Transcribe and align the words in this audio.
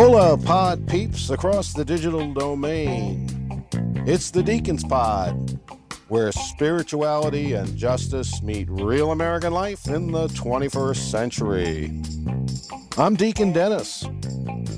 Hola, 0.00 0.38
pod 0.38 0.86
peeps 0.86 1.30
across 1.30 1.72
the 1.72 1.84
digital 1.84 2.32
domain. 2.32 3.66
It's 4.06 4.30
the 4.30 4.44
Deacons 4.44 4.84
Pod, 4.84 5.58
where 6.06 6.30
spirituality 6.30 7.54
and 7.54 7.76
justice 7.76 8.40
meet 8.40 8.70
real 8.70 9.10
American 9.10 9.52
life 9.52 9.88
in 9.88 10.12
the 10.12 10.28
21st 10.28 11.10
century. 11.10 12.00
I'm 12.96 13.16
Deacon 13.16 13.52
Dennis. 13.52 14.06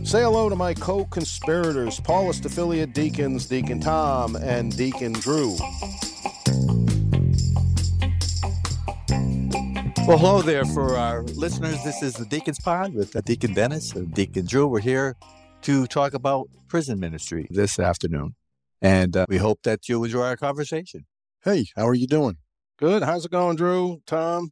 Say 0.05 0.23
hello 0.23 0.49
to 0.49 0.57
my 0.57 0.73
co 0.73 1.05
conspirators, 1.05 2.01
Paulist 2.01 2.47
affiliate 2.47 2.95
deacons, 2.95 3.45
Deacon 3.45 3.79
Tom 3.79 4.37
and 4.37 4.75
Deacon 4.75 5.13
Drew. 5.13 5.55
Well, 10.11 10.19
hello 10.19 10.43
there 10.43 10.65
for 10.65 10.97
our 10.97 11.23
listeners. 11.23 11.85
This 11.85 12.03
is 12.03 12.15
the 12.15 12.25
Deacon's 12.25 12.59
Pod 12.59 12.95
with 12.95 13.13
Deacon 13.25 13.55
Dennis 13.55 13.93
and 13.93 14.13
Deacon 14.13 14.45
Drew. 14.45 14.67
We're 14.67 14.81
here 14.81 15.15
to 15.63 15.87
talk 15.87 16.15
about 16.15 16.49
prison 16.67 16.99
ministry 16.99 17.47
this 17.49 17.79
afternoon. 17.79 18.35
And 18.83 19.17
uh, 19.17 19.27
we 19.29 19.37
hope 19.37 19.61
that 19.63 19.89
you 19.89 20.03
enjoy 20.03 20.23
our 20.23 20.37
conversation. 20.37 21.07
Hey, 21.45 21.67
how 21.77 21.87
are 21.87 21.95
you 21.95 22.09
doing? 22.09 22.39
Good. 22.77 23.05
How's 23.05 23.25
it 23.25 23.31
going, 23.31 23.55
Drew? 23.55 24.03
Tom? 24.05 24.51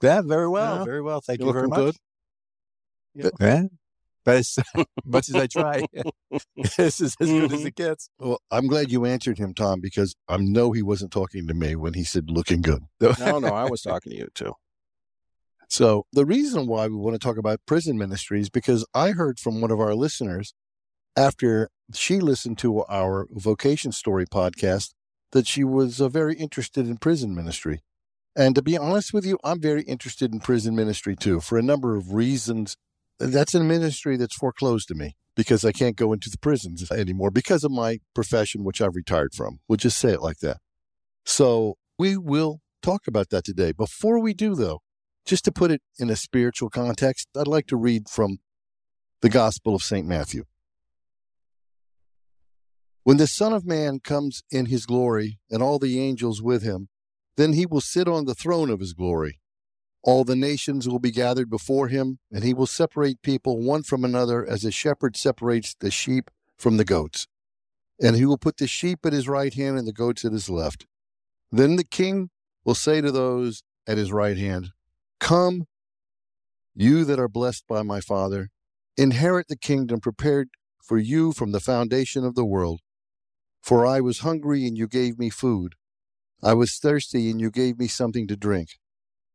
Yeah, 0.00 0.22
very 0.22 0.48
well. 0.48 0.78
Yeah. 0.78 0.84
Very 0.84 1.02
well. 1.02 1.20
Thank 1.20 1.40
You 1.40 1.48
you, 1.48 1.52
very 1.52 1.68
much. 1.68 1.78
good? 1.78 1.96
Yeah. 3.38 3.64
But 4.24 4.36
as 4.36 4.58
much 5.04 5.28
as 5.28 5.34
I 5.34 5.46
try, 5.46 5.84
this 6.76 7.00
is 7.00 7.16
as 7.20 7.28
good 7.28 7.52
as 7.52 7.64
it 7.64 7.74
gets. 7.74 8.08
Well, 8.18 8.40
I'm 8.50 8.66
glad 8.66 8.90
you 8.90 9.04
answered 9.04 9.38
him, 9.38 9.54
Tom, 9.54 9.80
because 9.80 10.14
I 10.28 10.36
know 10.36 10.72
he 10.72 10.82
wasn't 10.82 11.12
talking 11.12 11.46
to 11.46 11.54
me 11.54 11.74
when 11.74 11.94
he 11.94 12.04
said 12.04 12.30
looking 12.30 12.62
good. 12.62 12.82
No, 13.00 13.38
no, 13.38 13.48
I 13.48 13.68
was 13.68 13.82
talking 13.82 14.12
to 14.12 14.18
you 14.18 14.28
too. 14.34 14.54
So, 15.68 16.04
the 16.12 16.26
reason 16.26 16.66
why 16.66 16.86
we 16.86 16.96
want 16.96 17.14
to 17.14 17.18
talk 17.18 17.38
about 17.38 17.60
prison 17.66 17.96
ministry 17.96 18.40
is 18.40 18.50
because 18.50 18.84
I 18.92 19.12
heard 19.12 19.40
from 19.40 19.62
one 19.62 19.70
of 19.70 19.80
our 19.80 19.94
listeners 19.94 20.52
after 21.16 21.70
she 21.94 22.20
listened 22.20 22.58
to 22.58 22.84
our 22.84 23.26
Vocation 23.30 23.92
Story 23.92 24.26
podcast 24.26 24.92
that 25.32 25.46
she 25.46 25.64
was 25.64 26.00
uh, 26.00 26.08
very 26.08 26.34
interested 26.34 26.86
in 26.86 26.98
prison 26.98 27.34
ministry. 27.34 27.80
And 28.36 28.54
to 28.54 28.62
be 28.62 28.78
honest 28.78 29.12
with 29.12 29.26
you, 29.26 29.38
I'm 29.44 29.60
very 29.60 29.82
interested 29.82 30.32
in 30.32 30.40
prison 30.40 30.74
ministry 30.74 31.16
too, 31.16 31.40
for 31.40 31.58
a 31.58 31.62
number 31.62 31.96
of 31.96 32.12
reasons. 32.12 32.76
That's 33.30 33.54
a 33.54 33.62
ministry 33.62 34.16
that's 34.16 34.34
foreclosed 34.34 34.88
to 34.88 34.96
me 34.96 35.14
because 35.36 35.64
I 35.64 35.70
can't 35.70 35.94
go 35.94 36.12
into 36.12 36.28
the 36.28 36.38
prisons 36.38 36.90
anymore 36.90 37.30
because 37.30 37.62
of 37.62 37.70
my 37.70 38.00
profession, 38.14 38.64
which 38.64 38.80
I've 38.80 38.96
retired 38.96 39.32
from. 39.32 39.60
We'll 39.68 39.76
just 39.76 39.98
say 39.98 40.10
it 40.10 40.20
like 40.20 40.38
that. 40.38 40.58
So 41.24 41.76
we 41.96 42.16
will 42.16 42.60
talk 42.82 43.06
about 43.06 43.30
that 43.30 43.44
today. 43.44 43.70
Before 43.70 44.18
we 44.18 44.34
do, 44.34 44.56
though, 44.56 44.80
just 45.24 45.44
to 45.44 45.52
put 45.52 45.70
it 45.70 45.82
in 46.00 46.10
a 46.10 46.16
spiritual 46.16 46.68
context, 46.68 47.28
I'd 47.38 47.46
like 47.46 47.68
to 47.68 47.76
read 47.76 48.08
from 48.08 48.38
the 49.20 49.28
Gospel 49.28 49.76
of 49.76 49.84
St. 49.84 50.04
Matthew. 50.04 50.42
When 53.04 53.18
the 53.18 53.28
Son 53.28 53.52
of 53.52 53.64
Man 53.64 54.00
comes 54.00 54.42
in 54.50 54.66
his 54.66 54.84
glory 54.84 55.38
and 55.48 55.62
all 55.62 55.78
the 55.78 56.00
angels 56.00 56.42
with 56.42 56.64
him, 56.64 56.88
then 57.36 57.52
he 57.52 57.66
will 57.66 57.80
sit 57.80 58.08
on 58.08 58.24
the 58.24 58.34
throne 58.34 58.68
of 58.68 58.80
his 58.80 58.94
glory. 58.94 59.38
All 60.04 60.24
the 60.24 60.36
nations 60.36 60.88
will 60.88 60.98
be 60.98 61.12
gathered 61.12 61.48
before 61.48 61.88
him, 61.88 62.18
and 62.30 62.42
he 62.42 62.52
will 62.52 62.66
separate 62.66 63.22
people 63.22 63.60
one 63.60 63.84
from 63.84 64.04
another 64.04 64.44
as 64.44 64.64
a 64.64 64.72
shepherd 64.72 65.16
separates 65.16 65.74
the 65.78 65.90
sheep 65.90 66.30
from 66.58 66.76
the 66.76 66.84
goats. 66.84 67.28
And 68.00 68.16
he 68.16 68.26
will 68.26 68.38
put 68.38 68.56
the 68.56 68.66
sheep 68.66 69.06
at 69.06 69.12
his 69.12 69.28
right 69.28 69.54
hand 69.54 69.78
and 69.78 69.86
the 69.86 69.92
goats 69.92 70.24
at 70.24 70.32
his 70.32 70.50
left. 70.50 70.86
Then 71.52 71.76
the 71.76 71.84
king 71.84 72.30
will 72.64 72.74
say 72.74 73.00
to 73.00 73.12
those 73.12 73.62
at 73.86 73.98
his 73.98 74.12
right 74.12 74.36
hand, 74.36 74.70
Come, 75.20 75.66
you 76.74 77.04
that 77.04 77.20
are 77.20 77.28
blessed 77.28 77.64
by 77.68 77.82
my 77.82 78.00
Father, 78.00 78.50
inherit 78.96 79.46
the 79.48 79.56
kingdom 79.56 80.00
prepared 80.00 80.48
for 80.82 80.98
you 80.98 81.32
from 81.32 81.52
the 81.52 81.60
foundation 81.60 82.24
of 82.24 82.34
the 82.34 82.44
world. 82.44 82.80
For 83.62 83.86
I 83.86 84.00
was 84.00 84.20
hungry, 84.20 84.66
and 84.66 84.76
you 84.76 84.88
gave 84.88 85.16
me 85.16 85.30
food. 85.30 85.74
I 86.42 86.54
was 86.54 86.76
thirsty, 86.78 87.30
and 87.30 87.40
you 87.40 87.52
gave 87.52 87.78
me 87.78 87.86
something 87.86 88.26
to 88.26 88.36
drink. 88.36 88.70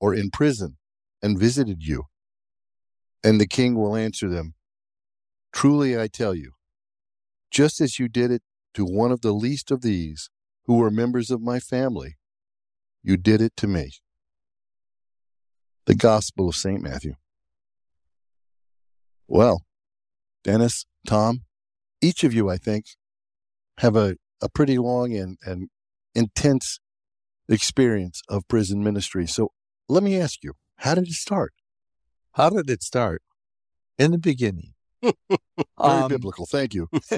or 0.00 0.14
in 0.14 0.30
prison 0.30 0.76
and 1.22 1.38
visited 1.38 1.82
you? 1.82 2.04
And 3.22 3.40
the 3.40 3.46
king 3.46 3.74
will 3.74 3.94
answer 3.94 4.28
them, 4.28 4.54
Truly 5.52 5.98
I 5.98 6.06
tell 6.06 6.34
you, 6.34 6.52
just 7.50 7.80
as 7.80 7.98
you 7.98 8.08
did 8.08 8.30
it 8.30 8.42
to 8.74 8.84
one 8.84 9.12
of 9.12 9.20
the 9.20 9.32
least 9.32 9.70
of 9.70 9.82
these 9.82 10.30
who 10.64 10.76
were 10.76 10.90
members 10.90 11.30
of 11.30 11.42
my 11.42 11.58
family, 11.58 12.16
you 13.02 13.16
did 13.16 13.40
it 13.40 13.56
to 13.56 13.66
me. 13.66 13.90
The 15.86 15.94
Gospel 15.94 16.48
of 16.48 16.54
St. 16.54 16.80
Matthew. 16.80 17.14
Well, 19.26 19.62
Dennis, 20.44 20.86
Tom, 21.06 21.42
each 22.00 22.24
of 22.24 22.32
you, 22.32 22.48
I 22.48 22.56
think, 22.56 22.84
have 23.78 23.96
a, 23.96 24.16
a 24.40 24.48
pretty 24.48 24.78
long 24.78 25.14
and, 25.14 25.38
and 25.44 25.68
intense 26.14 26.80
experience 27.48 28.22
of 28.28 28.46
prison 28.48 28.82
ministry. 28.82 29.26
So 29.26 29.52
let 29.90 30.02
me 30.02 30.18
ask 30.20 30.42
you, 30.44 30.52
how 30.76 30.94
did 30.94 31.08
it 31.08 31.12
start? 31.14 31.52
How 32.32 32.48
did 32.50 32.70
it 32.70 32.82
start? 32.82 33.22
In 33.98 34.12
the 34.12 34.18
beginning. 34.18 34.72
Very 35.02 35.12
Um, 35.76 36.08
biblical. 36.08 36.46
Thank 36.46 36.74
you. 36.74 36.88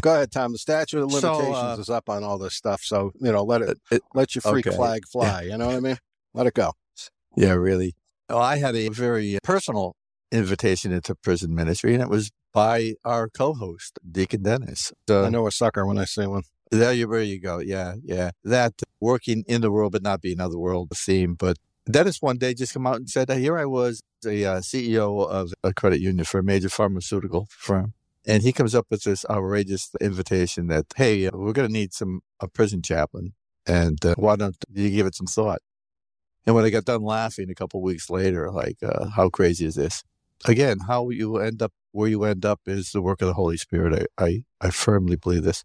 Go 0.00 0.14
ahead, 0.14 0.30
Tom. 0.30 0.52
The 0.52 0.58
statute 0.58 1.02
of 1.02 1.10
So, 1.10 1.32
uh, 1.32 1.36
limitations 1.36 1.78
is 1.78 1.90
up 1.90 2.08
on 2.08 2.22
all 2.22 2.38
this 2.38 2.54
stuff, 2.54 2.82
so 2.82 3.12
you 3.20 3.32
know, 3.32 3.42
let 3.42 3.62
it, 3.62 3.70
it- 3.70 3.78
it- 3.96 4.02
let 4.14 4.34
your 4.34 4.42
freak 4.42 4.66
okay. 4.66 4.76
flag 4.76 5.02
fly. 5.10 5.42
You 5.42 5.56
know 5.56 5.66
what 5.66 5.76
I 5.76 5.80
mean? 5.80 5.96
Let 6.34 6.46
it 6.46 6.54
go. 6.54 6.72
Yeah, 7.36 7.52
really. 7.52 7.94
Well, 8.28 8.38
I 8.38 8.56
had 8.56 8.76
a 8.76 8.88
very 8.90 9.38
personal 9.42 9.94
invitation 10.30 10.92
into 10.92 11.14
prison 11.14 11.54
ministry, 11.54 11.94
and 11.94 12.02
it 12.02 12.08
was 12.10 12.30
by 12.52 12.94
our 13.04 13.28
co-host, 13.28 13.98
Deacon 14.10 14.42
Dennis. 14.42 14.92
Uh, 15.08 15.24
I 15.24 15.28
know 15.30 15.46
a 15.46 15.52
sucker 15.52 15.86
when 15.86 15.98
I 15.98 16.04
see 16.04 16.26
one. 16.26 16.42
There 16.70 16.92
you, 16.92 17.06
there 17.06 17.22
you 17.22 17.40
go. 17.40 17.60
Yeah, 17.60 17.94
yeah. 18.04 18.30
That 18.44 18.74
working 19.00 19.44
in 19.46 19.60
the 19.60 19.70
world 19.70 19.92
but 19.92 20.02
not 20.02 20.20
being 20.20 20.40
of 20.40 20.50
the 20.50 20.58
world 20.58 20.90
theme. 20.94 21.34
But 21.34 21.56
Dennis 21.90 22.20
one 22.20 22.36
day 22.36 22.54
just 22.54 22.74
come 22.74 22.86
out 22.86 22.96
and 22.96 23.08
said, 23.08 23.28
that 23.28 23.38
"Here 23.38 23.56
I 23.58 23.64
was, 23.64 24.02
a 24.26 24.44
uh, 24.44 24.60
CEO 24.60 25.26
of 25.28 25.52
a 25.64 25.72
credit 25.72 26.00
union 26.00 26.24
for 26.24 26.40
a 26.40 26.42
major 26.42 26.68
pharmaceutical 26.68 27.48
firm." 27.50 27.94
And 28.26 28.42
he 28.42 28.52
comes 28.52 28.74
up 28.74 28.86
with 28.90 29.04
this 29.04 29.24
outrageous 29.30 29.90
invitation 30.00 30.66
that, 30.66 30.84
hey, 30.96 31.26
uh, 31.26 31.30
we're 31.32 31.54
going 31.54 31.68
to 31.68 31.72
need 31.72 31.94
some 31.94 32.20
a 32.40 32.48
prison 32.48 32.82
chaplain, 32.82 33.32
and 33.66 34.04
uh, 34.04 34.14
why 34.18 34.36
don't 34.36 34.56
you 34.70 34.90
give 34.90 35.06
it 35.06 35.14
some 35.14 35.26
thought? 35.26 35.60
And 36.44 36.54
when 36.54 36.64
I 36.64 36.70
got 36.70 36.84
done 36.84 37.02
laughing 37.02 37.50
a 37.50 37.54
couple 37.54 37.80
weeks 37.82 38.10
later, 38.10 38.50
like, 38.50 38.78
uh, 38.82 39.08
how 39.10 39.28
crazy 39.30 39.66
is 39.66 39.74
this? 39.76 40.02
Again, 40.46 40.78
how 40.86 41.10
you 41.10 41.38
end 41.38 41.62
up 41.62 41.72
where 41.92 42.08
you 42.08 42.24
end 42.24 42.44
up 42.44 42.60
is 42.66 42.92
the 42.92 43.02
work 43.02 43.22
of 43.22 43.28
the 43.28 43.34
Holy 43.34 43.56
Spirit. 43.56 44.08
I, 44.18 44.24
I, 44.24 44.44
I 44.60 44.70
firmly 44.70 45.16
believe 45.16 45.44
this. 45.44 45.64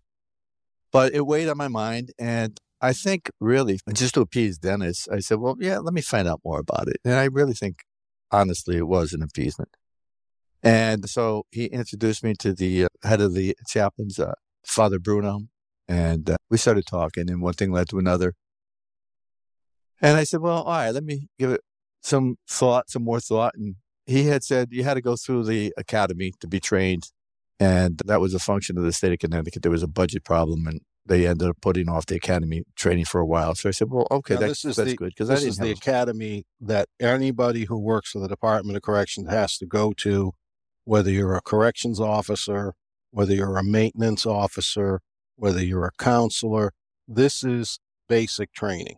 But 0.93 1.13
it 1.13 1.25
weighed 1.25 1.49
on 1.49 1.57
my 1.57 1.67
mind, 1.67 2.11
and 2.17 2.57
I 2.79 2.93
think 2.93 3.29
really, 3.39 3.79
just 3.93 4.13
to 4.13 4.21
appease 4.21 4.57
Dennis, 4.57 5.07
I 5.11 5.19
said, 5.19 5.39
well, 5.39 5.55
yeah, 5.59 5.79
let 5.79 5.93
me 5.93 6.01
find 6.01 6.27
out 6.27 6.41
more 6.45 6.59
about 6.59 6.87
it. 6.87 6.97
And 7.03 7.15
I 7.15 7.25
really 7.25 7.53
think, 7.53 7.79
honestly, 8.29 8.77
it 8.77 8.87
was 8.87 9.11
an 9.11 9.23
appeasement. 9.23 9.75
And 10.61 11.09
so 11.09 11.45
he 11.51 11.65
introduced 11.65 12.23
me 12.23 12.35
to 12.35 12.53
the 12.53 12.85
uh, 12.85 12.87
head 13.03 13.21
of 13.21 13.33
the 13.33 13.55
chaplains, 13.67 14.19
uh, 14.19 14.33
Father 14.65 14.99
Bruno, 14.99 15.47
and 15.87 16.29
uh, 16.29 16.37
we 16.49 16.57
started 16.57 16.85
talking, 16.85 17.29
and 17.29 17.41
one 17.41 17.53
thing 17.53 17.71
led 17.71 17.89
to 17.89 17.99
another. 17.99 18.35
And 20.01 20.17
I 20.17 20.25
said, 20.25 20.41
well, 20.41 20.61
all 20.63 20.71
right, 20.71 20.91
let 20.91 21.03
me 21.03 21.27
give 21.39 21.51
it 21.51 21.61
some 22.01 22.35
thought, 22.47 22.89
some 22.89 23.03
more 23.03 23.19
thought. 23.19 23.55
And 23.55 23.75
he 24.05 24.25
had 24.25 24.43
said 24.43 24.69
you 24.71 24.83
had 24.83 24.93
to 24.93 25.01
go 25.01 25.15
through 25.15 25.45
the 25.45 25.73
academy 25.77 26.33
to 26.39 26.47
be 26.47 26.59
trained. 26.59 27.09
And 27.59 28.01
that 28.05 28.19
was 28.19 28.33
a 28.33 28.39
function 28.39 28.77
of 28.77 28.83
the 28.83 28.91
state 28.91 29.13
of 29.13 29.19
Connecticut. 29.19 29.61
There 29.61 29.71
was 29.71 29.83
a 29.83 29.87
budget 29.87 30.23
problem, 30.23 30.67
and 30.67 30.81
they 31.05 31.27
ended 31.27 31.49
up 31.49 31.57
putting 31.61 31.87
off 31.89 32.05
the 32.05 32.15
academy 32.15 32.63
training 32.75 33.05
for 33.05 33.21
a 33.21 33.25
while. 33.25 33.55
So 33.55 33.69
I 33.69 33.71
said, 33.71 33.89
well, 33.89 34.07
okay, 34.11 34.35
that, 34.35 34.47
that's 34.47 34.61
the- 34.75 34.95
good. 34.95 35.09
Because 35.09 35.27
This 35.29 35.43
is 35.43 35.57
the 35.57 35.71
academy 35.71 36.45
that 36.59 36.87
anybody 36.99 37.65
who 37.65 37.79
works 37.79 38.11
for 38.11 38.19
the 38.19 38.27
Department 38.27 38.75
of 38.75 38.83
Corrections 38.83 39.29
has 39.29 39.57
to 39.57 39.65
go 39.65 39.93
to, 39.97 40.33
whether 40.85 41.09
you're 41.11 41.35
a 41.35 41.41
corrections 41.41 41.99
officer, 41.99 42.73
whether 43.11 43.33
you're 43.33 43.57
a 43.57 43.63
maintenance 43.63 44.25
officer, 44.25 44.99
whether 45.35 45.63
you're 45.63 45.85
a 45.85 45.91
counselor. 45.97 46.71
This 47.07 47.43
is 47.43 47.79
basic 48.09 48.51
training. 48.53 48.95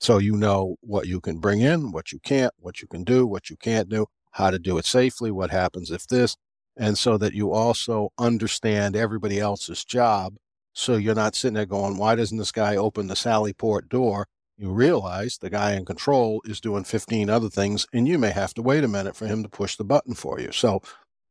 So 0.00 0.18
you 0.18 0.36
know 0.36 0.76
what 0.80 1.06
you 1.06 1.20
can 1.20 1.38
bring 1.38 1.60
in, 1.60 1.92
what 1.92 2.12
you 2.12 2.18
can't, 2.18 2.52
what 2.58 2.82
you 2.82 2.88
can 2.88 3.04
do, 3.04 3.26
what 3.26 3.48
you 3.50 3.56
can't 3.56 3.88
do. 3.88 4.06
how 4.36 4.50
to 4.50 4.58
do 4.58 4.78
it 4.78 4.84
safely, 4.86 5.30
what 5.30 5.50
happens 5.50 5.90
if 5.90 6.06
this, 6.06 6.36
and 6.76 6.96
so 6.96 7.18
that 7.18 7.34
you 7.34 7.52
also 7.52 8.12
understand 8.18 8.96
everybody 8.96 9.38
else's 9.38 9.84
job. 9.84 10.36
So 10.72 10.96
you're 10.96 11.14
not 11.14 11.34
sitting 11.34 11.54
there 11.54 11.66
going, 11.66 11.98
why 11.98 12.14
doesn't 12.14 12.38
this 12.38 12.52
guy 12.52 12.76
open 12.76 13.06
the 13.08 13.16
Sally 13.16 13.52
Port 13.52 13.88
door? 13.88 14.26
You 14.56 14.70
realize 14.70 15.38
the 15.38 15.50
guy 15.50 15.72
in 15.72 15.84
control 15.84 16.40
is 16.44 16.60
doing 16.60 16.84
15 16.84 17.28
other 17.28 17.48
things, 17.48 17.86
and 17.92 18.06
you 18.06 18.18
may 18.18 18.30
have 18.30 18.54
to 18.54 18.62
wait 18.62 18.84
a 18.84 18.88
minute 18.88 19.16
for 19.16 19.26
him 19.26 19.42
to 19.42 19.48
push 19.48 19.76
the 19.76 19.84
button 19.84 20.14
for 20.14 20.40
you. 20.40 20.52
So 20.52 20.80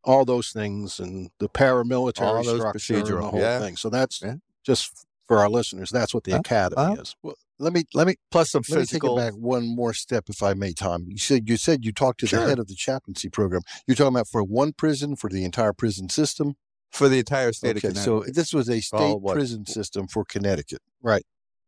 all 0.04 0.26
those 0.26 0.50
things 0.52 1.00
and 1.00 1.30
the 1.40 1.48
paramilitary 1.50 2.22
All 2.22 2.44
those 2.44 2.60
structure 2.60 2.96
and 2.98 3.06
the 3.06 3.22
whole 3.22 3.40
yeah. 3.40 3.60
thing. 3.60 3.78
So 3.78 3.90
that's 3.90 4.22
Yeah. 4.22 4.36
just 4.64 5.06
for 5.32 5.40
our 5.40 5.50
listeners. 5.50 5.90
That's 5.92 6.14
what 6.14 6.26
the 6.26 6.34
Uh, 6.34 6.40
academy 6.40 6.82
uh, 6.82 7.02
is. 7.02 7.16
Well, 7.24 7.36
let 7.58 7.72
me 7.72 7.84
let 7.94 8.06
me 8.08 8.16
Plus 8.32 8.52
some 8.52 8.64
let 8.68 8.80
me 8.80 8.86
take 8.86 9.04
it 9.04 9.16
back 9.16 9.34
one 9.34 9.66
more 9.76 9.94
step, 9.94 10.26
if 10.28 10.44
I 10.44 10.54
may, 10.54 10.74
Tom. 10.74 11.06
You 11.08 11.18
said 11.18 11.48
you 11.48 11.56
said 11.58 11.86
you 11.86 11.94
talked 11.94 12.20
to 12.22 12.28
Sure. 12.28 12.42
the 12.42 12.50
head 12.50 12.60
of 12.60 12.68
the 12.68 12.76
chaplaincy 12.76 13.30
program. 13.30 13.62
You're 13.88 13.96
talking 13.96 14.14
about 14.16 14.28
for 14.28 14.44
one 14.44 14.74
prison 14.74 15.16
for 15.16 15.30
the 15.30 15.46
entire 15.46 15.72
prison 15.74 16.10
system. 16.10 16.56
for 16.92 17.08
the 17.08 17.20
entire 17.20 17.54
state 17.54 17.78
okay, 17.78 17.88
of 17.88 17.94
Connecticut. 17.94 18.26
so 18.26 18.34
this 18.34 18.54
was 18.54 18.70
a 18.70 18.82
state 18.82 19.22
what? 19.22 19.34
prison 19.36 19.66
system 19.66 20.08
for 20.10 20.26
Connecticut. 20.26 20.82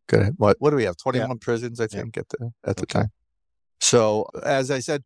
Go 0.07 0.19
ahead. 0.19 0.33
What 0.35 0.57
what 0.59 0.71
do 0.71 0.75
we 0.75 0.83
have? 0.83 0.97
Twenty 0.97 1.21
one 1.21 1.39
prisons, 1.39 1.79
I 1.79 1.83
Yeah. 1.85 2.01
think, 2.01 2.17
at 2.17 2.27
the 2.27 2.51
at 2.65 2.75
the 2.75 2.81
Okay. 2.81 2.99
time. 2.99 3.11
So 3.79 4.25
as 4.43 4.69
I 4.69 4.79
said, 4.79 5.03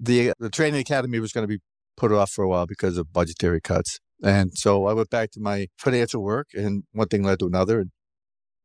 the 0.00 0.32
the 0.40 0.50
training 0.50 0.80
academy 0.80 1.20
was 1.20 1.30
going 1.32 1.44
to 1.44 1.48
be 1.48 1.60
put 1.96 2.10
off 2.10 2.30
for 2.32 2.42
a 2.42 2.48
while 2.48 2.66
because 2.66 2.98
of 2.98 3.12
budgetary 3.12 3.60
cuts, 3.60 4.00
and 4.22 4.56
so 4.56 4.86
I 4.86 4.92
went 4.92 5.10
back 5.10 5.30
to 5.32 5.40
my 5.40 5.68
financial 5.78 6.22
work, 6.22 6.48
and 6.54 6.84
one 6.92 7.08
thing 7.08 7.22
led 7.22 7.38
to 7.40 7.46
another. 7.46 7.80
And 7.80 7.90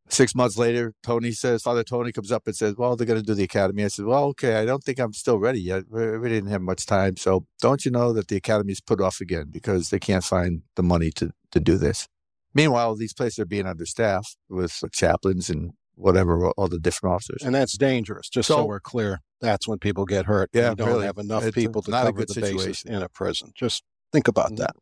six 0.10 0.34
months 0.36 0.58
later, 0.58 0.94
Tony 1.04 1.32
says, 1.32 1.62
Father 1.64 1.84
Tony 1.84 2.12
comes 2.12 2.32
up 2.32 2.44
and 2.48 2.56
says, 2.56 2.76
"Well, 2.78 2.96
they're 2.96 3.08
going 3.08 3.20
to 3.20 3.26
do 3.26 3.34
the 3.34 3.44
academy." 3.44 3.84
I 3.84 3.88
said, 3.90 4.06
"Well, 4.06 4.26
okay, 4.26 4.56
I 4.56 4.66
don't 4.66 4.84
think 4.84 5.00
I'm 5.00 5.14
still 5.14 5.40
ready 5.40 5.62
yet. 5.62 5.84
We, 5.90 6.02
didn't 6.30 6.50
have 6.50 6.62
much 6.62 6.86
time, 6.86 7.18
so 7.18 7.46
don't 7.62 7.86
you 7.86 7.92
know 7.92 8.14
that 8.14 8.28
the 8.28 8.38
academy's 8.38 8.82
put 8.82 9.02
off 9.02 9.22
again 9.22 9.48
because 9.52 9.90
they 9.90 10.00
can't 10.00 10.24
find 10.24 10.62
the 10.76 10.84
money 10.84 11.12
to 11.12 11.32
to 11.52 11.60
do 11.60 11.78
this." 11.78 12.08
Meanwhile, 12.54 12.96
these 12.96 13.14
places 13.14 13.40
are 13.40 13.46
being 13.46 13.66
understaffed 13.66 14.36
with 14.50 14.84
chaplains 14.92 15.50
and 15.50 15.72
whatever, 15.96 16.50
all 16.52 16.68
the 16.68 16.80
different 16.80 17.16
officers. 17.16 17.44
And 17.44 17.56
that's 17.56 17.78
dangerous, 17.78 18.28
just 18.28 18.48
so, 18.48 18.56
So- 18.58 18.66
we're 18.66 18.80
clear. 18.82 19.20
That's 19.40 19.68
when 19.68 19.80
people 19.80 20.06
get 20.06 20.26
hurt. 20.26 20.50
Yeah, 20.54 20.72
you 20.72 20.76
don't 20.76 20.88
really. 20.88 21.06
have 21.06 21.18
enough 21.18 21.52
people 21.54 21.82
to 21.84 21.92
cover 21.92 22.12
the 22.26 22.34
bases 22.34 22.36
situation. 22.36 22.94
in 22.94 23.02
a 23.02 23.10
prison. 23.10 23.52
Just 23.56 23.84
think 24.12 24.28
about 24.28 24.52
Mhm. 24.52 24.58
that. 24.58 24.76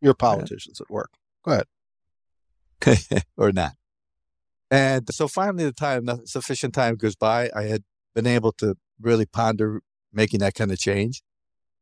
You're 0.00 0.14
politicians 0.14 0.80
at 0.80 0.90
work. 0.90 1.10
Go 1.44 1.52
ahead. 1.52 3.22
or 3.36 3.52
not. 3.52 3.72
And 4.70 5.06
so 5.12 5.28
finally, 5.28 5.64
the 5.64 5.72
time, 5.72 6.08
sufficient 6.24 6.74
time 6.74 6.96
goes 6.96 7.16
by. 7.16 7.50
I 7.54 7.64
had 7.64 7.84
been 8.14 8.26
able 8.26 8.52
to 8.52 8.76
really 9.00 9.26
ponder 9.26 9.80
making 10.12 10.40
that 10.40 10.54
kind 10.54 10.72
of 10.72 10.78
change. 10.78 11.22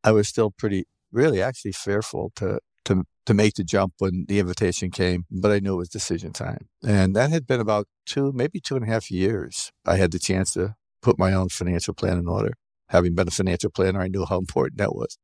I 0.04 0.12
was 0.12 0.28
still 0.28 0.50
pretty, 0.50 0.86
really, 1.10 1.40
actually 1.42 1.72
fearful 1.72 2.32
to 2.36 2.58
to 2.84 3.04
to 3.26 3.34
make 3.34 3.54
the 3.54 3.62
jump 3.62 3.94
when 3.98 4.24
the 4.28 4.40
invitation 4.40 4.90
came, 4.90 5.24
but 5.30 5.52
I 5.52 5.60
knew 5.60 5.74
it 5.74 5.78
was 5.78 5.88
decision 5.88 6.32
time, 6.32 6.68
and 6.84 7.14
that 7.14 7.30
had 7.30 7.46
been 7.46 7.60
about 7.60 7.86
two, 8.04 8.32
maybe 8.34 8.60
two 8.60 8.74
and 8.74 8.84
a 8.84 8.88
half 8.88 9.10
years. 9.10 9.70
I 9.86 9.96
had 9.96 10.10
the 10.10 10.18
chance 10.18 10.54
to 10.54 10.74
put 11.02 11.18
my 11.18 11.32
own 11.32 11.48
financial 11.48 11.94
plan 11.94 12.18
in 12.18 12.26
order. 12.26 12.54
Having 12.88 13.14
been 13.14 13.28
a 13.28 13.30
financial 13.30 13.70
planner, 13.70 14.00
I 14.00 14.08
knew 14.08 14.26
how 14.26 14.38
important 14.38 14.78
that 14.78 14.94
was. 14.94 15.16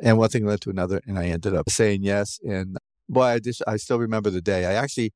And 0.00 0.18
one 0.18 0.28
thing 0.28 0.44
led 0.44 0.60
to 0.62 0.70
another, 0.70 1.00
and 1.06 1.18
I 1.18 1.26
ended 1.26 1.54
up 1.54 1.70
saying 1.70 2.02
yes. 2.02 2.38
And 2.46 2.76
boy, 3.08 3.22
I 3.24 3.38
just 3.38 3.62
I 3.66 3.76
still 3.76 3.98
remember 3.98 4.30
the 4.30 4.42
day. 4.42 4.66
I 4.66 4.74
actually, 4.74 5.12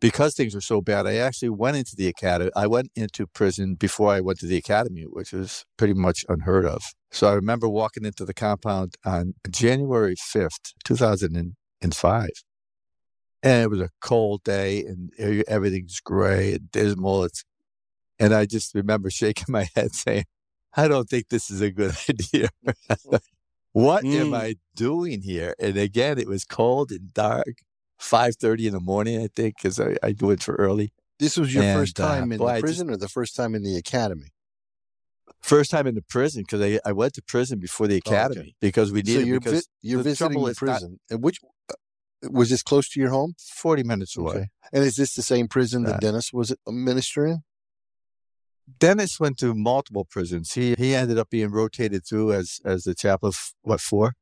because 0.00 0.34
things 0.34 0.54
were 0.54 0.60
so 0.60 0.80
bad, 0.80 1.06
I 1.06 1.16
actually 1.16 1.48
went 1.50 1.76
into 1.76 1.96
the 1.96 2.08
academy. 2.08 2.50
I 2.54 2.66
went 2.66 2.90
into 2.94 3.26
prison 3.26 3.74
before 3.74 4.12
I 4.12 4.20
went 4.20 4.38
to 4.40 4.46
the 4.46 4.56
academy, 4.56 5.04
which 5.04 5.32
was 5.32 5.64
pretty 5.76 5.94
much 5.94 6.24
unheard 6.28 6.66
of. 6.66 6.82
So 7.10 7.28
I 7.28 7.32
remember 7.32 7.68
walking 7.68 8.04
into 8.04 8.24
the 8.24 8.34
compound 8.34 8.96
on 9.04 9.34
January 9.50 10.14
fifth, 10.18 10.74
two 10.84 10.96
thousand 10.96 11.36
and 11.80 11.94
five, 11.94 12.30
and 13.42 13.62
it 13.64 13.70
was 13.70 13.80
a 13.80 13.90
cold 14.00 14.42
day, 14.44 14.84
and 14.84 15.10
everything's 15.48 16.00
gray 16.00 16.54
and 16.54 16.70
dismal. 16.70 17.24
It's, 17.24 17.44
and 18.18 18.34
I 18.34 18.46
just 18.46 18.74
remember 18.74 19.10
shaking 19.10 19.46
my 19.48 19.68
head, 19.74 19.94
saying, 19.94 20.24
"I 20.76 20.88
don't 20.88 21.08
think 21.08 21.28
this 21.30 21.50
is 21.50 21.60
a 21.62 21.70
good 21.70 21.96
idea." 22.08 22.48
What 23.86 24.04
am 24.04 24.30
Mm. 24.30 24.36
I 24.36 24.56
doing 24.74 25.22
here? 25.22 25.54
And 25.58 25.76
again, 25.76 26.18
it 26.18 26.26
was 26.28 26.44
cold 26.44 26.90
and 26.90 27.12
dark. 27.14 27.54
Five 27.98 28.36
thirty 28.36 28.66
in 28.68 28.72
the 28.72 28.80
morning, 28.80 29.20
I 29.20 29.28
think, 29.34 29.56
because 29.56 29.78
I, 29.80 29.96
I 30.02 30.12
do 30.12 30.30
it 30.30 30.40
for 30.42 30.54
early. 30.54 30.92
This 31.18 31.36
was 31.36 31.52
your 31.52 31.64
And, 31.64 31.78
first 31.78 31.98
uh, 31.98 32.06
time 32.08 32.30
in 32.32 32.38
boy, 32.38 32.46
the 32.46 32.52
just- 32.54 32.62
prison, 32.64 32.90
or 32.90 32.96
the 32.96 33.08
first 33.08 33.34
time 33.34 33.54
in 33.56 33.62
the 33.62 33.76
academy? 33.76 34.28
First 35.40 35.70
time 35.70 35.86
in 35.86 35.94
the 35.94 36.02
prison 36.02 36.42
because 36.42 36.60
I, 36.60 36.80
I 36.84 36.92
went 36.92 37.12
to 37.14 37.22
prison 37.22 37.58
before 37.60 37.86
the 37.88 37.94
Oh, 37.96 37.98
okay. 38.06 38.16
academy 38.16 38.56
because 38.60 38.90
we 38.92 39.04
So 39.04 39.18
you're 39.20 39.40
because 39.40 39.66
vi- 39.66 39.88
you're 39.88 40.02
the 40.02 40.10
visiting 40.10 40.40
the 40.40 40.46
is 40.46 40.62
not- 40.62 40.68
prison. 40.80 41.00
and 41.10 41.22
which 41.22 41.38
uh, 41.70 41.74
was 42.38 42.50
this 42.50 42.62
close 42.62 42.88
to 42.90 43.00
your 43.00 43.10
home? 43.10 43.34
forty 43.64 43.82
minutes 43.82 44.16
away. 44.16 44.34
Okay. 44.34 44.46
And 44.72 44.84
is 44.84 44.96
this 44.96 45.14
the 45.14 45.22
same 45.22 45.46
prison 45.48 45.84
that 45.84 45.96
Uh, 45.96 45.98
Dennis 45.98 46.32
was 46.32 46.52
administering? 46.68 47.42
Dennis 48.78 49.18
went 49.18 49.38
to 49.38 49.54
multiple 49.54 50.04
prisons. 50.04 50.52
He 50.52 50.74
he 50.76 50.94
ended 50.94 51.18
up 51.18 51.30
being 51.30 51.50
rotated 51.50 52.06
through 52.06 52.32
as 52.32 52.60
as 52.64 52.84
the 52.84 52.94
chaplain. 52.94 53.30
f- 53.34 53.54
What 53.62 53.80
for? 53.80 54.14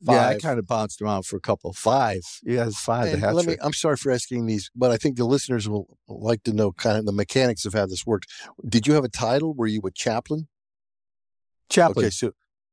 Yeah, 0.00 0.26
I 0.28 0.38
kind 0.38 0.58
of 0.58 0.66
bounced 0.66 1.00
around 1.00 1.24
for 1.24 1.36
a 1.36 1.40
couple. 1.40 1.72
Five. 1.72 2.20
Yeah, 2.42 2.68
five. 2.76 3.12
And 3.14 3.22
let 3.34 3.46
me. 3.46 3.56
I'm 3.62 3.72
sorry 3.72 3.96
for 3.96 4.10
asking 4.12 4.46
these, 4.46 4.70
but 4.74 4.90
I 4.90 4.96
think 4.98 5.16
the 5.16 5.24
listeners 5.24 5.66
will 5.68 5.96
like 6.08 6.42
to 6.42 6.52
know 6.52 6.72
kind 6.72 6.98
of 6.98 7.06
the 7.06 7.12
mechanics 7.12 7.64
of 7.64 7.72
how 7.72 7.86
this 7.86 8.04
worked. 8.04 8.26
Did 8.68 8.86
you 8.86 8.94
have 8.94 9.04
a 9.04 9.08
title? 9.08 9.54
Were 9.54 9.66
you 9.66 9.80
a 9.84 9.90
chaplain? 9.90 10.48
chaplain 11.70 12.06
Okay, 12.06 12.10
so 12.10 12.32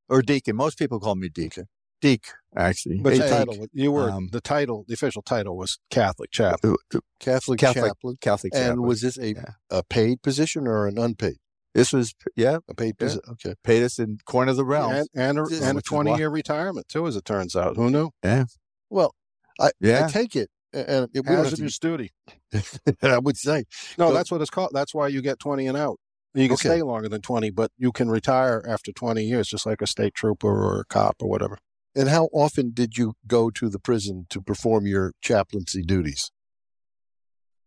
or 0.10 0.22
deacon. 0.22 0.56
Most 0.56 0.78
people 0.78 1.00
call 1.00 1.16
me 1.16 1.30
deacon. 1.30 1.68
Deek, 2.02 2.26
actually. 2.56 3.00
But 3.00 3.14
Hey, 3.14 3.20
the 3.20 3.30
title, 3.30 3.68
you 3.72 3.92
were 3.92 4.10
Um, 4.10 4.30
the 4.32 4.42
title, 4.42 4.84
the 4.88 4.94
official 4.96 5.22
title 5.22 5.56
was 5.56 5.80
Catholic 5.90 6.32
chaplain. 6.32 6.76
Catholic, 7.20 7.60
Catholic 7.60 7.60
chaplain. 7.86 8.18
Catholic 8.20 8.54
And 8.56 8.82
was 8.82 9.02
this 9.02 9.18
a, 9.18 9.34
Yeah. 9.34 9.46
a 9.70 9.84
paid 9.84 10.22
position 10.22 10.68
or 10.68 10.88
an 10.88 10.98
unpaid? 10.98 11.38
This 11.74 11.94
was 11.94 12.14
yeah, 12.36 12.58
A 12.68 12.74
paid 12.74 12.96
Yeah. 13.00 13.06
position. 13.06 13.22
Okay. 13.30 13.56
paid 13.64 13.84
us 13.84 13.98
in 14.00 14.18
coin 14.26 14.50
of 14.50 14.58
the 14.58 14.66
realm. 14.66 14.92
And, 14.94 15.08
and 15.16 15.38
a, 15.40 15.44
and 15.44 15.52
a 15.72 15.74
which 15.76 15.86
is 15.86 15.92
why- 15.92 16.04
20 16.04 16.18
year 16.18 16.30
retirement, 16.30 16.88
too, 16.90 17.08
as 17.08 17.16
it 17.16 17.24
turns 17.24 17.56
out. 17.56 17.78
Who 17.78 17.90
knew? 17.90 18.10
Yeah. 18.24 18.46
Well, 18.90 19.16
I, 19.60 19.72
Yeah. 19.80 20.06
I 20.08 20.12
take 20.12 20.36
it, 20.36 20.50
and 20.74 21.08
it, 21.14 21.24
don't 21.24 21.46
have 21.46 21.80
duty. 21.80 22.12
I 23.04 23.20
would 23.20 23.38
say 23.38 23.64
No, 23.98 24.10
So- 24.10 24.14
that's 24.14 24.32
what 24.32 24.42
it's 24.42 24.50
called. 24.50 24.72
That's 24.74 24.94
why 24.94 25.08
you 25.08 25.22
get 25.22 25.40
20 25.40 25.68
and 25.68 25.78
out. 25.78 25.98
You 26.34 26.48
can 26.48 26.54
Okay. 26.54 26.70
stay 26.70 26.82
longer 26.82 27.10
than 27.10 27.22
20, 27.22 27.50
but 27.52 27.72
you 27.78 27.92
can 27.92 28.10
retire 28.10 28.64
after 28.68 28.92
20 28.94 29.22
years, 29.24 29.48
just 29.50 29.66
like 29.66 29.82
a 29.82 29.88
state 29.88 30.14
trooper 30.14 30.48
or 30.48 30.80
a 30.82 30.86
cop 30.86 31.18
or 31.22 31.30
whatever. 31.30 31.58
And 31.96 32.10
how 32.10 32.30
often 32.32 32.72
did 32.74 32.98
you 32.98 33.14
go 33.28 33.50
to 33.52 33.70
the 33.70 33.80
prison 33.80 34.26
to 34.30 34.42
perform 34.42 34.88
your 34.88 35.14
chaplaincy 35.22 35.82
duties? 35.82 36.32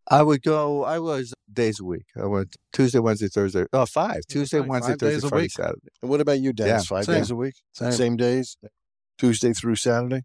I 0.09 0.23
would 0.23 0.43
go. 0.43 0.85
I 0.85 0.99
was 0.99 1.33
days 1.50 1.81
a 1.81 1.85
week. 1.85 2.07
I 2.21 2.26
went 2.26 2.57
Tuesday, 2.73 2.99
Wednesday, 2.99 3.28
Thursday. 3.28 3.64
Oh, 3.73 3.87
five. 3.87 4.21
Tuesday, 4.28 4.61
Wednesday, 4.61 4.93
five 4.93 5.00
Thursday, 5.00 5.28
Friday. 5.28 5.49
Saturday. 5.49 5.88
And 6.02 6.11
what 6.11 6.21
about 6.21 6.40
you, 6.40 6.52
Dennis? 6.52 6.90
Yeah, 6.90 6.97
Five 6.97 7.04
same. 7.07 7.14
days 7.16 7.31
a 7.31 7.37
week, 7.37 7.54
Same. 7.73 7.93
same 7.93 8.16
days, 8.16 8.57
Tuesday 9.19 9.52
through 9.54 9.76
Saturday. 9.76 10.23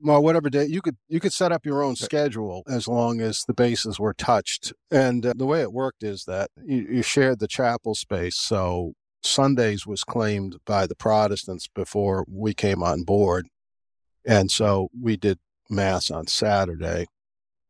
Well, 0.00 0.22
whatever 0.22 0.50
day 0.50 0.66
you 0.66 0.82
could 0.82 0.96
you 1.08 1.20
could 1.20 1.32
set 1.32 1.52
up 1.52 1.64
your 1.64 1.82
own 1.82 1.94
schedule 1.96 2.62
as 2.68 2.88
long 2.88 3.20
as 3.20 3.44
the 3.46 3.54
bases 3.54 3.98
were 4.00 4.12
touched. 4.12 4.72
And 4.90 5.24
uh, 5.24 5.34
the 5.36 5.46
way 5.46 5.62
it 5.62 5.72
worked 5.72 6.02
is 6.02 6.24
that 6.24 6.50
you, 6.64 6.86
you 6.90 7.02
shared 7.02 7.38
the 7.38 7.48
chapel 7.48 7.94
space. 7.94 8.36
So 8.36 8.94
Sundays 9.24 9.86
was 9.86 10.04
claimed 10.04 10.56
by 10.64 10.86
the 10.86 10.94
Protestants 10.94 11.66
before 11.68 12.24
we 12.28 12.54
came 12.54 12.82
on 12.82 13.02
board, 13.04 13.48
and 14.24 14.50
so 14.50 14.88
we 15.00 15.16
did 15.16 15.38
mass 15.70 16.10
on 16.10 16.26
Saturday, 16.26 17.06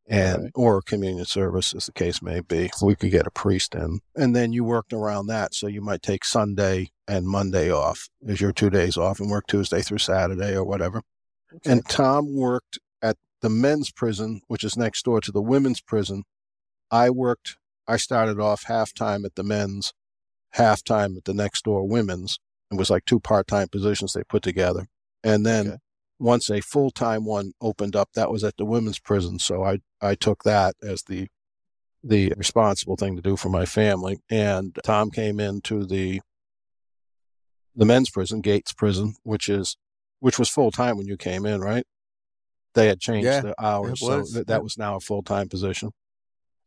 and 0.07 0.43
Right. 0.43 0.51
or 0.53 0.81
communion 0.81 1.25
service, 1.25 1.73
as 1.73 1.87
the 1.87 1.91
case 1.91 2.21
may 2.21 2.39
be. 2.41 2.69
We 2.81 2.95
could 2.95 3.09
get 3.11 3.25
a 3.25 3.31
priest 3.31 3.73
in, 3.73 4.01
and 4.15 4.35
then 4.35 4.53
you 4.53 4.63
worked 4.63 4.93
around 4.93 5.27
that. 5.27 5.55
So 5.55 5.67
you 5.67 5.81
might 5.81 6.03
take 6.03 6.23
Sunday 6.25 6.89
and 7.07 7.25
Monday 7.27 7.71
off 7.71 8.09
as 8.27 8.39
your 8.41 8.51
two 8.51 8.69
days 8.69 8.97
off, 8.97 9.19
and 9.19 9.29
work 9.31 9.47
Tuesday 9.47 9.81
through 9.81 9.99
Saturday 9.99 10.55
or 10.55 10.63
whatever. 10.63 11.01
And 11.63 11.83
Tom 11.87 12.35
worked 12.35 12.77
at 13.01 13.17
the 13.41 13.49
men's 13.49 13.91
prison, 13.91 14.41
which 14.47 14.63
is 14.63 14.77
next 14.77 15.03
door 15.05 15.21
to 15.21 15.31
the 15.31 15.41
women's 15.41 15.81
prison. 15.81 16.23
I 16.91 17.09
worked, 17.09 17.57
I 17.87 17.97
started 17.97 18.39
off 18.39 18.63
half 18.65 18.93
time 18.93 19.25
at 19.25 19.35
the 19.35 19.43
men's, 19.43 19.93
half 20.55 20.83
time 20.83 21.15
at 21.17 21.25
the 21.25 21.33
next 21.33 21.63
door 21.65 21.87
women's. 21.87 22.39
It 22.71 22.77
was 22.77 22.89
like 22.89 23.05
two 23.05 23.19
part 23.19 23.47
time 23.47 23.67
positions 23.67 24.13
they 24.13 24.23
put 24.23 24.41
together. 24.41 24.87
And 25.23 25.45
then 25.45 25.67
Okay. 25.67 25.77
once 26.19 26.49
a 26.49 26.61
full 26.61 26.91
time 26.91 27.25
one 27.25 27.51
opened 27.61 27.95
up, 27.95 28.09
that 28.15 28.31
was 28.31 28.43
at 28.43 28.57
the 28.57 28.65
women's 28.65 28.99
prison. 28.99 29.39
So 29.39 29.63
I, 29.63 29.79
I 30.01 30.15
took 30.15 30.43
that 30.43 30.75
as 30.81 31.03
the 31.03 31.27
the 32.03 32.31
responsible 32.37 32.95
thing 32.95 33.15
to 33.15 33.21
do 33.21 33.35
for 33.35 33.49
my 33.49 33.65
family. 33.65 34.19
And 34.29 34.77
Tom 34.83 35.09
came 35.11 35.39
into 35.39 35.85
the 35.85 36.21
the 37.75 37.85
men's 37.85 38.09
prison, 38.09 38.41
Gates 38.41 38.73
Prison, 38.73 39.15
which 39.23 39.49
is 39.49 39.77
which 40.19 40.39
was 40.39 40.49
full 40.49 40.71
time 40.71 40.97
when 40.97 41.07
you 41.07 41.17
came 41.17 41.45
in, 41.45 41.61
right? 41.61 41.85
They 42.73 42.87
had 42.87 42.99
changed 42.99 43.27
Yeah, 43.27 43.41
the 43.41 43.55
hours, 43.61 43.99
so 43.99 44.23
that, 44.33 44.47
that 44.47 44.63
was 44.63 44.77
now 44.77 44.95
a 44.95 44.99
full 44.99 45.23
time 45.23 45.49
position. 45.49 45.91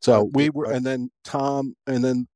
So 0.01 0.31
we 0.33 0.49
were, 0.51 0.71
and 0.71 0.87
then 0.87 1.11
Tom, 1.25 1.75
and 1.87 2.05
then 2.05 2.29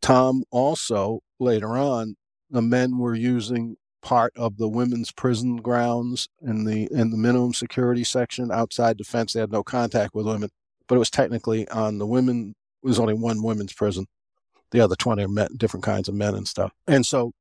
Tom 0.00 0.44
also 0.50 1.20
later 1.38 1.76
on 1.76 2.16
the 2.50 2.62
men 2.62 2.98
were 2.98 3.14
using 3.14 3.76
part 4.00 4.32
of 4.36 4.56
the 4.56 4.68
women's 4.68 5.10
prison 5.12 5.56
grounds 5.56 6.28
in 6.40 6.64
the 6.64 6.88
in 6.90 7.10
the 7.10 7.16
minimum 7.16 7.52
security 7.52 8.04
section 8.04 8.50
outside 8.50 8.96
the 8.98 9.04
fence. 9.04 9.32
They 9.32 9.40
had 9.40 9.52
no 9.52 9.62
contact 9.62 10.14
with 10.14 10.26
women, 10.26 10.50
but 10.86 10.94
it 10.94 11.00
was 11.00 11.10
technically 11.10 11.68
on 11.68 11.98
the 11.98 12.06
women. 12.06 12.54
It 12.82 12.86
was 12.86 12.98
only 12.98 13.14
one 13.14 13.42
women's 13.42 13.72
prison. 13.72 14.06
The 14.70 14.80
other 14.80 14.96
twenty 14.96 15.24
are 15.24 15.28
men, 15.28 15.48
different 15.56 15.84
kinds 15.84 16.08
of 16.08 16.14
men 16.14 16.34
and 16.34 16.46
stuff. 16.46 16.72
And 16.86 17.04
so, 17.04 17.32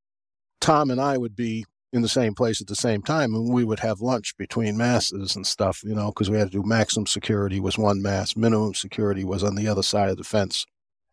Tom 0.59 0.89
and 0.89 0.99
I 0.99 1.17
would 1.17 1.35
be 1.35 1.65
in 1.93 2.01
the 2.01 2.09
same 2.09 2.33
place 2.33 2.59
at 2.59 2.67
the 2.67 2.75
same 2.75 3.01
time, 3.01 3.33
and 3.33 3.53
we 3.53 3.63
would 3.63 3.79
have 3.79 4.01
lunch 4.01 4.35
between 4.37 4.77
masses 4.77 5.35
and 5.35 5.47
stuff, 5.47 5.81
you 5.83 5.95
know, 5.95 6.07
because 6.07 6.29
we 6.29 6.37
had 6.37 6.51
to 6.51 6.61
do 6.61 6.67
maximum 6.67 7.07
security 7.07 7.59
was 7.59 7.77
one 7.77 8.01
mass, 8.01 8.35
minimum 8.35 8.73
security 8.73 9.23
was 9.23 9.43
on 9.43 9.55
the 9.55 9.67
other 9.67 9.83
side 9.83 10.09
of 10.09 10.17
the 10.17 10.23
fence, 10.23 10.65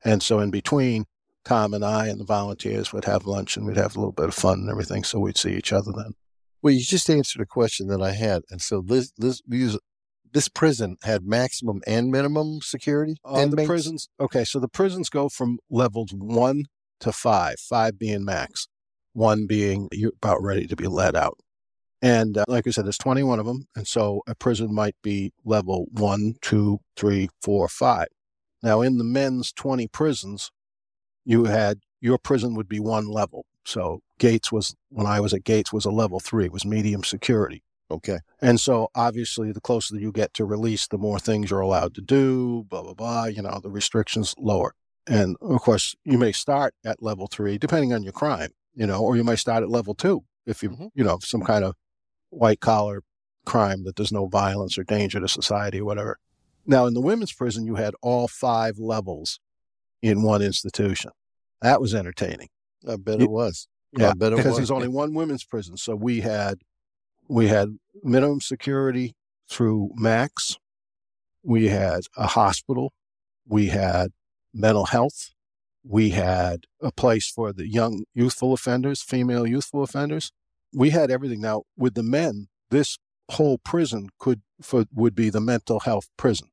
and 0.04 0.22
so 0.22 0.40
in 0.40 0.50
between, 0.50 1.04
Tom 1.44 1.74
and 1.74 1.84
I 1.84 2.08
and 2.08 2.18
the 2.18 2.24
volunteers 2.24 2.92
would 2.92 3.04
have 3.04 3.26
lunch 3.26 3.56
and 3.56 3.66
we'd 3.66 3.76
have 3.76 3.96
a 3.96 3.98
little 3.98 4.12
bit 4.12 4.28
of 4.28 4.34
fun 4.34 4.60
and 4.60 4.70
everything. 4.70 5.04
So 5.04 5.18
we'd 5.18 5.36
see 5.36 5.54
each 5.54 5.72
other 5.72 5.92
then. 5.94 6.14
Well, 6.62 6.72
you 6.72 6.82
just 6.82 7.10
answered 7.10 7.42
a 7.42 7.46
question 7.46 7.88
that 7.88 8.00
I 8.00 8.12
had, 8.12 8.42
and 8.50 8.62
so 8.62 8.80
this 8.80 9.12
this 9.18 9.42
this 10.32 10.48
prison 10.48 10.96
had 11.02 11.24
maximum 11.24 11.80
and 11.86 12.10
minimum 12.10 12.60
security. 12.62 13.16
Uh, 13.24 13.46
the 13.46 13.64
prisons, 13.64 14.08
okay, 14.18 14.44
so 14.44 14.58
the 14.58 14.68
prisons 14.68 15.08
go 15.08 15.28
from 15.28 15.58
levels 15.70 16.12
one 16.12 16.64
to 17.00 17.12
five, 17.12 17.56
five 17.60 17.98
being 17.98 18.24
max, 18.24 18.66
one 19.12 19.46
being 19.46 19.88
you're 19.92 20.12
about 20.16 20.42
ready 20.42 20.66
to 20.66 20.74
be 20.74 20.86
let 20.86 21.14
out. 21.14 21.38
And 22.02 22.36
uh, 22.36 22.44
like 22.48 22.66
I 22.66 22.70
said, 22.70 22.84
there's 22.84 22.98
21 22.98 23.38
of 23.38 23.46
them, 23.46 23.66
and 23.76 23.86
so 23.86 24.22
a 24.26 24.34
prison 24.34 24.74
might 24.74 24.96
be 25.02 25.32
level 25.44 25.86
one, 25.92 26.34
two, 26.42 26.80
three, 26.96 27.28
four, 27.40 27.68
five. 27.68 28.08
Now, 28.62 28.80
in 28.80 28.98
the 28.98 29.04
men's 29.04 29.52
20 29.52 29.88
prisons, 29.88 30.50
you 31.24 31.44
had 31.44 31.80
your 32.00 32.18
prison 32.18 32.54
would 32.54 32.68
be 32.68 32.80
one 32.80 33.08
level. 33.08 33.46
So 33.64 34.00
Gates 34.18 34.52
was 34.52 34.74
when 34.90 35.06
I 35.06 35.20
was 35.20 35.32
at 35.32 35.44
Gates 35.44 35.72
was 35.72 35.84
a 35.84 35.90
level 35.90 36.20
three, 36.20 36.46
it 36.46 36.52
was 36.52 36.64
medium 36.64 37.02
security. 37.02 37.62
Okay. 37.90 38.18
And 38.40 38.58
so 38.60 38.88
obviously 38.94 39.52
the 39.52 39.60
closer 39.60 39.96
you 39.96 40.12
get 40.12 40.34
to 40.34 40.44
release, 40.44 40.86
the 40.86 40.98
more 40.98 41.18
things 41.18 41.50
you're 41.50 41.60
allowed 41.60 41.94
to 41.94 42.00
do, 42.00 42.64
blah, 42.68 42.82
blah, 42.82 42.94
blah, 42.94 43.24
you 43.26 43.42
know, 43.42 43.60
the 43.62 43.70
restrictions 43.70 44.34
lower. 44.38 44.74
And 45.06 45.36
of 45.40 45.60
course, 45.60 45.94
you 46.04 46.18
may 46.18 46.32
start 46.32 46.74
at 46.84 47.02
level 47.02 47.26
three, 47.26 47.58
depending 47.58 47.92
on 47.92 48.02
your 48.02 48.12
crime, 48.12 48.50
you 48.74 48.86
know, 48.86 49.02
or 49.02 49.16
you 49.16 49.24
may 49.24 49.36
start 49.36 49.62
at 49.62 49.70
level 49.70 49.94
two 49.94 50.24
if 50.46 50.62
you, 50.62 50.70
mm-hmm. 50.70 50.86
you 50.94 51.04
know, 51.04 51.18
some 51.22 51.42
kind 51.42 51.64
of 51.64 51.74
white 52.30 52.60
collar 52.60 53.02
crime 53.44 53.84
that 53.84 53.96
there's 53.96 54.12
no 54.12 54.26
violence 54.26 54.78
or 54.78 54.84
danger 54.84 55.20
to 55.20 55.28
society 55.28 55.80
or 55.80 55.84
whatever. 55.84 56.18
Now, 56.66 56.86
in 56.86 56.94
the 56.94 57.00
women's 57.00 57.32
prison, 57.32 57.66
you 57.66 57.74
had 57.74 57.94
all 58.02 58.28
five 58.28 58.78
levels 58.78 59.38
in 60.04 60.22
one 60.22 60.42
institution. 60.42 61.10
That 61.62 61.80
was 61.80 61.94
entertaining. 61.94 62.48
I 62.86 62.96
bet 62.96 63.22
it 63.22 63.30
was. 63.30 63.66
Yeah, 63.96 64.10
I 64.10 64.12
bet 64.12 64.32
it 64.32 64.36
because 64.36 64.50
was. 64.50 64.56
there's 64.58 64.70
only 64.70 64.88
one 64.88 65.14
women's 65.14 65.44
prison, 65.44 65.78
so 65.78 65.96
we 65.96 66.20
had 66.20 66.58
we 67.26 67.48
had 67.48 67.78
minimum 68.02 68.42
security 68.42 69.14
through 69.48 69.90
Max. 69.94 70.58
We 71.42 71.68
had 71.68 72.00
a 72.16 72.26
hospital. 72.26 72.92
We 73.46 73.68
had 73.68 74.08
mental 74.52 74.86
health. 74.86 75.30
We 75.82 76.10
had 76.10 76.64
a 76.82 76.92
place 76.92 77.30
for 77.30 77.52
the 77.54 77.66
young 77.66 78.04
youthful 78.14 78.52
offenders, 78.52 79.00
female 79.00 79.46
youthful 79.46 79.82
offenders. 79.82 80.32
We 80.74 80.90
had 80.90 81.10
everything. 81.10 81.40
Now 81.40 81.62
with 81.78 81.94
the 81.94 82.02
men, 82.02 82.48
this 82.70 82.98
whole 83.30 83.56
prison 83.56 84.10
could 84.18 84.42
for, 84.60 84.84
would 84.92 85.14
be 85.14 85.30
the 85.30 85.40
mental 85.40 85.80
health 85.80 86.08
prison. 86.18 86.48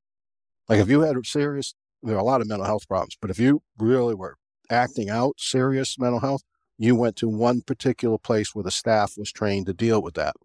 Like 0.69 0.79
if 0.79 0.89
you 0.89 1.01
had 1.01 1.17
a 1.17 1.25
serious 1.25 1.73
there 2.03 2.15
are 2.15 2.19
a 2.19 2.23
lot 2.23 2.41
of 2.41 2.47
mental 2.47 2.65
health 2.65 2.87
problems, 2.87 3.17
but 3.21 3.29
if 3.29 3.39
you 3.39 3.61
really 3.77 4.15
were 4.15 4.37
acting 4.69 5.09
out 5.09 5.35
serious 5.37 5.97
mental 5.99 6.19
health, 6.19 6.43
you 6.77 6.95
went 6.95 7.15
to 7.17 7.29
one 7.29 7.61
particular 7.61 8.17
place 8.17 8.55
where 8.55 8.63
the 8.63 8.71
staff 8.71 9.13
was 9.17 9.31
trained 9.31 9.67
to 9.67 9.73
deal 9.73 10.01
with 10.01 10.15
that. 10.15 10.35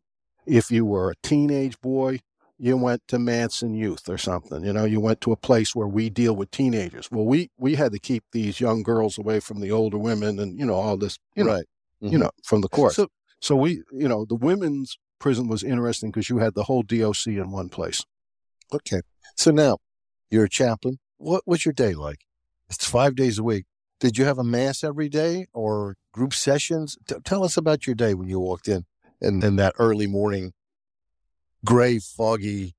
If 0.47 0.71
you 0.71 0.85
were 0.85 1.11
a 1.11 1.15
teenage 1.23 1.81
boy, 1.81 2.21
you 2.59 2.77
went 2.77 3.03
to 3.09 3.19
Manson 3.19 3.75
Youth 3.75 4.09
or 4.09 4.19
something. 4.19 4.65
You 4.65 4.73
know, 4.73 4.85
you 4.85 5.01
went 5.01 5.21
to 5.23 5.33
a 5.33 5.37
place 5.37 5.75
where 5.75 5.87
we 5.87 6.11
deal 6.11 6.35
with 6.35 6.51
teenagers. 6.51 7.11
Well, 7.11 7.25
we 7.25 7.51
we 7.59 7.75
had 7.75 7.93
to 7.93 7.99
keep 7.99 8.25
these 8.33 8.61
young 8.61 8.83
girls 8.83 9.19
away 9.19 9.41
from 9.41 9.61
the 9.61 9.71
older 9.71 9.99
women, 9.99 10.39
and 10.39 10.59
you 10.59 10.65
know 10.65 10.75
all 10.75 10.97
this, 10.97 11.19
you 11.35 11.45
know, 11.45 11.55
right. 11.55 11.67
mm-hmm. 12.03 12.13
you 12.13 12.19
know, 12.19 12.31
from 12.45 12.61
the 12.61 12.69
court. 12.69 12.95
So, 12.95 13.09
so 13.41 13.57
we, 13.57 13.83
you 13.93 14.09
know, 14.09 14.25
the 14.25 14.37
women's 14.37 14.99
prison 15.19 15.49
was 15.49 15.63
interesting 15.63 16.11
because 16.11 16.31
you 16.31 16.39
had 16.39 16.55
the 16.55 16.65
whole 16.65 16.83
DOC 16.83 17.27
in 17.29 17.51
one 17.51 17.69
place. 17.69 18.05
Okay. 18.73 19.01
So 19.37 19.51
now 19.51 19.79
you're 20.31 20.45
a 20.45 20.49
chaplain 20.49 20.99
what 21.19 21.43
was 21.47 21.65
your 21.65 21.73
day 21.73 21.95
like? 21.95 22.21
It's 22.69 22.87
five 22.87 23.15
days 23.15 23.39
a 23.39 23.43
week. 23.43 23.67
Did 24.01 24.19
you 24.19 24.25
have 24.27 24.39
a 24.39 24.45
mass 24.45 24.85
every 24.85 25.09
day 25.09 25.47
or 25.53 25.97
group 26.13 26.35
sessions? 26.35 26.99
T- 27.07 27.17
tell 27.25 27.45
us 27.45 27.57
about 27.57 27.87
your 27.87 27.95
day 27.95 28.15
when 28.15 28.29
you 28.29 28.39
walked 28.39 28.69
in 28.69 28.85
and 29.21 29.43
in 29.43 29.57
that 29.57 29.75
early 29.79 30.07
morning, 30.07 30.53
gray, 31.65 31.99
foggy 31.99 32.75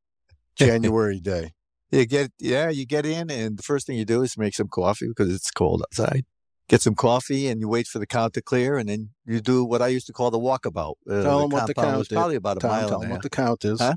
January 0.56 1.20
day. 1.20 1.52
You 1.90 2.04
get 2.04 2.32
yeah, 2.38 2.68
you 2.68 2.84
get 2.84 3.06
in, 3.06 3.30
and 3.30 3.58
the 3.58 3.62
first 3.62 3.86
thing 3.86 3.96
you 3.96 4.04
do 4.04 4.22
is 4.22 4.36
make 4.36 4.54
some 4.54 4.68
coffee 4.68 5.08
because 5.08 5.34
it's 5.34 5.50
cold 5.50 5.82
outside. 5.82 6.26
Get 6.68 6.82
some 6.82 6.94
coffee, 6.94 7.48
and 7.48 7.60
you 7.60 7.68
wait 7.68 7.86
for 7.86 7.98
the 7.98 8.06
count 8.06 8.34
to 8.34 8.42
clear, 8.42 8.76
and 8.76 8.90
then 8.90 9.10
you 9.24 9.40
do 9.40 9.64
what 9.64 9.80
I 9.80 9.88
used 9.88 10.06
to 10.08 10.12
call 10.12 10.30
the 10.30 10.38
walkabout. 10.38 10.96
Uh, 11.08 11.22
tell 11.22 11.38
the 11.38 11.44
them 11.44 11.50
what 11.50 11.66
the 11.66 11.72
count 11.72 12.02
is. 12.02 12.08
Probably 12.08 12.36
about 12.36 12.58
a 12.58 12.60
tell 12.60 12.70
mile. 12.70 12.88
Tell 12.90 13.00
them 13.00 13.08
what 13.08 13.22
the 13.22 13.30
count 13.30 13.64
is. 13.64 13.80
Huh? 13.80 13.94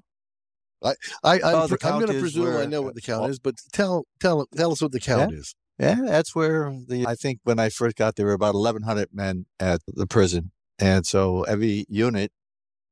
I, 0.84 0.94
I, 1.24 1.40
I 1.40 1.64
am 1.64 1.70
going 1.70 2.08
to 2.08 2.20
presume 2.20 2.46
where, 2.46 2.60
I 2.60 2.66
know 2.66 2.82
what 2.82 2.96
the 2.96 3.02
count 3.02 3.30
is, 3.30 3.40
but 3.40 3.56
tell, 3.72 4.06
tell, 4.20 4.48
tell 4.56 4.72
us 4.72 4.82
what 4.82 4.92
the 4.92 5.00
count 5.00 5.32
yeah. 5.32 5.38
is. 5.38 5.56
Yeah, 5.82 5.96
that's 6.06 6.36
where 6.36 6.72
the. 6.88 7.08
I 7.08 7.16
think 7.16 7.40
when 7.44 7.58
I 7.58 7.70
first 7.70 7.96
got 7.96 8.16
there, 8.16 8.28
were 8.28 8.34
about 8.34 8.54
1,100 8.54 9.10
men 9.14 9.48
at 9.60 9.82
the 9.88 10.06
prison, 10.06 10.52
and 10.78 11.08
so 11.08 11.42
every 11.44 11.86
unit, 11.90 12.32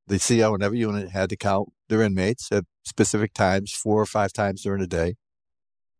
the 0.08 0.17
CO 0.17 0.55
in 0.55 0.63
every 0.63 0.79
unit 0.79 1.12
had 1.12 1.29
to 1.29 1.38
count 1.38 1.69
their 1.88 2.01
inmates 2.01 2.51
at 2.51 2.63
specific 2.84 3.36
times, 3.36 3.72
four 3.72 4.01
or 4.01 4.08
five 4.08 4.34
times 4.34 4.63
during 4.63 4.81
the 4.81 4.88
day, 4.88 5.17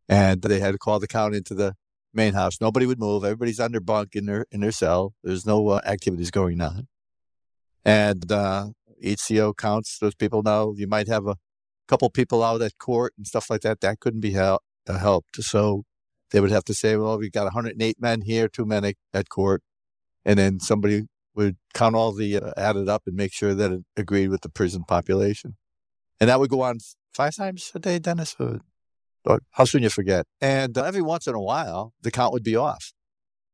and 0.08 0.42
they 0.42 0.60
had 0.60 0.72
to 0.72 0.80
call 0.80 1.00
the 1.00 1.08
count 1.08 1.36
into 1.36 1.54
the 1.54 1.76
main 2.12 2.34
house. 2.34 2.60
Nobody 2.60 2.88
would 2.88 3.00
move. 3.00 3.24
Everybody's 3.24 3.60
under 3.60 3.80
bunk 3.80 4.16
in 4.16 4.26
their 4.26 4.48
in 4.52 4.62
their 4.62 4.72
cell. 4.72 5.14
There's 5.24 5.46
no 5.46 5.68
uh, 5.68 5.82
activities 5.86 6.32
going 6.32 6.60
on, 6.60 6.88
and 7.86 8.32
uh, 8.32 8.70
each 9.00 9.28
CO 9.28 9.54
counts 9.54 10.00
those 10.00 10.16
people. 10.16 10.42
Now 10.42 10.74
you 10.76 10.88
might 10.88 11.08
have 11.08 11.28
a 11.28 11.36
couple 11.90 12.10
people 12.10 12.44
out 12.44 12.62
at 12.62 12.78
court 12.78 13.14
and 13.18 13.26
stuff 13.26 13.50
like 13.50 13.62
that, 13.62 13.82
that 13.82 14.00
couldn't 14.00 14.22
be 14.22 14.32
hel- 14.32 14.62
uh, 14.88 14.98
helped. 14.98 15.44
So 15.44 15.84
they 16.32 16.40
would 16.40 16.52
have 16.52 16.64
to 16.66 16.74
say, 16.74 16.96
well, 16.96 17.18
we've 17.18 17.32
got 17.32 17.46
108 17.46 18.00
men 18.00 18.22
here, 18.22 18.48
two 18.48 18.66
men 18.66 18.94
at, 19.14 19.30
court. 19.30 19.64
And 20.24 20.38
then 20.38 20.60
somebody 20.60 21.08
would 21.34 21.58
count 21.74 21.96
all 21.96 22.14
the 22.14 22.38
uh, 22.38 22.52
added 22.56 22.88
up 22.88 23.04
and 23.08 23.16
make 23.16 23.34
sure 23.34 23.56
that 23.56 23.72
it 23.72 23.82
agreed 23.98 24.30
with 24.30 24.42
the 24.42 24.50
prison 24.50 24.84
population. 24.88 25.56
And 26.20 26.30
that 26.30 26.40
would 26.40 26.50
go 26.50 26.62
on 26.62 26.78
five 27.14 27.36
times 27.36 27.72
a 27.74 27.80
day, 27.80 27.98
Dennis. 27.98 28.36
Or 28.40 28.60
how 29.52 29.66
soon 29.66 29.84
you 29.84 29.90
forget. 29.90 30.26
And 30.40 30.78
uh, 30.78 30.84
every 30.84 31.02
once 31.02 31.28
in 31.28 31.36
a 31.36 31.42
while, 31.42 31.94
the 32.02 32.12
count 32.12 32.34
would 32.34 32.44
be 32.44 32.56
off. 32.56 32.94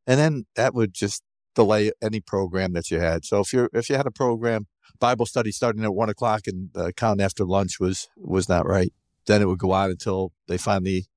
And 0.06 0.20
then 0.20 0.46
that 0.56 0.74
would 0.74 0.94
just 0.94 1.24
delay 1.56 1.92
any 2.02 2.20
program 2.20 2.74
that 2.74 2.92
you 2.92 3.00
had. 3.00 3.26
So 3.26 3.40
if 3.40 3.54
you 3.54 3.70
if 3.74 3.90
you 3.90 3.96
had 3.96 4.06
a 4.06 4.12
program 4.12 4.68
Bible 5.00 5.26
study 5.26 5.52
starting 5.52 5.84
at 5.84 5.94
one 5.94 6.10
o'clock 6.10 6.48
and 6.48 6.70
the 6.74 6.94
count 6.94 7.22
after 7.22 7.46
lunch 7.46 7.80
was 7.80 8.08
was 8.18 8.48
not 8.50 8.68
right. 8.68 8.94
Then 9.26 9.42
it 9.42 9.48
would 9.48 9.60
go 9.60 9.72
on 9.72 9.90
until 9.90 10.32
they 10.48 10.58
finally 10.58 11.08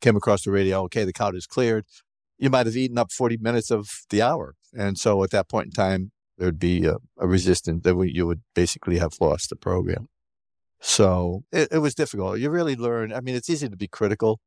came 0.00 0.16
across 0.16 0.44
the 0.44 0.50
radio. 0.50 0.82
Okay, 0.84 1.04
the 1.04 1.12
count 1.12 1.36
is 1.36 1.46
cleared. 1.46 1.84
You 2.38 2.50
might 2.50 2.66
have 2.66 2.76
eaten 2.76 2.98
up 2.98 3.12
forty 3.12 3.36
minutes 3.36 3.70
of 3.70 4.06
the 4.10 4.22
hour, 4.22 4.54
and 4.72 4.98
so 4.98 5.22
at 5.24 5.30
that 5.30 5.48
point 5.48 5.66
in 5.66 5.72
time, 5.72 6.12
there'd 6.38 6.58
be 6.58 6.86
a, 6.86 6.96
a 7.18 7.26
resistance 7.26 7.82
that 7.84 7.96
you 8.12 8.26
would 8.26 8.42
basically 8.54 8.98
have 8.98 9.12
lost 9.20 9.50
the 9.50 9.56
program. 9.56 10.08
So 10.80 11.44
it, 11.52 11.68
it 11.70 11.78
was 11.78 11.94
difficult. 11.94 12.38
You 12.38 12.48
really 12.48 12.76
learn. 12.76 13.12
I 13.12 13.20
mean, 13.20 13.34
it's 13.34 13.50
easy 13.50 13.68
to 13.68 13.76
be 13.76 13.88
critical, 13.88 14.40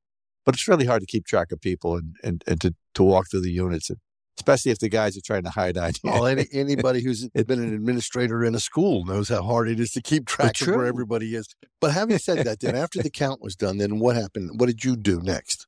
but 0.43 0.55
it's 0.55 0.67
really 0.67 0.85
hard 0.85 1.01
to 1.01 1.05
keep 1.05 1.27
track 1.27 1.51
of 1.51 1.61
people 1.61 1.95
and, 1.95 2.15
and, 2.23 2.43
and 2.47 2.59
to, 2.61 2.73
to 2.95 3.03
walk 3.03 3.29
through 3.29 3.41
the 3.41 3.51
units 3.51 3.91
and 3.91 3.99
especially 4.43 4.71
if 4.71 4.79
the 4.79 4.89
guys 4.89 5.17
are 5.17 5.21
trying 5.21 5.43
to 5.43 5.49
hide 5.49 5.77
on 5.77 5.93
you. 6.03 6.11
Well, 6.11 6.27
any, 6.27 6.45
anybody 6.53 7.01
who's 7.01 7.29
been 7.29 7.63
an 7.63 7.73
administrator 7.73 8.43
in 8.43 8.53
a 8.53 8.59
school 8.59 9.05
knows 9.05 9.29
how 9.29 9.41
hard 9.41 9.69
it 9.69 9.79
is 9.79 9.91
to 9.91 10.01
keep 10.01 10.25
track 10.25 10.59
of 10.59 10.67
where 10.67 10.85
everybody 10.85 11.33
is. 11.33 11.47
But 11.79 11.91
having 11.91 12.17
said 12.17 12.45
that, 12.45 12.59
then 12.59 12.75
after 12.75 13.01
the 13.01 13.09
count 13.09 13.41
was 13.41 13.55
done, 13.55 13.77
then 13.77 13.99
what 13.99 14.17
happened? 14.17 14.59
What 14.59 14.65
did 14.65 14.83
you 14.83 14.97
do 14.97 15.21
next? 15.21 15.65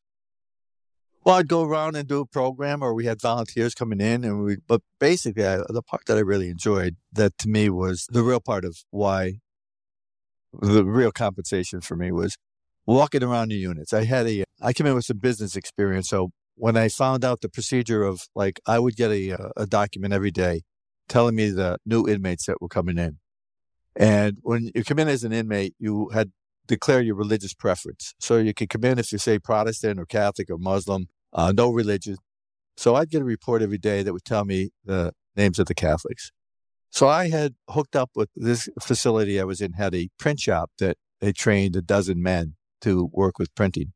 Well, 1.24 1.36
I'd 1.36 1.48
go 1.48 1.64
around 1.64 1.96
and 1.96 2.08
do 2.08 2.20
a 2.20 2.26
program, 2.26 2.84
or 2.84 2.94
we 2.94 3.06
had 3.06 3.20
volunteers 3.22 3.74
coming 3.74 4.00
in, 4.00 4.24
and 4.24 4.44
we. 4.44 4.58
But 4.68 4.82
basically, 5.00 5.48
I, 5.48 5.58
the 5.70 5.82
part 5.82 6.04
that 6.06 6.18
I 6.18 6.22
really 6.22 6.50
enjoyed, 6.50 6.98
that 7.14 7.38
to 7.40 7.50
me 7.50 7.70
was 7.70 8.08
the 8.12 8.22
real 8.22 8.42
part 8.42 8.66
of 8.66 8.78
why. 8.92 9.40
The 10.62 10.86
real 10.86 11.12
compensation 11.12 11.82
for 11.82 11.96
me 11.96 12.12
was 12.12 12.38
walking 12.86 13.24
around 13.24 13.50
the 13.50 13.56
units. 13.56 13.92
I 13.92 14.04
had 14.04 14.28
a, 14.28 14.44
I 14.62 14.72
came 14.72 14.88
in 14.88 14.96
with 14.96 15.06
some 15.06 15.18
business 15.18 15.56
experience, 15.56 16.10
so 16.10 16.30
when 16.56 16.78
I 16.78 16.90
found 16.90 17.24
out 17.24 17.42
the 17.42 17.50
procedure 17.50 18.04
of 18.04 18.22
like, 18.36 18.60
I 18.66 18.80
would 18.80 18.96
get 18.96 19.12
a, 19.12 19.32
uh, 19.34 19.50
a 19.58 19.66
document 19.66 20.14
every 20.14 20.32
day 20.32 20.62
telling 21.08 21.36
me 21.36 21.50
the 21.50 21.78
new 21.86 22.08
inmates 22.08 22.46
that 22.48 22.62
were 22.62 22.68
coming 22.68 22.98
in. 22.98 23.20
And 23.96 24.38
when 24.42 24.72
you 24.74 24.84
come 24.84 25.00
in 25.00 25.08
as 25.08 25.24
an 25.24 25.32
inmate, 25.32 25.76
you 25.80 26.10
had 26.10 26.32
declare 26.68 27.02
your 27.02 27.16
religious 27.16 27.54
preference. 27.54 28.14
So 28.20 28.38
you 28.38 28.54
could 28.54 28.70
come 28.70 28.84
in 28.84 29.00
if 29.00 29.12
you 29.12 29.18
say 29.18 29.40
Protestant 29.40 30.00
or 30.00 30.06
Catholic 30.06 30.50
or 30.50 30.58
Muslim, 30.58 31.08
uh, 31.34 31.54
no 31.56 31.70
religion. 31.70 32.18
So 32.78 32.96
I'd 32.96 33.10
get 33.10 33.22
a 33.22 33.26
report 33.26 33.62
every 33.62 33.78
day 33.78 34.04
that 34.04 34.14
would 34.14 34.26
tell 34.26 34.46
me 34.46 34.72
the 34.84 35.14
names 35.36 35.60
of 35.60 35.68
the 35.68 35.76
Catholics. 35.76 36.32
So 36.90 37.08
I 37.08 37.30
had 37.30 37.56
hooked 37.70 37.96
up 37.96 38.12
with 38.16 38.30
this 38.36 38.70
facility 38.82 39.40
I 39.40 39.44
was 39.44 39.62
in, 39.62 39.74
had 39.74 39.94
a 39.94 40.10
print 40.18 40.40
shop 40.40 40.72
that 40.80 40.98
they 41.20 41.34
trained 41.34 41.76
a 41.76 41.82
dozen 41.82 42.22
men 42.22 42.56
to 42.82 43.10
work 43.12 43.38
with 43.38 43.54
printing. 43.56 43.94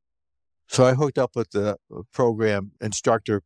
So 0.70 0.86
I 0.86 0.94
hooked 0.94 1.18
up 1.18 1.36
with 1.36 1.50
the 1.50 1.78
uh, 1.94 2.02
program 2.14 2.72
instructor 2.80 3.42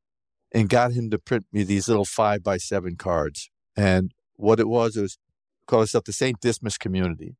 and 0.51 0.67
got 0.67 0.91
him 0.91 1.09
to 1.09 1.17
print 1.17 1.45
me 1.53 1.63
these 1.63 1.87
little 1.87 2.05
five 2.05 2.43
by 2.43 2.57
seven 2.57 2.97
cards. 2.97 3.49
And 3.77 4.13
what 4.35 4.59
it 4.59 4.67
was, 4.67 4.97
it 4.97 5.01
was 5.01 5.17
called 5.65 5.83
itself 5.83 6.03
the 6.03 6.11
St. 6.11 6.39
Dismas 6.41 6.77
Community. 6.77 7.37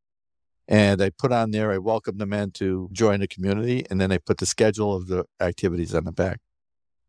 And 0.70 1.02
I 1.02 1.10
put 1.10 1.34
on 1.34 1.52
there, 1.52 1.70
I 1.70 1.80
welcomed 1.80 2.20
the 2.20 2.26
men 2.26 2.52
to 2.52 2.90
join 2.94 3.20
the 3.20 3.28
community, 3.28 3.86
and 3.90 4.00
then 4.00 4.14
I 4.14 4.20
put 4.20 4.38
the 4.38 4.46
schedule 4.46 4.96
of 4.96 5.08
the 5.08 5.26
activities 5.42 5.94
on 5.94 6.06
the 6.06 6.14
back. 6.14 6.40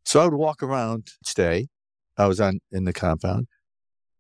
So 0.04 0.20
I 0.20 0.24
would 0.24 0.34
walk 0.34 0.60
around 0.60 1.12
each 1.22 1.34
day. 1.34 1.68
I 2.16 2.26
was 2.26 2.40
on 2.40 2.58
in 2.72 2.84
the 2.84 2.92
compound 2.92 3.46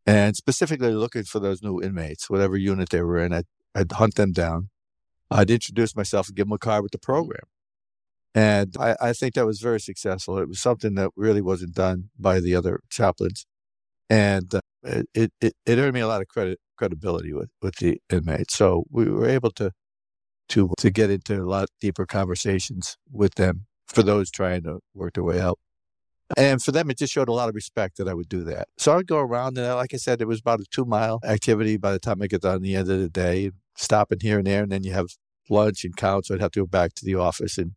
and 0.06 0.36
specifically 0.36 0.92
looking 0.92 1.24
for 1.24 1.40
those 1.40 1.62
new 1.62 1.82
inmates, 1.82 2.30
whatever 2.30 2.56
unit 2.56 2.90
they 2.90 3.02
were 3.02 3.18
in. 3.18 3.32
I'd, 3.32 3.46
I'd 3.74 3.90
hunt 3.92 4.14
them 4.14 4.32
down. 4.32 4.70
I'd 5.30 5.50
introduce 5.50 5.96
myself 5.96 6.28
and 6.28 6.36
give 6.36 6.46
them 6.46 6.52
a 6.52 6.58
card 6.58 6.82
with 6.82 6.92
the 6.92 6.98
program. 6.98 7.42
And 8.34 8.74
I, 8.78 8.96
I 9.00 9.12
think 9.12 9.34
that 9.34 9.46
was 9.46 9.60
very 9.60 9.80
successful. 9.80 10.38
It 10.38 10.48
was 10.48 10.60
something 10.60 10.94
that 10.96 11.10
really 11.16 11.40
wasn't 11.40 11.74
done 11.74 12.10
by 12.18 12.40
the 12.40 12.54
other 12.56 12.80
chaplains. 12.90 13.46
And 14.10 14.52
uh, 14.54 14.60
it, 15.14 15.32
it, 15.40 15.54
it 15.64 15.78
earned 15.78 15.94
me 15.94 16.00
a 16.00 16.08
lot 16.08 16.20
of 16.20 16.28
credit 16.28 16.58
credibility 16.76 17.32
with, 17.32 17.50
with 17.62 17.76
the 17.76 17.98
inmates. 18.10 18.56
So 18.56 18.84
we 18.90 19.08
were 19.08 19.28
able 19.28 19.50
to 19.52 19.70
to 20.48 20.70
to 20.78 20.90
get 20.90 21.10
into 21.10 21.40
a 21.40 21.48
lot 21.48 21.68
deeper 21.80 22.04
conversations 22.04 22.96
with 23.10 23.36
them 23.36 23.66
for 23.86 24.02
those 24.02 24.30
trying 24.30 24.62
to 24.64 24.80
work 24.94 25.14
their 25.14 25.24
way 25.24 25.40
out. 25.40 25.58
And 26.36 26.62
for 26.62 26.72
them, 26.72 26.90
it 26.90 26.98
just 26.98 27.12
showed 27.12 27.28
a 27.28 27.32
lot 27.32 27.48
of 27.48 27.54
respect 27.54 27.98
that 27.98 28.08
I 28.08 28.14
would 28.14 28.28
do 28.28 28.44
that. 28.44 28.68
So 28.78 28.96
I'd 28.96 29.06
go 29.06 29.18
around, 29.18 29.58
and 29.58 29.74
like 29.74 29.94
I 29.94 29.98
said, 29.98 30.20
it 30.20 30.28
was 30.28 30.40
about 30.40 30.60
a 30.60 30.64
two 30.70 30.84
mile 30.84 31.20
activity 31.24 31.76
by 31.76 31.92
the 31.92 31.98
time 31.98 32.20
I 32.20 32.26
get 32.26 32.42
done 32.42 32.56
at 32.56 32.62
the 32.62 32.74
end 32.74 32.90
of 32.90 32.98
the 32.98 33.08
day, 33.08 33.50
stopping 33.76 34.18
here 34.20 34.38
and 34.38 34.46
there. 34.46 34.62
And 34.62 34.72
then 34.72 34.84
you 34.84 34.92
have 34.92 35.08
lunch 35.48 35.84
and 35.84 35.96
count. 35.96 36.26
So 36.26 36.34
I'd 36.34 36.40
have 36.40 36.50
to 36.52 36.60
go 36.60 36.66
back 36.66 36.94
to 36.94 37.04
the 37.04 37.14
office 37.14 37.58
and 37.58 37.72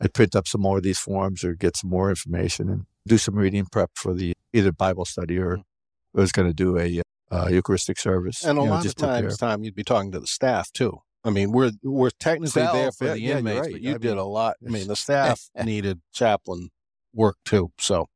I'd 0.00 0.14
print 0.14 0.34
up 0.34 0.48
some 0.48 0.60
more 0.60 0.78
of 0.78 0.82
these 0.82 0.98
forms 0.98 1.44
or 1.44 1.54
get 1.54 1.76
some 1.76 1.90
more 1.90 2.08
information 2.08 2.68
and 2.68 2.86
do 3.06 3.18
some 3.18 3.34
reading 3.34 3.66
prep 3.66 3.90
for 3.94 4.14
the 4.14 4.34
either 4.52 4.72
Bible 4.72 5.04
study 5.04 5.38
or 5.38 5.58
mm-hmm. 5.58 6.18
I 6.18 6.20
was 6.20 6.32
going 6.32 6.48
to 6.48 6.54
do 6.54 6.78
a 6.78 7.02
uh, 7.30 7.48
Eucharistic 7.50 7.98
service. 7.98 8.44
And 8.44 8.58
a 8.58 8.62
lot 8.62 8.84
know, 8.84 8.88
of 8.88 8.96
times, 8.96 9.36
time 9.36 9.62
you'd 9.62 9.74
be 9.74 9.84
talking 9.84 10.12
to 10.12 10.20
the 10.20 10.26
staff 10.26 10.72
too. 10.72 11.00
I 11.22 11.30
mean, 11.30 11.52
we're 11.52 11.72
we're 11.82 12.10
technically 12.10 12.62
there 12.62 12.92
for 12.92 13.04
yeah, 13.04 13.12
the 13.12 13.20
yeah, 13.20 13.38
inmates, 13.38 13.60
right. 13.60 13.72
but 13.72 13.82
you 13.82 13.90
I 13.90 13.98
did 13.98 14.04
mean, 14.10 14.18
a 14.18 14.24
lot. 14.24 14.56
I 14.66 14.70
mean, 14.70 14.88
the 14.88 14.96
staff 14.96 15.50
needed 15.64 16.00
chaplain 16.12 16.70
work 17.12 17.36
too. 17.44 17.72
So, 17.78 18.08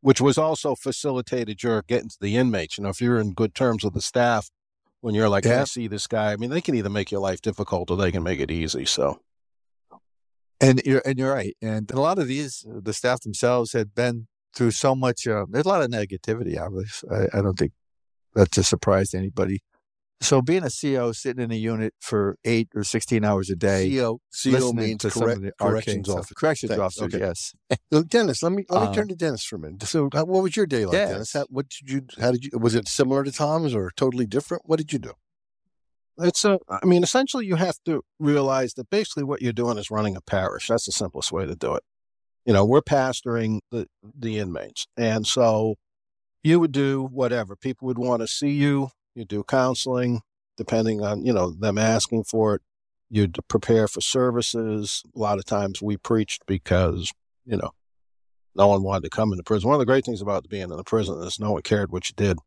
which 0.00 0.20
was 0.20 0.36
also 0.36 0.74
facilitated 0.74 1.62
your 1.62 1.82
getting 1.82 2.10
to 2.10 2.18
the 2.20 2.36
inmates. 2.36 2.76
You 2.76 2.84
know, 2.84 2.90
if 2.90 3.00
you're 3.00 3.18
in 3.18 3.32
good 3.32 3.54
terms 3.54 3.84
with 3.84 3.94
the 3.94 4.02
staff, 4.02 4.50
when 5.00 5.14
you're 5.14 5.30
like, 5.30 5.46
yeah. 5.46 5.62
I 5.62 5.64
see 5.64 5.88
this 5.88 6.06
guy. 6.06 6.32
I 6.32 6.36
mean, 6.36 6.50
they 6.50 6.60
can 6.60 6.74
either 6.74 6.90
make 6.90 7.10
your 7.10 7.22
life 7.22 7.40
difficult 7.40 7.90
or 7.90 7.96
they 7.96 8.12
can 8.12 8.22
make 8.22 8.38
it 8.38 8.50
easy. 8.50 8.84
So, 8.84 9.20
and 10.62 10.80
you're 10.84 11.02
and 11.04 11.18
you're 11.18 11.34
right. 11.34 11.56
And 11.60 11.90
a 11.90 12.00
lot 12.00 12.18
of 12.18 12.28
these, 12.28 12.64
the 12.66 12.92
staff 12.92 13.20
themselves 13.20 13.72
had 13.72 13.94
been 13.94 14.28
through 14.54 14.70
so 14.70 14.94
much. 14.94 15.26
Uh, 15.26 15.46
there's 15.50 15.66
a 15.66 15.68
lot 15.68 15.82
of 15.82 15.90
negativity. 15.90 16.58
Obviously, 16.58 17.10
I, 17.10 17.38
I 17.38 17.42
don't 17.42 17.58
think 17.58 17.72
that's 18.34 18.56
a 18.56 18.64
surprise 18.64 19.10
to 19.10 19.18
anybody. 19.18 19.60
So 20.20 20.40
being 20.40 20.62
a 20.62 20.66
CEO 20.66 21.12
sitting 21.14 21.42
in 21.42 21.50
a 21.50 21.56
unit 21.56 21.94
for 21.98 22.36
eight 22.44 22.68
or 22.76 22.84
sixteen 22.84 23.24
hours 23.24 23.50
a 23.50 23.56
day, 23.56 23.90
CEO, 23.90 24.18
CO 24.44 24.72
means 24.72 25.04
correct, 25.04 25.40
corrections 25.58 26.08
officer. 26.08 26.34
Corrections 26.36 26.78
officer, 26.78 27.04
okay. 27.06 27.18
yes. 27.18 27.52
Dennis, 28.06 28.40
let 28.40 28.52
me 28.52 28.64
let 28.68 28.82
me 28.82 28.88
uh, 28.88 28.94
turn 28.94 29.08
to 29.08 29.16
Dennis 29.16 29.44
for 29.44 29.56
a 29.56 29.58
minute. 29.58 29.82
So, 29.82 30.08
what 30.12 30.28
was 30.28 30.56
your 30.56 30.66
day 30.66 30.86
like, 30.86 30.94
yes. 30.94 31.10
Dennis? 31.10 31.32
How, 31.32 31.46
what 31.50 31.68
did 31.68 31.90
you? 31.90 32.02
How 32.20 32.30
did 32.30 32.44
you? 32.44 32.56
Was 32.56 32.76
it 32.76 32.86
similar 32.86 33.24
to 33.24 33.32
Tom's 33.32 33.74
or 33.74 33.90
totally 33.96 34.26
different? 34.26 34.62
What 34.64 34.78
did 34.78 34.92
you 34.92 35.00
do? 35.00 35.14
It's 36.18 36.44
a. 36.44 36.58
I 36.68 36.84
mean, 36.84 37.02
essentially, 37.02 37.46
you 37.46 37.56
have 37.56 37.76
to 37.86 38.02
realize 38.18 38.74
that 38.74 38.90
basically 38.90 39.24
what 39.24 39.42
you're 39.42 39.52
doing 39.52 39.78
is 39.78 39.90
running 39.90 40.16
a 40.16 40.20
parish. 40.20 40.68
That's 40.68 40.86
the 40.86 40.92
simplest 40.92 41.32
way 41.32 41.46
to 41.46 41.56
do 41.56 41.74
it. 41.74 41.82
You 42.44 42.52
know, 42.52 42.64
we're 42.64 42.82
pastoring 42.82 43.60
the 43.70 43.86
the 44.02 44.38
inmates, 44.38 44.86
and 44.96 45.26
so 45.26 45.76
you 46.42 46.60
would 46.60 46.72
do 46.72 47.02
whatever 47.02 47.56
people 47.56 47.86
would 47.86 47.98
want 47.98 48.20
to 48.20 48.26
see 48.26 48.50
you 48.50 48.90
you 49.14 49.24
do 49.24 49.44
counseling, 49.44 50.22
depending 50.56 51.02
on, 51.02 51.24
you 51.24 51.32
know, 51.32 51.50
them 51.50 51.78
asking 51.78 52.24
for 52.24 52.56
it. 52.56 52.62
You'd 53.10 53.36
prepare 53.48 53.88
for 53.88 54.00
services. 54.00 55.02
A 55.14 55.18
lot 55.18 55.38
of 55.38 55.44
times 55.44 55.82
we 55.82 55.98
preached 55.98 56.44
because, 56.46 57.12
you 57.44 57.56
know, 57.58 57.72
no 58.54 58.68
one 58.68 58.82
wanted 58.82 59.04
to 59.04 59.10
come 59.10 59.32
into 59.32 59.42
prison. 59.42 59.68
One 59.68 59.74
of 59.74 59.80
the 59.80 59.86
great 59.86 60.04
things 60.04 60.22
about 60.22 60.48
being 60.48 60.62
in 60.62 60.70
the 60.70 60.84
prison 60.84 61.22
is 61.22 61.38
no 61.38 61.52
one 61.52 61.62
cared 61.62 61.92
what 61.92 62.08
you 62.08 62.14
did. 62.16 62.38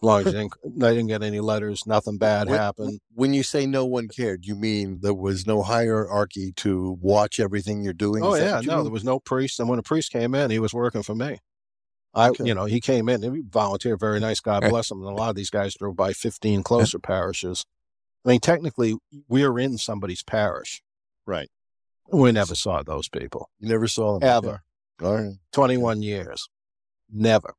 As 0.00 0.06
long 0.06 0.20
as 0.20 0.26
you 0.32 0.32
didn't, 0.32 0.52
they 0.64 0.94
didn't 0.94 1.08
get 1.08 1.22
any 1.22 1.40
letters, 1.40 1.86
nothing 1.86 2.18
bad 2.18 2.48
when, 2.48 2.58
happened. 2.58 3.00
When 3.14 3.34
you 3.34 3.42
say 3.42 3.66
no 3.66 3.84
one 3.84 4.08
cared, 4.08 4.46
you 4.46 4.54
mean 4.54 5.00
there 5.00 5.14
was 5.14 5.46
no 5.46 5.62
hierarchy 5.62 6.52
to 6.56 6.96
watch 7.00 7.40
everything 7.40 7.82
you're 7.82 7.92
doing? 7.92 8.22
Oh, 8.22 8.34
yeah. 8.34 8.60
No, 8.64 8.76
mean? 8.76 8.84
there 8.84 8.92
was 8.92 9.04
no 9.04 9.18
priest. 9.18 9.58
And 9.58 9.68
when 9.68 9.78
a 9.78 9.82
priest 9.82 10.12
came 10.12 10.34
in, 10.34 10.50
he 10.50 10.58
was 10.58 10.72
working 10.72 11.02
for 11.02 11.14
me. 11.14 11.38
I, 12.14 12.30
okay. 12.30 12.44
you 12.44 12.54
know, 12.54 12.64
he 12.64 12.80
came 12.80 13.08
in 13.08 13.22
he 13.22 13.42
volunteered. 13.48 14.00
Very 14.00 14.20
nice. 14.20 14.40
God 14.40 14.60
bless 14.68 14.90
him. 14.90 14.98
And 14.98 15.08
a 15.08 15.12
lot 15.12 15.30
of 15.30 15.36
these 15.36 15.50
guys 15.50 15.74
drove 15.74 15.96
by 15.96 16.12
15 16.12 16.62
closer 16.62 16.98
parishes. 16.98 17.64
I 18.24 18.30
mean, 18.30 18.40
technically, 18.40 18.96
we're 19.28 19.58
in 19.58 19.78
somebody's 19.78 20.22
parish. 20.22 20.82
Right. 21.26 21.50
We 22.10 22.32
never 22.32 22.54
saw 22.54 22.82
those 22.82 23.08
people. 23.08 23.50
You 23.60 23.68
never 23.68 23.86
saw 23.86 24.18
them? 24.18 24.28
Ever. 24.28 24.62
All 25.02 25.14
right. 25.14 25.34
21 25.52 26.02
years. 26.02 26.48
Never. 27.10 27.54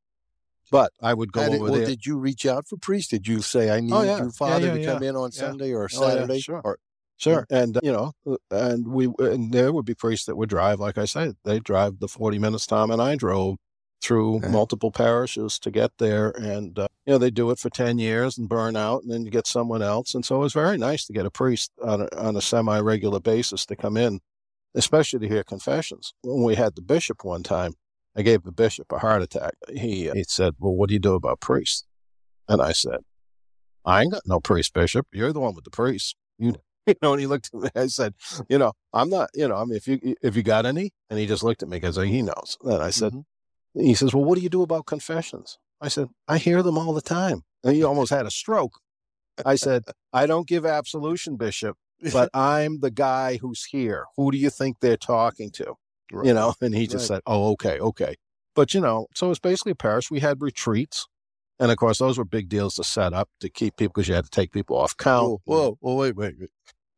But 0.71 0.91
I 1.01 1.13
would 1.13 1.31
go 1.31 1.41
over 1.41 1.57
well, 1.57 1.73
there. 1.73 1.85
Did 1.85 2.05
you 2.05 2.17
reach 2.17 2.45
out 2.45 2.67
for 2.67 2.77
priests? 2.77 3.09
Did 3.09 3.27
you 3.27 3.41
say, 3.41 3.71
I 3.71 3.79
need 3.79 3.93
oh, 3.93 4.03
yeah. 4.03 4.17
your 4.19 4.31
father 4.31 4.67
yeah, 4.67 4.73
yeah, 4.75 4.85
to 4.85 4.93
come 4.93 5.03
in 5.03 5.15
on 5.15 5.31
Sunday 5.31 5.73
or 5.73 5.89
Saturday? 5.89 6.35
Oh, 6.35 6.39
sure. 6.39 6.61
Or, 6.63 6.77
Sure, 7.17 7.45
and 7.49 7.75
uh, 7.75 7.81
you 7.83 7.91
know, 7.91 8.13
uh, 8.25 8.37
and 8.49 8.87
we 8.87 9.09
and 9.19 9.51
there 9.51 9.73
would 9.73 9.83
be 9.83 9.93
priests 9.93 10.25
that 10.27 10.37
would 10.37 10.47
drive, 10.47 10.79
like 10.79 10.97
I 10.97 11.03
said, 11.03 11.35
they 11.43 11.59
drive 11.59 11.99
the 11.99 12.07
forty 12.07 12.39
minutes 12.39 12.65
Tom 12.65 12.91
and 12.91 13.01
I 13.01 13.17
drove 13.17 13.57
through 14.01 14.37
okay. 14.37 14.47
multiple 14.47 14.91
parishes 14.91 15.59
to 15.59 15.71
get 15.71 15.91
there. 15.97 16.29
And, 16.29 16.77
uh, 16.77 16.87
you 17.05 17.13
know, 17.13 17.17
they 17.17 17.31
do 17.31 17.51
it 17.51 17.59
for 17.59 17.69
10 17.69 17.97
years 17.97 18.37
and 18.37 18.47
burn 18.47 18.75
out, 18.75 19.03
and 19.03 19.11
then 19.11 19.25
you 19.25 19.31
get 19.31 19.47
someone 19.47 19.81
else. 19.81 20.13
And 20.15 20.25
so 20.25 20.37
it 20.37 20.39
was 20.39 20.53
very 20.53 20.77
nice 20.77 21.05
to 21.05 21.13
get 21.13 21.25
a 21.25 21.31
priest 21.31 21.71
on 21.83 22.01
a, 22.01 22.07
on 22.15 22.35
a 22.35 22.41
semi 22.41 22.79
regular 22.79 23.19
basis 23.19 23.65
to 23.67 23.75
come 23.75 23.97
in, 23.97 24.19
especially 24.75 25.19
to 25.19 25.27
hear 25.27 25.43
confessions. 25.43 26.13
When 26.23 26.43
we 26.43 26.55
had 26.55 26.75
the 26.75 26.81
bishop 26.81 27.23
one 27.23 27.43
time, 27.43 27.73
I 28.19 28.23
gave 28.23 28.43
the 28.43 28.51
bishop 28.51 28.91
a 28.91 28.99
heart 28.99 29.21
attack. 29.21 29.53
He, 29.69 30.09
he 30.09 30.23
said, 30.27 30.55
Well, 30.59 30.75
what 30.75 30.89
do 30.89 30.93
you 30.93 30.99
do 30.99 31.15
about 31.15 31.39
priests? 31.39 31.85
And 32.47 32.61
I 32.61 32.73
said, 32.73 32.99
I 33.85 34.01
ain't 34.01 34.11
got 34.11 34.23
no 34.25 34.39
priest, 34.39 34.73
bishop. 34.73 35.07
You're 35.13 35.33
the 35.33 35.39
one 35.39 35.55
with 35.55 35.63
the 35.65 35.71
priests. 35.71 36.15
You, 36.41 36.55
you 36.87 36.95
know, 37.01 37.11
and 37.11 37.19
he 37.19 37.27
looked 37.27 37.49
at 37.53 37.59
me. 37.59 37.69
I 37.75 37.87
said, 37.87 38.13
you 38.47 38.57
know, 38.57 38.71
I'm 38.93 39.09
not, 39.09 39.29
you 39.35 39.47
know, 39.47 39.57
I 39.57 39.65
mean, 39.65 39.75
if 39.75 39.87
you 39.87 40.15
if 40.23 40.37
you 40.37 40.41
got 40.41 40.65
any, 40.65 40.91
and 41.09 41.19
he 41.19 41.27
just 41.27 41.43
looked 41.43 41.61
at 41.61 41.67
me 41.67 41.77
because 41.77 41.97
he 41.97 42.21
knows. 42.21 42.57
And 42.63 42.81
I 42.81 42.91
said, 42.91 43.11
mm-hmm. 43.11 43.19
He 43.75 43.93
says, 43.93 44.13
Well, 44.13 44.23
what 44.23 44.35
do 44.35 44.41
you 44.41 44.49
do 44.49 44.61
about 44.61 44.85
confessions? 44.85 45.57
I 45.81 45.87
said, 45.87 46.07
I 46.27 46.37
hear 46.37 46.61
them 46.63 46.77
all 46.77 46.93
the 46.93 47.01
time. 47.01 47.43
And 47.63 47.75
he 47.75 47.83
almost 47.83 48.11
had 48.11 48.25
a 48.25 48.31
stroke. 48.31 48.79
I 49.45 49.55
said, 49.55 49.83
I 50.11 50.25
don't 50.25 50.47
give 50.47 50.65
absolution, 50.65 51.37
Bishop, 51.37 51.77
but 52.11 52.29
I'm 52.33 52.79
the 52.79 52.91
guy 52.91 53.37
who's 53.37 53.65
here. 53.65 54.05
Who 54.17 54.31
do 54.31 54.37
you 54.37 54.49
think 54.49 54.79
they're 54.79 54.97
talking 54.97 55.51
to? 55.51 55.75
Right. 56.11 56.25
You 56.25 56.33
know, 56.33 56.53
and 56.61 56.73
he 56.73 56.87
just 56.87 57.09
right. 57.09 57.17
said, 57.17 57.21
Oh, 57.25 57.51
okay, 57.51 57.79
okay. 57.79 58.15
But, 58.55 58.73
you 58.73 58.81
know, 58.81 59.07
so 59.15 59.29
it's 59.29 59.39
basically 59.39 59.73
a 59.73 59.75
parish. 59.75 60.11
We 60.11 60.19
had 60.19 60.41
retreats. 60.41 61.07
And 61.59 61.71
of 61.71 61.77
course, 61.77 61.99
those 61.99 62.17
were 62.17 62.25
big 62.25 62.49
deals 62.49 62.75
to 62.75 62.83
set 62.83 63.13
up 63.13 63.29
to 63.41 63.49
keep 63.49 63.75
people 63.75 63.93
because 63.93 64.07
you 64.07 64.15
had 64.15 64.23
to 64.23 64.29
take 64.29 64.51
people 64.51 64.77
off 64.77 64.95
count. 64.95 65.41
Whoa, 65.43 65.77
whoa, 65.77 65.77
whoa 65.79 65.95
wait, 65.95 66.15
wait, 66.15 66.35
wait. 66.39 66.49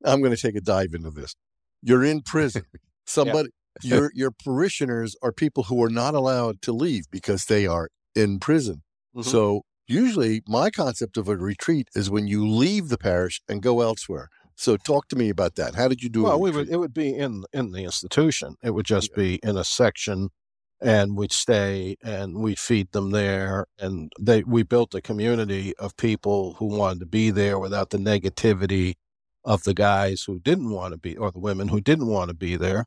I'm 0.03 0.21
going 0.21 0.35
to 0.35 0.41
take 0.41 0.55
a 0.55 0.61
dive 0.61 0.93
into 0.93 1.09
this. 1.09 1.35
You're 1.81 2.03
in 2.03 2.21
prison. 2.21 2.63
Somebody, 3.05 3.49
your 3.81 4.11
your 4.13 4.31
parishioners 4.31 5.15
are 5.21 5.31
people 5.31 5.63
who 5.63 5.83
are 5.83 5.89
not 5.89 6.13
allowed 6.13 6.61
to 6.63 6.71
leave 6.71 7.05
because 7.11 7.45
they 7.45 7.65
are 7.65 7.89
in 8.15 8.39
prison. 8.39 8.83
Mm-hmm. 9.15 9.29
So 9.29 9.63
usually 9.87 10.41
my 10.47 10.69
concept 10.69 11.17
of 11.17 11.27
a 11.27 11.35
retreat 11.35 11.89
is 11.95 12.09
when 12.09 12.27
you 12.27 12.47
leave 12.47 12.89
the 12.89 12.97
parish 12.97 13.41
and 13.47 13.61
go 13.61 13.81
elsewhere. 13.81 14.29
So 14.61 14.77
talk 14.77 15.07
to 15.07 15.15
me 15.15 15.29
about 15.29 15.55
that. 15.55 15.73
How 15.73 15.87
did 15.87 16.03
you 16.03 16.09
do 16.09 16.23
well, 16.23 16.35
it? 16.35 16.39
Well, 16.39 16.53
would, 16.53 16.69
it 16.69 16.77
would 16.77 16.93
be 16.93 17.15
in 17.15 17.45
in 17.51 17.71
the 17.71 17.83
institution. 17.83 18.57
It 18.61 18.75
would 18.75 18.85
just 18.85 19.09
yeah. 19.11 19.23
be 19.23 19.39
in 19.41 19.57
a 19.57 19.63
section 19.63 20.29
and 20.79 21.17
we'd 21.17 21.31
stay 21.31 21.95
and 22.03 22.37
we'd 22.37 22.59
feed 22.59 22.91
them 22.91 23.09
there 23.09 23.65
and 23.79 24.11
they 24.19 24.43
we 24.43 24.61
built 24.61 24.93
a 24.93 25.01
community 25.01 25.75
of 25.77 25.97
people 25.97 26.55
who 26.59 26.65
wanted 26.65 26.99
to 26.99 27.05
be 27.07 27.31
there 27.31 27.57
without 27.57 27.89
the 27.89 27.97
negativity 27.97 28.93
of 29.43 29.63
the 29.63 29.73
guys 29.73 30.25
who 30.27 30.39
didn't 30.39 30.69
want 30.69 30.93
to 30.93 30.97
be 30.99 31.17
or 31.17 31.31
the 31.31 31.39
women 31.39 31.67
who 31.69 31.81
didn't 31.81 32.07
want 32.07 32.29
to 32.29 32.35
be 32.35 32.55
there 32.55 32.85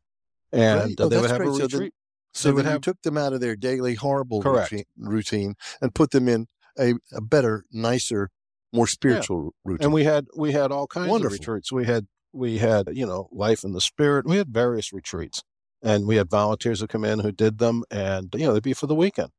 and 0.53 1.01
uh, 1.01 1.05
oh, 1.05 1.09
they 1.09 1.21
would 1.21 1.31
have 1.31 1.41
great. 1.41 1.49
a 1.49 1.65
retreat. 1.65 1.95
So, 2.35 2.49
then, 2.49 2.53
so 2.53 2.55
would 2.55 2.67
have, 2.67 2.81
took 2.83 3.03
them 3.03 3.19
out 3.19 3.33
of 3.33 3.41
their 3.41 3.57
daily 3.57 3.95
horrible 3.95 4.43
routine, 4.43 4.85
routine, 4.97 5.55
and 5.81 5.95
put 5.95 6.13
them 6.13 6.29
in 6.29 6.47
a, 6.79 6.95
a 7.13 7.21
better, 7.21 7.65
nicer, 7.73 8.31
more 8.75 8.87
spiritual 8.87 9.45
yeah. 9.45 9.71
routine. 9.71 9.85
And 9.85 9.95
we 9.95 10.05
had 10.05 10.27
we 10.37 10.53
had 10.53 10.73
all 10.73 10.87
kinds 10.87 11.11
Wonderful. 11.11 11.35
of 11.35 11.41
retreats. 11.41 11.73
We 11.73 11.85
had 11.87 12.07
we 12.33 12.59
had 12.59 12.89
you 12.93 13.07
know 13.07 13.29
life 13.33 13.65
in 13.65 13.73
the 13.73 13.81
spirit. 13.81 14.27
We 14.27 14.37
had 14.39 14.49
various 14.49 14.93
retreats, 14.93 15.43
and 15.83 16.07
we 16.07 16.17
had 16.17 16.29
volunteers 16.31 16.81
who 16.81 16.87
come 16.87 17.05
in 17.05 17.21
who 17.21 17.33
did 17.33 17.59
them, 17.59 17.85
and 17.91 18.35
you 18.35 18.47
know 18.47 18.55
they'd 18.55 18.63
be 18.63 18.75
for 18.75 18.87
the 18.89 18.95
weekend. 18.95 19.31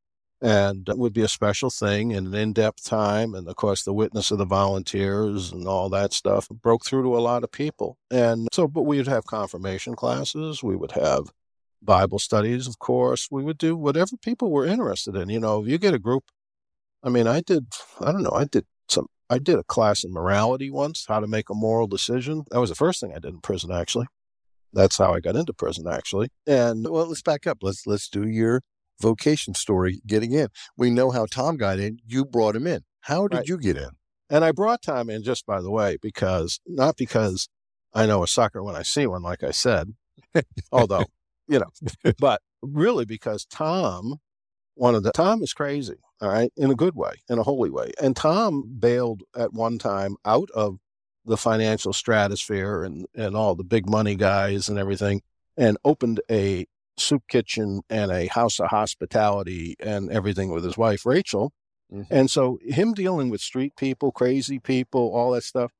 and 0.42 0.88
it 0.88 0.98
would 0.98 1.12
be 1.14 1.22
a 1.22 1.28
special 1.28 1.70
thing 1.70 2.12
and 2.12 2.26
an 2.28 2.34
in-depth 2.34 2.84
time 2.84 3.34
and 3.34 3.48
of 3.48 3.56
course 3.56 3.82
the 3.84 3.92
witness 3.92 4.30
of 4.30 4.38
the 4.38 4.44
volunteers 4.44 5.50
and 5.50 5.66
all 5.66 5.88
that 5.88 6.12
stuff 6.12 6.48
broke 6.50 6.84
through 6.84 7.02
to 7.02 7.16
a 7.16 7.26
lot 7.30 7.42
of 7.42 7.50
people 7.50 7.96
and 8.10 8.46
so 8.52 8.68
but 8.68 8.82
we 8.82 8.98
would 8.98 9.08
have 9.08 9.24
confirmation 9.24 9.94
classes 9.96 10.62
we 10.62 10.76
would 10.76 10.92
have 10.92 11.30
bible 11.82 12.18
studies 12.18 12.66
of 12.66 12.78
course 12.78 13.28
we 13.30 13.42
would 13.42 13.56
do 13.58 13.74
whatever 13.76 14.16
people 14.20 14.50
were 14.50 14.66
interested 14.66 15.16
in 15.16 15.30
you 15.30 15.40
know 15.40 15.62
if 15.62 15.68
you 15.68 15.78
get 15.78 15.94
a 15.94 15.98
group 15.98 16.24
i 17.02 17.08
mean 17.08 17.26
i 17.26 17.40
did 17.40 17.64
i 18.00 18.12
don't 18.12 18.22
know 18.22 18.36
i 18.36 18.44
did 18.44 18.66
some 18.88 19.06
i 19.30 19.38
did 19.38 19.58
a 19.58 19.64
class 19.64 20.04
in 20.04 20.12
morality 20.12 20.70
once 20.70 21.04
how 21.08 21.20
to 21.20 21.26
make 21.26 21.48
a 21.50 21.54
moral 21.54 21.86
decision 21.86 22.44
that 22.50 22.60
was 22.60 22.70
the 22.70 22.76
first 22.76 23.00
thing 23.00 23.12
i 23.12 23.18
did 23.18 23.26
in 23.34 23.40
prison 23.40 23.70
actually 23.72 24.06
that's 24.72 24.98
how 24.98 25.12
i 25.14 25.20
got 25.20 25.36
into 25.36 25.52
prison 25.52 25.86
actually 25.88 26.28
and 26.46 26.86
Well, 26.88 27.06
let's 27.06 27.22
back 27.22 27.46
up. 27.46 27.58
Let's 27.62 27.86
let's 27.86 28.08
do 28.08 28.26
your 28.28 28.62
vocation 29.00 29.54
story 29.54 30.00
getting 30.06 30.32
in. 30.32 30.48
We 30.76 30.90
know 30.90 31.10
how 31.10 31.26
Tom 31.26 31.56
got 31.56 31.78
in. 31.78 31.98
You 32.06 32.24
brought 32.24 32.56
him 32.56 32.66
in. 32.66 32.82
How 33.02 33.28
did 33.28 33.36
Right. 33.38 33.48
you 33.48 33.58
get 33.58 33.76
in? 33.76 33.90
And 34.30 34.44
I 34.44 34.52
brought 34.52 34.82
Tom 34.82 35.08
in 35.10 35.22
just 35.22 35.46
by 35.46 35.60
the 35.60 35.70
way, 35.70 35.96
because 36.00 36.60
not 36.66 36.96
because 36.96 37.48
I 37.94 38.06
know 38.06 38.22
a 38.22 38.26
sucker 38.26 38.62
when 38.62 38.74
I 38.74 38.82
see 38.82 39.06
one, 39.06 39.22
like 39.22 39.42
I 39.42 39.50
said, 39.50 39.94
although, 40.72 41.04
you 41.48 41.58
know, 41.60 41.70
but 42.18 42.40
really 42.62 43.04
because 43.04 43.44
Tom, 43.46 44.16
one 44.74 44.94
of 44.94 45.02
the, 45.02 45.12
Tom 45.12 45.42
is 45.42 45.52
crazy, 45.52 45.96
all 46.20 46.30
right, 46.30 46.52
in 46.56 46.70
a 46.70 46.74
good 46.74 46.94
way, 46.94 47.12
in 47.28 47.38
a 47.38 47.42
holy 47.42 47.70
way. 47.70 47.92
And 48.00 48.16
Tom 48.16 48.76
bailed 48.78 49.22
at 49.36 49.52
one 49.52 49.78
time 49.78 50.16
out 50.24 50.48
of 50.54 50.78
the 51.24 51.36
financial 51.36 51.92
stratosphere 51.92 52.84
and, 52.84 53.06
and 53.14 53.36
all 53.36 53.54
the 53.54 53.64
big 53.64 53.88
money 53.88 54.14
guys 54.14 54.68
and 54.68 54.78
everything 54.78 55.22
and 55.56 55.76
opened 55.84 56.20
a 56.30 56.66
soup 56.96 57.22
kitchen 57.28 57.82
and 57.90 58.10
a 58.10 58.26
house 58.28 58.58
of 58.60 58.68
hospitality 58.68 59.76
and 59.80 60.10
everything 60.10 60.50
with 60.50 60.64
his 60.64 60.78
wife, 60.78 61.04
Rachel. 61.04 61.52
Mhm. 61.92 62.06
And 62.10 62.30
so 62.30 62.58
him 62.62 62.94
dealing 62.94 63.28
with 63.28 63.40
street 63.40 63.74
people, 63.76 64.12
crazy 64.12 64.58
people, 64.58 65.12
all 65.14 65.32
that 65.32 65.44
stuff, 65.44 65.72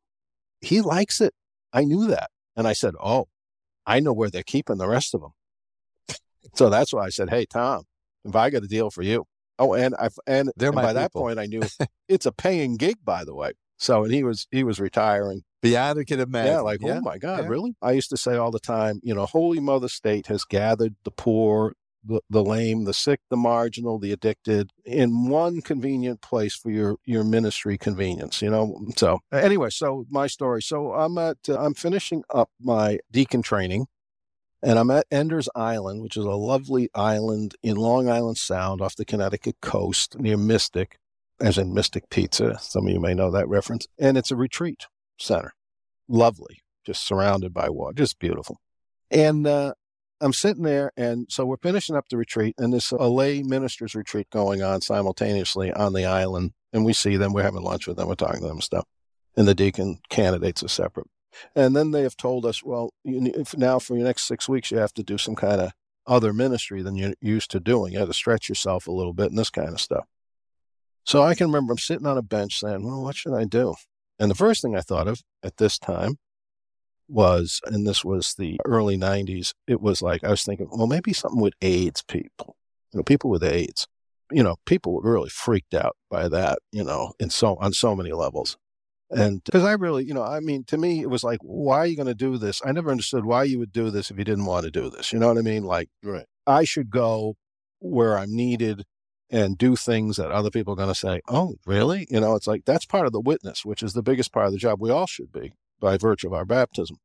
he 0.61 0.81
likes 0.81 1.21
it. 1.21 1.35
I 1.73 1.85
knew 1.85 2.07
that. 2.09 2.31
And 2.57 2.67
I 2.67 2.73
said, 2.73 2.95
Oh, 3.03 3.29
I 3.87 4.01
know 4.01 4.13
where 4.13 4.31
they're 4.31 4.43
keeping 4.43 4.79
the 4.79 4.89
rest 4.89 5.15
of 5.15 5.21
them. 5.21 5.33
so 6.55 6.69
that's 6.71 6.93
why 6.93 7.07
I 7.07 7.11
said, 7.11 7.31
Hey, 7.31 7.47
Tom, 7.47 7.85
if 8.25 8.35
I 8.35 8.51
got 8.51 8.65
a 8.65 8.69
deal 8.69 8.91
for 8.91 9.03
you. 9.03 9.25
Oh, 9.59 9.75
and 9.75 9.95
I 9.99 10.09
and, 10.27 10.51
They're 10.57 10.69
and 10.69 10.77
by 10.77 10.93
that 10.93 11.13
point 11.13 11.39
I 11.39 11.47
knew 11.47 11.63
it's 12.09 12.27
a 12.27 12.33
paying 12.33 12.77
gig, 12.77 12.97
by 13.05 13.25
the 13.25 13.35
way. 13.35 13.53
So 13.79 14.05
and 14.05 14.13
he 14.13 14.23
was 14.23 14.47
he 14.51 14.65
was 14.65 14.81
retiring. 14.81 15.43
Beyond 15.63 15.99
I 15.99 16.05
can 16.05 16.21
imagine. 16.21 16.53
Yeah, 16.53 16.61
like, 16.61 16.81
oh 16.85 17.01
my 17.01 17.19
God, 17.19 17.45
yeah. 17.45 17.49
really? 17.49 17.75
I 17.83 17.93
used 17.93 18.11
to 18.11 18.17
say 18.17 18.37
all 18.37 18.51
the 18.51 18.61
time, 18.61 19.01
you 19.03 19.15
know, 19.15 19.27
Holy 19.27 19.61
Mother 19.61 19.89
State 19.89 20.29
has 20.29 20.45
gathered 20.45 20.95
the 21.05 21.11
poor, 21.11 21.73
the, 22.05 22.21
the 22.31 22.45
lame, 22.45 22.85
the 22.85 22.95
sick, 22.95 23.21
the 23.31 23.37
marginal, 23.37 23.99
the 23.99 24.13
addicted 24.13 24.71
in 24.85 25.29
one 25.29 25.61
convenient 25.61 26.21
place 26.21 26.55
for 26.55 26.71
your 26.71 26.97
your 27.05 27.25
ministry 27.25 27.77
convenience, 27.77 28.43
you 28.43 28.51
know. 28.51 28.79
So 28.97 29.21
anyway, 29.33 29.71
so 29.71 30.07
my 30.09 30.27
story. 30.27 30.63
So 30.63 30.93
I'm 30.93 31.19
at 31.19 31.39
uh, 31.49 31.59
I'm 31.59 31.75
finishing 31.75 32.23
up 32.33 32.51
my 32.61 32.99
deacon 33.11 33.43
training 33.43 33.87
and 34.63 34.79
I'm 34.79 34.91
at 34.91 35.07
Enders 35.11 35.49
Island, 35.55 36.03
which 36.03 36.17
is 36.17 36.25
a 36.25 36.31
lovely 36.31 36.89
island 36.95 37.55
in 37.63 37.77
Long 37.77 38.09
Island 38.09 38.39
Sound 38.39 38.81
off 38.81 38.97
the 38.97 39.05
Connecticut 39.05 39.57
coast 39.61 40.19
near 40.19 40.37
Mystic, 40.37 40.99
as 41.41 41.59
in 41.59 41.75
Mystic 41.75 42.09
Pizza. 42.11 42.59
Some 42.59 42.87
of 42.87 42.93
you 42.93 43.01
may 43.01 43.15
know 43.15 43.31
that 43.31 43.49
reference. 43.49 43.87
And 43.99 44.17
it's 44.17 44.31
a 44.31 44.37
retreat 44.37 44.87
center. 45.19 45.53
Lovely, 46.09 46.63
just 46.85 47.07
surrounded 47.07 47.53
by 47.53 47.69
water, 47.69 47.95
just 47.95 48.19
beautiful. 48.19 48.61
And 49.11 49.47
uh, 49.47 49.75
I'm 50.21 50.33
sitting 50.33 50.63
there, 50.63 50.93
and 50.97 51.27
so 51.29 51.45
we're 51.45 51.59
finishing 51.59 51.97
up 51.97 52.09
the 52.09 52.17
retreat, 52.17 52.55
and 52.59 52.73
there's 52.73 52.91
a 52.93 53.09
lay 53.09 53.43
ministers 53.43 53.95
retreat 53.95 54.29
going 54.31 54.63
on 54.63 54.81
simultaneously 54.81 55.73
on 55.73 55.93
the 55.93 56.07
island. 56.07 56.53
And 56.73 56.85
we 56.85 56.93
see 56.93 57.17
them, 57.17 57.33
we're 57.33 57.43
having 57.43 57.63
lunch 57.63 57.87
with 57.87 57.97
them, 57.97 58.09
we're 58.09 58.15
talking 58.15 58.41
to 58.41 58.47
them 58.47 58.57
and 58.57 58.63
stuff. 58.63 58.85
And 59.37 59.47
the 59.47 59.55
deacon 59.55 59.99
candidates 60.09 60.63
are 60.63 60.69
separate. 60.69 61.07
And 61.55 61.77
then 61.77 61.91
they 61.91 62.03
have 62.03 62.17
told 62.17 62.47
us, 62.47 62.63
well, 62.63 62.91
you, 63.05 63.33
now 63.57 63.79
for 63.79 63.97
your 63.97 64.05
next 64.05 64.27
six 64.27 64.49
weeks, 64.49 64.71
you 64.71 64.79
have 64.79 64.95
to 64.95 65.03
do 65.03 65.19
some 65.19 65.35
kind 65.35 65.61
of 65.61 65.73
other 66.07 66.33
ministry 66.33 66.83
than 66.83 66.97
you're 66.97 67.15
used 67.21 67.51
to 67.51 67.61
doing. 67.61 67.93
You 67.93 67.99
have 68.01 68.09
to 68.09 68.15
stretch 68.15 68.49
yourself 68.49 68.87
a 68.87 68.93
little 68.93 69.13
bit 69.13 69.31
and 69.31 69.39
this 69.39 69.51
kind 69.51 69.71
of 69.71 69.81
stuff. 69.81 70.07
So 71.05 71.23
I 71.23 71.35
can 71.35 71.47
remember 71.47 71.73
I'm 71.73 71.79
sitting 71.79 72.07
on 72.07 72.19
a 72.19 72.23
bench 72.23 72.59
saying, 72.59 72.85
well, 72.85 73.03
what 73.03 73.17
should 73.17 73.35
I 73.35 73.45
do? 73.45 73.75
And 74.19 74.31
the 74.31 74.35
first 74.35 74.63
thing 74.63 74.77
I 74.77 74.81
thought 74.81 75.09
of 75.09 75.23
at 75.43 75.59
this 75.59 75.79
time 75.79 76.19
was, 77.09 77.61
and 77.67 77.87
this 77.87 78.05
was 78.05 78.35
the 78.35 78.59
early 78.65 78.97
90s, 78.97 79.53
it 79.67 79.81
was 79.81 80.03
like, 80.03 80.25
I 80.25 80.31
was 80.31 80.43
thinking, 80.43 80.69
well, 80.71 80.87
maybe 80.87 81.13
something 81.13 81.41
with 81.41 81.55
AIDS 81.63 82.03
people, 82.03 82.57
you 82.93 82.99
know, 82.99 83.05
people 83.05 83.31
with 83.31 83.45
AIDS. 83.45 83.87
You 84.33 84.43
know, 84.43 84.57
people 84.67 84.93
were 84.95 85.13
really 85.13 85.29
freaked 85.29 85.75
out 85.75 85.97
by 86.11 86.29
that, 86.29 86.59
you 86.73 86.83
know, 86.83 87.13
in 87.21 87.31
so 87.31 87.55
on 87.61 87.73
so 87.73 87.95
many 87.95 88.11
levels. 88.11 88.57
And 89.11 89.39
uh, 89.39 89.41
because 89.45 89.65
I 89.65 89.73
really, 89.73 90.05
you 90.05 90.15
know, 90.15 90.25
I 90.25 90.41
mean, 90.41 90.65
to 90.65 90.77
me, 90.77 91.01
it 91.01 91.11
was 91.11 91.23
like, 91.23 91.39
why 91.43 91.79
are 91.79 91.87
you 91.87 91.97
going 91.97 92.07
to 92.09 92.15
do 92.15 92.39
this? 92.39 92.61
I 92.65 92.73
never 92.73 92.91
understood 92.91 93.25
why 93.25 93.45
you 93.45 93.59
would 93.59 93.73
do 93.73 93.91
this 93.91 94.11
if 94.11 94.19
you 94.19 94.25
didn't 94.25 94.47
want 94.47 94.65
to 94.65 94.71
do 94.71 94.91
this. 94.91 95.13
You 95.13 95.19
know 95.19 95.29
what 95.29 95.39
I 95.39 95.43
mean? 95.43 95.65
Like, 95.65 95.89
Right. 96.03 96.27
I 96.47 96.65
should 96.65 96.91
go 96.91 97.37
where 97.79 98.19
I'm 98.19 98.35
needed 98.35 98.85
and 99.31 99.59
do 99.59 99.77
things 99.77 100.17
that 100.17 100.31
other 100.31 100.51
people 100.51 100.73
are 100.73 100.77
going 100.77 100.89
to 100.89 100.95
say, 100.95 101.21
oh, 101.29 101.57
really? 101.67 102.07
You 102.11 102.21
know, 102.21 102.35
it's 102.35 102.47
like 102.47 102.65
that's 102.65 102.85
part 102.85 103.07
of 103.07 103.13
the 103.13 103.21
witness, 103.21 103.65
which 103.65 103.83
is 103.83 103.93
the 103.93 104.03
biggest 104.03 104.33
part 104.33 104.47
of 104.47 104.53
the 104.53 104.59
job 104.59 104.81
we 104.81 104.91
all 104.91 105.07
should 105.07 105.33
be 105.33 105.53
by 105.81 105.97
virtue 105.97 106.29
of 106.29 106.33
our 106.33 106.45
baptism. 106.45 106.99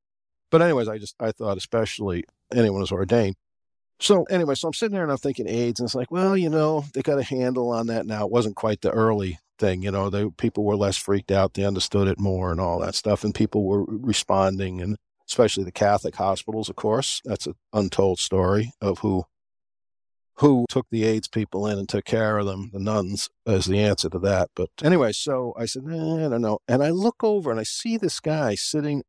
But, 0.49 0.61
anyways, 0.61 0.87
I 0.87 0.97
just, 0.97 1.15
I 1.19 1.31
thought, 1.31 1.57
especially 1.57 2.25
anyone 2.53 2.81
who's 2.81 2.91
ordained. 2.91 3.35
So, 3.99 4.23
anyway, 4.23 4.55
so 4.55 4.67
I'm 4.67 4.73
sitting 4.73 4.93
there 4.93 5.03
and 5.03 5.11
I'm 5.11 5.17
thinking 5.17 5.47
AIDS, 5.47 5.79
and 5.79 5.87
it's 5.87 5.95
like, 5.95 6.11
well, 6.11 6.35
you 6.35 6.49
know, 6.49 6.85
they 6.93 7.01
got 7.01 7.19
a 7.19 7.23
handle 7.23 7.69
on 7.69 7.87
that 7.87 8.05
now. 8.05 8.25
It 8.25 8.31
wasn't 8.31 8.55
quite 8.55 8.81
the 8.81 8.91
early 8.91 9.39
thing, 9.61 9.83
you 9.83 9.91
know, 9.91 10.09
they, 10.09 10.29
people 10.37 10.65
were 10.65 10.75
less 10.75 10.97
freaked 10.97 11.31
out, 11.31 11.53
they 11.53 11.63
understood 11.63 12.09
it 12.09 12.19
more 12.19 12.51
and 12.51 12.59
all 12.59 12.79
that 12.79 12.95
stuff, 12.95 13.23
and 13.23 13.33
people 13.33 13.63
were 13.63 13.85
responding, 13.85 14.81
and 14.81 14.97
especially 15.27 15.63
the 15.63 15.71
Catholic 15.71 16.15
hospitals, 16.15 16.67
of 16.67 16.75
course. 16.75 17.21
That's 17.23 17.47
an 17.47 17.53
untold 17.71 18.19
story 18.19 18.73
of 18.81 18.99
who 18.99 19.25
who 20.35 20.65
took 20.69 20.87
the 20.89 21.03
AIDS 21.03 21.27
people 21.27 21.67
in 21.67 21.77
and 21.77 21.87
took 21.87 22.03
care 22.03 22.39
of 22.39 22.47
them, 22.47 22.71
the 22.73 22.79
nuns, 22.79 23.29
as 23.45 23.65
the 23.65 23.79
answer 23.79 24.09
to 24.09 24.17
that. 24.17 24.49
But 24.55 24.69
anyway, 24.81 25.11
so 25.11 25.53
I 25.55 25.65
said, 25.65 25.83
eh, 25.87 26.25
I 26.25 26.29
don't 26.29 26.41
know. 26.41 26.59
And 26.67 26.81
I 26.81 26.89
look 26.89 27.23
over 27.23 27.51
and 27.51 27.59
I 27.59 27.63
see 27.63 27.95
this 27.95 28.19
guy 28.19 28.55
sitting 28.55 29.03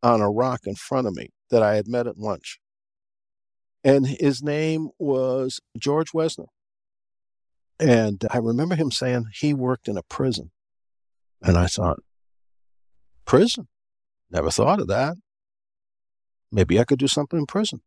on 0.00 0.20
a 0.20 0.30
rock 0.30 0.60
in 0.66 0.76
front 0.76 1.08
of 1.08 1.16
me 1.16 1.30
that 1.50 1.62
I 1.62 1.74
had 1.74 1.88
met 1.88 2.06
at 2.06 2.18
lunch. 2.18 2.60
And 3.82 4.06
his 4.06 4.42
name 4.42 4.90
was 4.98 5.60
George 5.76 6.12
Wesner. 6.12 6.46
And 7.80 8.24
I 8.30 8.38
remember 8.38 8.74
him 8.76 8.90
saying 8.90 9.26
he 9.40 9.54
worked 9.54 9.88
in 9.88 9.96
a 9.96 10.02
prison. 10.02 10.50
And 11.42 11.56
I 11.56 11.66
thought, 11.66 12.00
prison? 13.24 13.68
Never 14.30 14.50
thought 14.50 14.80
of 14.80 14.88
that. 14.88 15.16
Maybe 16.52 16.78
I 16.78 16.84
could 16.84 16.98
do 16.98 17.08
something 17.08 17.38
in 17.38 17.46
prison. 17.46 17.80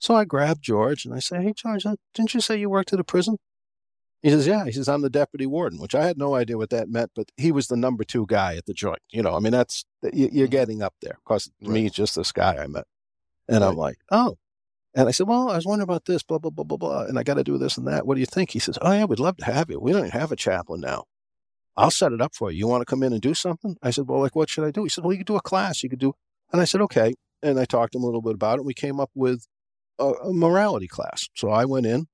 So 0.00 0.14
I 0.16 0.24
grabbed 0.24 0.62
George 0.62 1.04
and 1.04 1.14
I 1.14 1.20
say, 1.20 1.42
Hey, 1.42 1.52
George, 1.56 1.86
uh, 1.86 1.96
didn't 2.12 2.34
you 2.34 2.40
say 2.40 2.58
you 2.58 2.68
worked 2.68 2.92
at 2.92 3.00
a 3.00 3.04
prison? 3.04 3.36
He 4.22 4.30
says, 4.30 4.46
Yeah. 4.46 4.64
He 4.64 4.72
says, 4.72 4.88
I'm 4.88 5.02
the 5.02 5.10
deputy 5.10 5.46
warden, 5.46 5.78
which 5.80 5.94
I 5.94 6.04
had 6.04 6.18
no 6.18 6.34
idea 6.34 6.58
what 6.58 6.70
that 6.70 6.88
meant, 6.88 7.12
but 7.14 7.30
he 7.36 7.52
was 7.52 7.68
the 7.68 7.76
number 7.76 8.04
two 8.04 8.26
guy 8.26 8.56
at 8.56 8.66
the 8.66 8.74
joint. 8.74 9.00
You 9.10 9.22
know, 9.22 9.34
I 9.36 9.38
mean, 9.38 9.52
that's, 9.52 9.84
you- 10.12 10.30
you're 10.32 10.48
Mhm. 10.48 10.52
getting 10.52 10.82
up 10.82 10.94
there 11.00 11.18
because 11.24 11.50
to 11.62 11.70
me, 11.70 11.86
it's 11.86 11.94
just 11.96 12.16
this 12.16 12.32
guy 12.32 12.56
I 12.56 12.66
met. 12.66 12.84
And 13.48 13.62
I'm 13.62 13.76
like, 13.76 13.98
Oh. 14.10 14.36
And 14.94 15.08
I 15.08 15.10
said, 15.10 15.26
Well, 15.26 15.50
I 15.50 15.56
was 15.56 15.66
wondering 15.66 15.88
about 15.88 16.04
this, 16.04 16.22
blah, 16.22 16.38
blah, 16.38 16.50
blah, 16.50 16.64
blah, 16.64 16.76
blah. 16.76 17.04
And 17.04 17.18
I 17.18 17.22
got 17.22 17.34
to 17.34 17.44
do 17.44 17.58
this 17.58 17.76
and 17.76 17.86
that. 17.88 18.06
What 18.06 18.14
do 18.14 18.20
you 18.20 18.26
think? 18.26 18.50
He 18.50 18.58
says, 18.58 18.78
Oh, 18.80 18.92
yeah, 18.92 19.04
we'd 19.04 19.18
love 19.18 19.36
to 19.38 19.44
have 19.44 19.68
you. 19.70 19.80
We 19.80 19.92
don't 19.92 20.06
even 20.06 20.10
have 20.18 20.30
a 20.32 20.36
chaplain 20.36 20.80
now. 20.80 21.04
I'll 21.76 21.90
set 21.90 22.12
it 22.12 22.20
up 22.20 22.34
for 22.34 22.50
you. 22.52 22.58
You 22.58 22.68
want 22.68 22.82
to 22.82 22.86
come 22.86 23.02
in 23.02 23.12
and 23.12 23.20
do 23.20 23.34
something? 23.34 23.76
I 23.82 23.90
said, 23.90 24.06
Well, 24.08 24.20
like, 24.20 24.36
what 24.36 24.48
should 24.48 24.64
I 24.64 24.70
do? 24.70 24.84
He 24.84 24.88
said, 24.88 25.02
Well, 25.04 25.12
you 25.12 25.18
could 25.18 25.26
do 25.26 25.36
a 25.36 25.40
class. 25.42 25.82
You 25.82 25.88
could 25.90 25.98
do. 25.98 26.14
And 26.52 26.60
I 26.60 26.64
said, 26.64 26.80
Okay. 26.82 27.14
And 27.42 27.58
I 27.58 27.64
talked 27.64 27.92
to 27.92 27.98
him 27.98 28.02
a 28.04 28.06
little 28.06 28.22
bit 28.22 28.34
about 28.34 28.58
it. 28.58 28.64
We 28.64 28.74
came 28.74 29.00
up 29.00 29.10
with 29.14 29.46
a, 29.98 30.04
a 30.06 30.32
morality 30.32 30.86
class. 30.88 31.28
So 31.34 31.50
I 31.50 31.64
went 31.64 31.86
in 31.86 32.06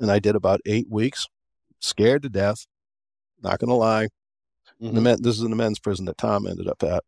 and 0.00 0.10
I 0.10 0.18
did 0.18 0.34
about 0.34 0.60
eight 0.66 0.86
weeks, 0.90 1.28
scared 1.80 2.22
to 2.24 2.28
death. 2.28 2.66
Not 3.42 3.58
going 3.60 3.68
to 3.68 3.74
lie. 3.74 4.08
The 4.80 4.88
Mhm. 4.90 5.02
men, 5.02 5.18
this 5.22 5.36
is 5.36 5.42
in 5.42 5.50
the 5.50 5.56
men's 5.56 5.78
prison 5.78 6.06
that 6.06 6.18
Tom 6.18 6.46
ended 6.46 6.66
up 6.66 6.82
at, 6.82 7.04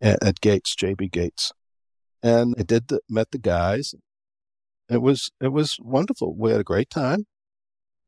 at, 0.00 0.22
at 0.24 0.40
Gates, 0.40 0.74
JB 0.74 1.10
Gates. 1.12 1.52
And 2.22 2.54
I 2.58 2.62
did 2.62 2.88
the, 2.88 3.00
met 3.08 3.30
the 3.30 3.38
guys. 3.38 3.94
It 4.88 5.00
was, 5.00 5.30
it 5.40 5.52
was 5.52 5.78
wonderful. 5.80 6.34
We 6.36 6.50
had 6.50 6.60
a 6.60 6.64
great 6.64 6.90
time. 6.90 7.26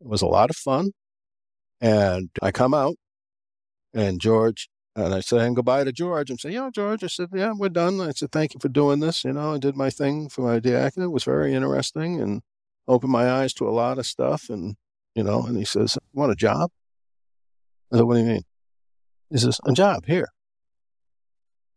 It 0.00 0.06
was 0.08 0.22
a 0.22 0.26
lot 0.26 0.50
of 0.50 0.56
fun. 0.56 0.90
And 1.80 2.30
I 2.40 2.52
come 2.52 2.74
out 2.74 2.96
and 3.94 4.20
George, 4.20 4.68
and 4.94 5.14
I 5.14 5.20
saying 5.20 5.54
goodbye 5.54 5.84
to 5.84 5.92
George. 5.92 6.30
I'm 6.30 6.38
saying, 6.38 6.54
yeah, 6.54 6.68
George. 6.74 7.02
I 7.02 7.06
said, 7.06 7.28
yeah, 7.32 7.52
we're 7.56 7.70
done. 7.70 8.00
I 8.00 8.10
said, 8.10 8.32
thank 8.32 8.54
you 8.54 8.60
for 8.60 8.68
doing 8.68 9.00
this. 9.00 9.24
You 9.24 9.32
know, 9.32 9.54
I 9.54 9.58
did 9.58 9.76
my 9.76 9.90
thing 9.90 10.28
for 10.28 10.42
my 10.42 10.60
diaconate. 10.60 11.06
It 11.06 11.12
was 11.12 11.24
very 11.24 11.54
interesting 11.54 12.20
and 12.20 12.42
opened 12.86 13.12
my 13.12 13.30
eyes 13.30 13.54
to 13.54 13.68
a 13.68 13.70
lot 13.70 13.98
of 13.98 14.06
stuff. 14.06 14.50
And, 14.50 14.76
you 15.14 15.22
know, 15.22 15.42
and 15.44 15.56
he 15.56 15.64
says, 15.64 15.96
want 16.12 16.32
a 16.32 16.36
job? 16.36 16.70
I 17.92 17.96
said, 17.96 18.04
what 18.04 18.14
do 18.14 18.20
you 18.20 18.26
mean? 18.26 18.42
He 19.30 19.38
says, 19.38 19.60
a 19.64 19.72
job 19.72 20.04
here. 20.06 20.28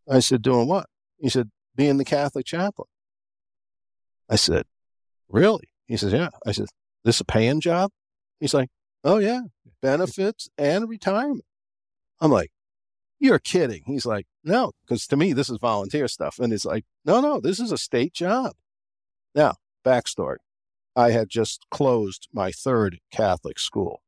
I 0.10 0.20
said, 0.20 0.42
doing 0.42 0.68
what? 0.68 0.88
He 1.18 1.30
said, 1.30 1.50
being 1.76 1.98
the 1.98 2.06
Catholic 2.06 2.46
chaplain. 2.46 2.88
I 4.30 4.36
said, 4.36 4.66
really? 5.30 5.70
He 5.88 5.98
says, 5.98 6.14
yeah. 6.14 6.30
I 6.46 6.52
said, 6.52 6.68
this 7.04 7.20
a 7.20 7.26
paying 7.26 7.62
job? 7.62 7.92
He's 8.40 8.54
like, 8.54 8.70
oh, 9.04 9.18
yeah, 9.18 9.42
benefits 9.82 10.50
and 10.58 10.90
retirement. 10.90 11.46
I'm 12.20 12.32
like, 12.32 12.52
you're 13.20 13.40
kidding. 13.40 13.84
He's 13.86 14.06
like, 14.06 14.26
no, 14.44 14.72
because 14.86 15.08
to 15.08 15.18
me, 15.18 15.34
this 15.34 15.50
is 15.50 15.58
volunteer 15.60 16.08
stuff. 16.08 16.40
And 16.40 16.52
it's 16.52 16.66
like, 16.66 16.86
no, 17.06 17.22
no, 17.22 17.40
this 17.40 17.60
is 17.60 17.72
a 17.72 17.78
state 17.78 18.14
job. 18.14 18.54
Now, 19.34 19.56
backstory 19.86 20.38
I 20.96 21.12
had 21.12 21.30
just 21.30 21.66
closed 21.70 22.28
my 22.32 22.52
third 22.52 23.00
Catholic 23.12 23.60
school. 23.60 24.02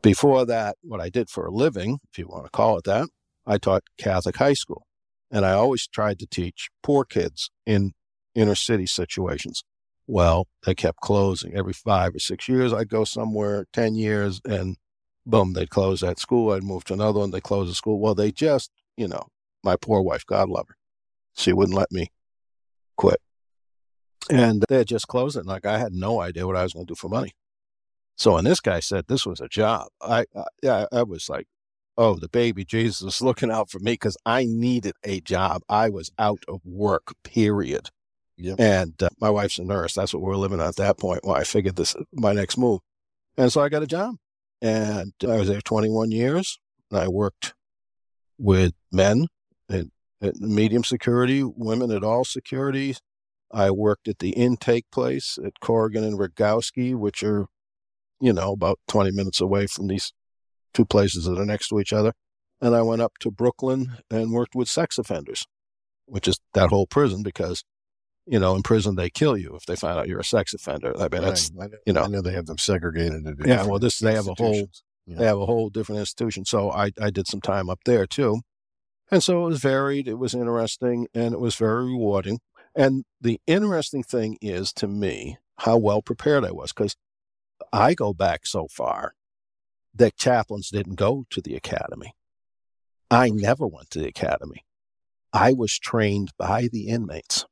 Before 0.00 0.46
that, 0.46 0.76
what 0.82 1.00
I 1.00 1.10
did 1.10 1.28
for 1.28 1.46
a 1.46 1.50
living, 1.50 1.98
if 2.10 2.18
you 2.18 2.26
want 2.26 2.44
to 2.44 2.50
call 2.50 2.78
it 2.78 2.84
that, 2.84 3.08
I 3.46 3.58
taught 3.58 3.84
Catholic 3.98 4.36
high 4.36 4.54
school. 4.54 4.86
And 5.30 5.44
I 5.44 5.52
always 5.52 5.86
tried 5.86 6.18
to 6.20 6.26
teach 6.26 6.70
poor 6.82 7.04
kids 7.04 7.50
in 7.66 7.92
inner 8.34 8.54
city 8.54 8.86
situations. 8.86 9.64
Well, 10.06 10.46
they 10.64 10.74
kept 10.74 11.00
closing. 11.00 11.54
Every 11.54 11.72
five 11.72 12.14
or 12.14 12.18
six 12.18 12.48
years, 12.48 12.72
I'd 12.72 12.88
go 12.88 13.04
somewhere, 13.04 13.66
10 13.72 13.94
years, 13.94 14.40
and 14.44 14.76
boom, 15.24 15.54
they'd 15.54 15.70
close 15.70 16.00
that 16.00 16.18
school. 16.18 16.52
I'd 16.52 16.62
move 16.62 16.84
to 16.84 16.94
another 16.94 17.20
one. 17.20 17.30
They 17.30 17.40
close 17.40 17.68
the 17.68 17.74
school. 17.74 17.98
Well, 17.98 18.14
they 18.14 18.30
just, 18.30 18.70
you 18.96 19.08
know, 19.08 19.28
my 19.62 19.76
poor 19.76 20.02
wife, 20.02 20.26
God 20.26 20.48
love 20.48 20.68
her, 20.68 20.76
she 21.36 21.52
wouldn't 21.52 21.76
let 21.76 21.90
me 21.90 22.08
quit. 22.96 23.20
And 24.30 24.64
they 24.68 24.78
had 24.78 24.88
just 24.88 25.08
closed 25.08 25.36
it. 25.36 25.40
And 25.40 25.48
like 25.48 25.66
I 25.66 25.78
had 25.78 25.92
no 25.92 26.20
idea 26.20 26.46
what 26.46 26.56
I 26.56 26.62
was 26.62 26.72
going 26.72 26.86
to 26.86 26.90
do 26.90 26.96
for 26.96 27.08
money. 27.08 27.32
So 28.16 28.34
when 28.34 28.44
this 28.44 28.60
guy 28.60 28.80
said 28.80 29.06
this 29.08 29.26
was 29.26 29.40
a 29.40 29.48
job, 29.48 29.88
I, 30.00 30.24
I 30.64 30.86
I 30.92 31.02
was 31.02 31.28
like, 31.28 31.46
oh, 31.96 32.16
the 32.16 32.28
baby 32.28 32.64
Jesus 32.64 33.02
is 33.02 33.22
looking 33.22 33.50
out 33.50 33.70
for 33.70 33.78
me 33.78 33.92
because 33.92 34.16
I 34.26 34.44
needed 34.44 34.94
a 35.04 35.20
job. 35.20 35.62
I 35.68 35.88
was 35.88 36.10
out 36.18 36.44
of 36.48 36.60
work, 36.64 37.14
period. 37.22 37.90
Yep. 38.36 38.58
And 38.58 39.02
uh, 39.02 39.10
my 39.20 39.30
wife's 39.30 39.58
a 39.58 39.64
nurse. 39.64 39.94
That's 39.94 40.12
what 40.12 40.22
we 40.22 40.28
were 40.28 40.36
living 40.36 40.60
on 40.60 40.68
at 40.68 40.76
that 40.76 40.98
point. 40.98 41.20
Well, 41.22 41.36
I 41.36 41.44
figured 41.44 41.76
this 41.76 41.94
my 42.12 42.32
next 42.32 42.58
move. 42.58 42.80
And 43.36 43.52
so 43.52 43.60
I 43.60 43.68
got 43.68 43.82
a 43.82 43.86
job. 43.86 44.16
And 44.60 45.12
I 45.22 45.36
was 45.36 45.48
there 45.48 45.60
21 45.60 46.10
years. 46.10 46.58
And 46.90 47.00
I 47.00 47.08
worked 47.08 47.54
with 48.38 48.72
men 48.90 49.28
in, 49.68 49.90
at 50.20 50.36
medium 50.36 50.84
security, 50.84 51.44
women 51.44 51.90
at 51.90 52.02
all 52.02 52.24
securities. 52.24 53.00
I 53.52 53.70
worked 53.70 54.08
at 54.08 54.18
the 54.18 54.30
intake 54.30 54.90
place 54.90 55.38
at 55.44 55.60
Corrigan 55.60 56.02
and 56.02 56.18
Radgowski, 56.18 56.96
which 56.96 57.22
are, 57.22 57.46
you 58.20 58.32
know, 58.32 58.52
about 58.52 58.80
20 58.88 59.12
minutes 59.12 59.40
away 59.40 59.68
from 59.68 59.86
these 59.86 60.12
two 60.74 60.84
places 60.84 61.24
that 61.24 61.38
are 61.38 61.46
next 61.46 61.68
to 61.68 61.80
each 61.80 61.92
other. 61.92 62.12
And 62.60 62.74
I 62.74 62.82
went 62.82 63.02
up 63.02 63.14
to 63.20 63.30
Brooklyn 63.30 63.96
and 64.10 64.32
worked 64.32 64.54
with 64.54 64.68
sex 64.68 64.98
offenders, 64.98 65.46
which 66.06 66.28
is 66.28 66.38
that 66.54 66.70
whole 66.70 66.86
prison 66.86 67.22
because, 67.22 67.64
you 68.26 68.38
know, 68.38 68.54
in 68.54 68.62
prison 68.62 68.96
they 68.96 69.10
kill 69.10 69.36
you 69.36 69.54
if 69.54 69.66
they 69.66 69.76
find 69.76 69.98
out 69.98 70.08
you're 70.08 70.20
a 70.20 70.24
sex 70.24 70.54
offender. 70.54 70.94
I 70.98 71.08
mean, 71.08 71.22
that's, 71.22 71.50
Right. 71.54 71.64
I 71.64 71.68
know, 71.68 71.78
you 71.86 71.92
know. 71.92 72.02
I 72.02 72.06
know 72.08 72.20
they 72.22 72.32
have 72.32 72.46
them 72.46 72.58
segregated. 72.58 73.22
yeah, 73.44 73.64
well, 73.66 73.78
this, 73.78 73.98
they 73.98 74.14
have 74.14 74.28
a 74.28 74.34
whole. 74.34 74.66
Yeah. 75.06 75.18
they 75.18 75.26
have 75.26 75.38
a 75.38 75.46
whole 75.46 75.68
different 75.68 75.98
institution. 76.00 76.46
So 76.46 76.70
I, 76.70 76.90
I 76.98 77.10
did 77.10 77.26
some 77.26 77.42
time 77.42 77.68
up 77.68 77.80
there 77.84 78.06
too. 78.06 78.40
And 79.10 79.22
so 79.22 79.44
it 79.44 79.48
was 79.48 79.60
varied, 79.60 80.08
it 80.08 80.14
was 80.14 80.34
interesting, 80.34 81.08
and 81.12 81.34
it 81.34 81.40
was 81.40 81.56
very 81.56 81.84
rewarding. 81.84 82.38
And 82.74 83.04
the 83.20 83.38
interesting 83.46 84.02
thing 84.02 84.38
is 84.40 84.72
to 84.74 84.88
me 84.88 85.36
how 85.58 85.76
well 85.76 86.00
prepared 86.00 86.44
I 86.44 86.52
was 86.52 86.72
because 86.72 86.96
I 87.72 87.92
go 87.92 88.14
back 88.14 88.46
so 88.46 88.66
far 88.68 89.14
that 89.94 90.16
chaplains 90.16 90.70
didn't 90.70 90.96
go 90.96 91.24
to 91.30 91.40
the 91.40 91.54
academy. 91.54 92.14
I 93.10 93.30
never 93.30 93.66
went 93.66 93.90
to 93.90 94.00
the 94.00 94.08
academy. 94.08 94.64
I 95.32 95.52
was 95.52 95.78
trained 95.78 96.32
by 96.38 96.68
the 96.72 96.88
inmates. 96.88 97.44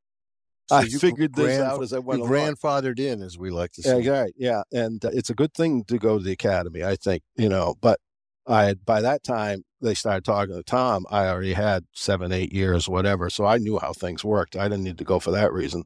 So 0.68 0.76
I 0.76 0.84
figured 0.86 1.34
this 1.34 1.58
out 1.60 1.82
as 1.82 1.92
I 1.92 1.98
went 1.98 2.22
along. 2.22 2.32
grandfathered 2.32 2.98
in, 2.98 3.22
as 3.22 3.36
we 3.36 3.50
like 3.50 3.72
to 3.72 3.82
Yeah, 3.84 4.00
say. 4.00 4.08
right. 4.08 4.34
Yeah, 4.36 4.62
and 4.72 5.04
uh, 5.04 5.10
it's 5.12 5.28
a 5.28 5.34
good 5.34 5.52
thing 5.52 5.84
to 5.84 5.98
go 5.98 6.18
to 6.18 6.24
the 6.24 6.32
academy, 6.32 6.82
I 6.82 6.96
think. 6.96 7.22
You 7.36 7.48
know, 7.48 7.74
but 7.80 8.00
I 8.46 8.64
had 8.64 8.84
by 8.84 9.00
that 9.02 9.22
time 9.22 9.64
they 9.80 9.94
started 9.94 10.24
talking 10.24 10.54
to 10.54 10.62
Tom. 10.62 11.04
I 11.10 11.26
already 11.26 11.52
had 11.52 11.84
seven, 11.92 12.32
eight 12.32 12.52
years, 12.52 12.88
whatever, 12.88 13.28
so 13.28 13.44
I 13.44 13.58
knew 13.58 13.78
how 13.78 13.92
things 13.92 14.24
worked. 14.24 14.56
I 14.56 14.64
didn't 14.68 14.84
need 14.84 14.98
to 14.98 15.04
go 15.04 15.18
for 15.18 15.32
that 15.32 15.52
reason. 15.52 15.84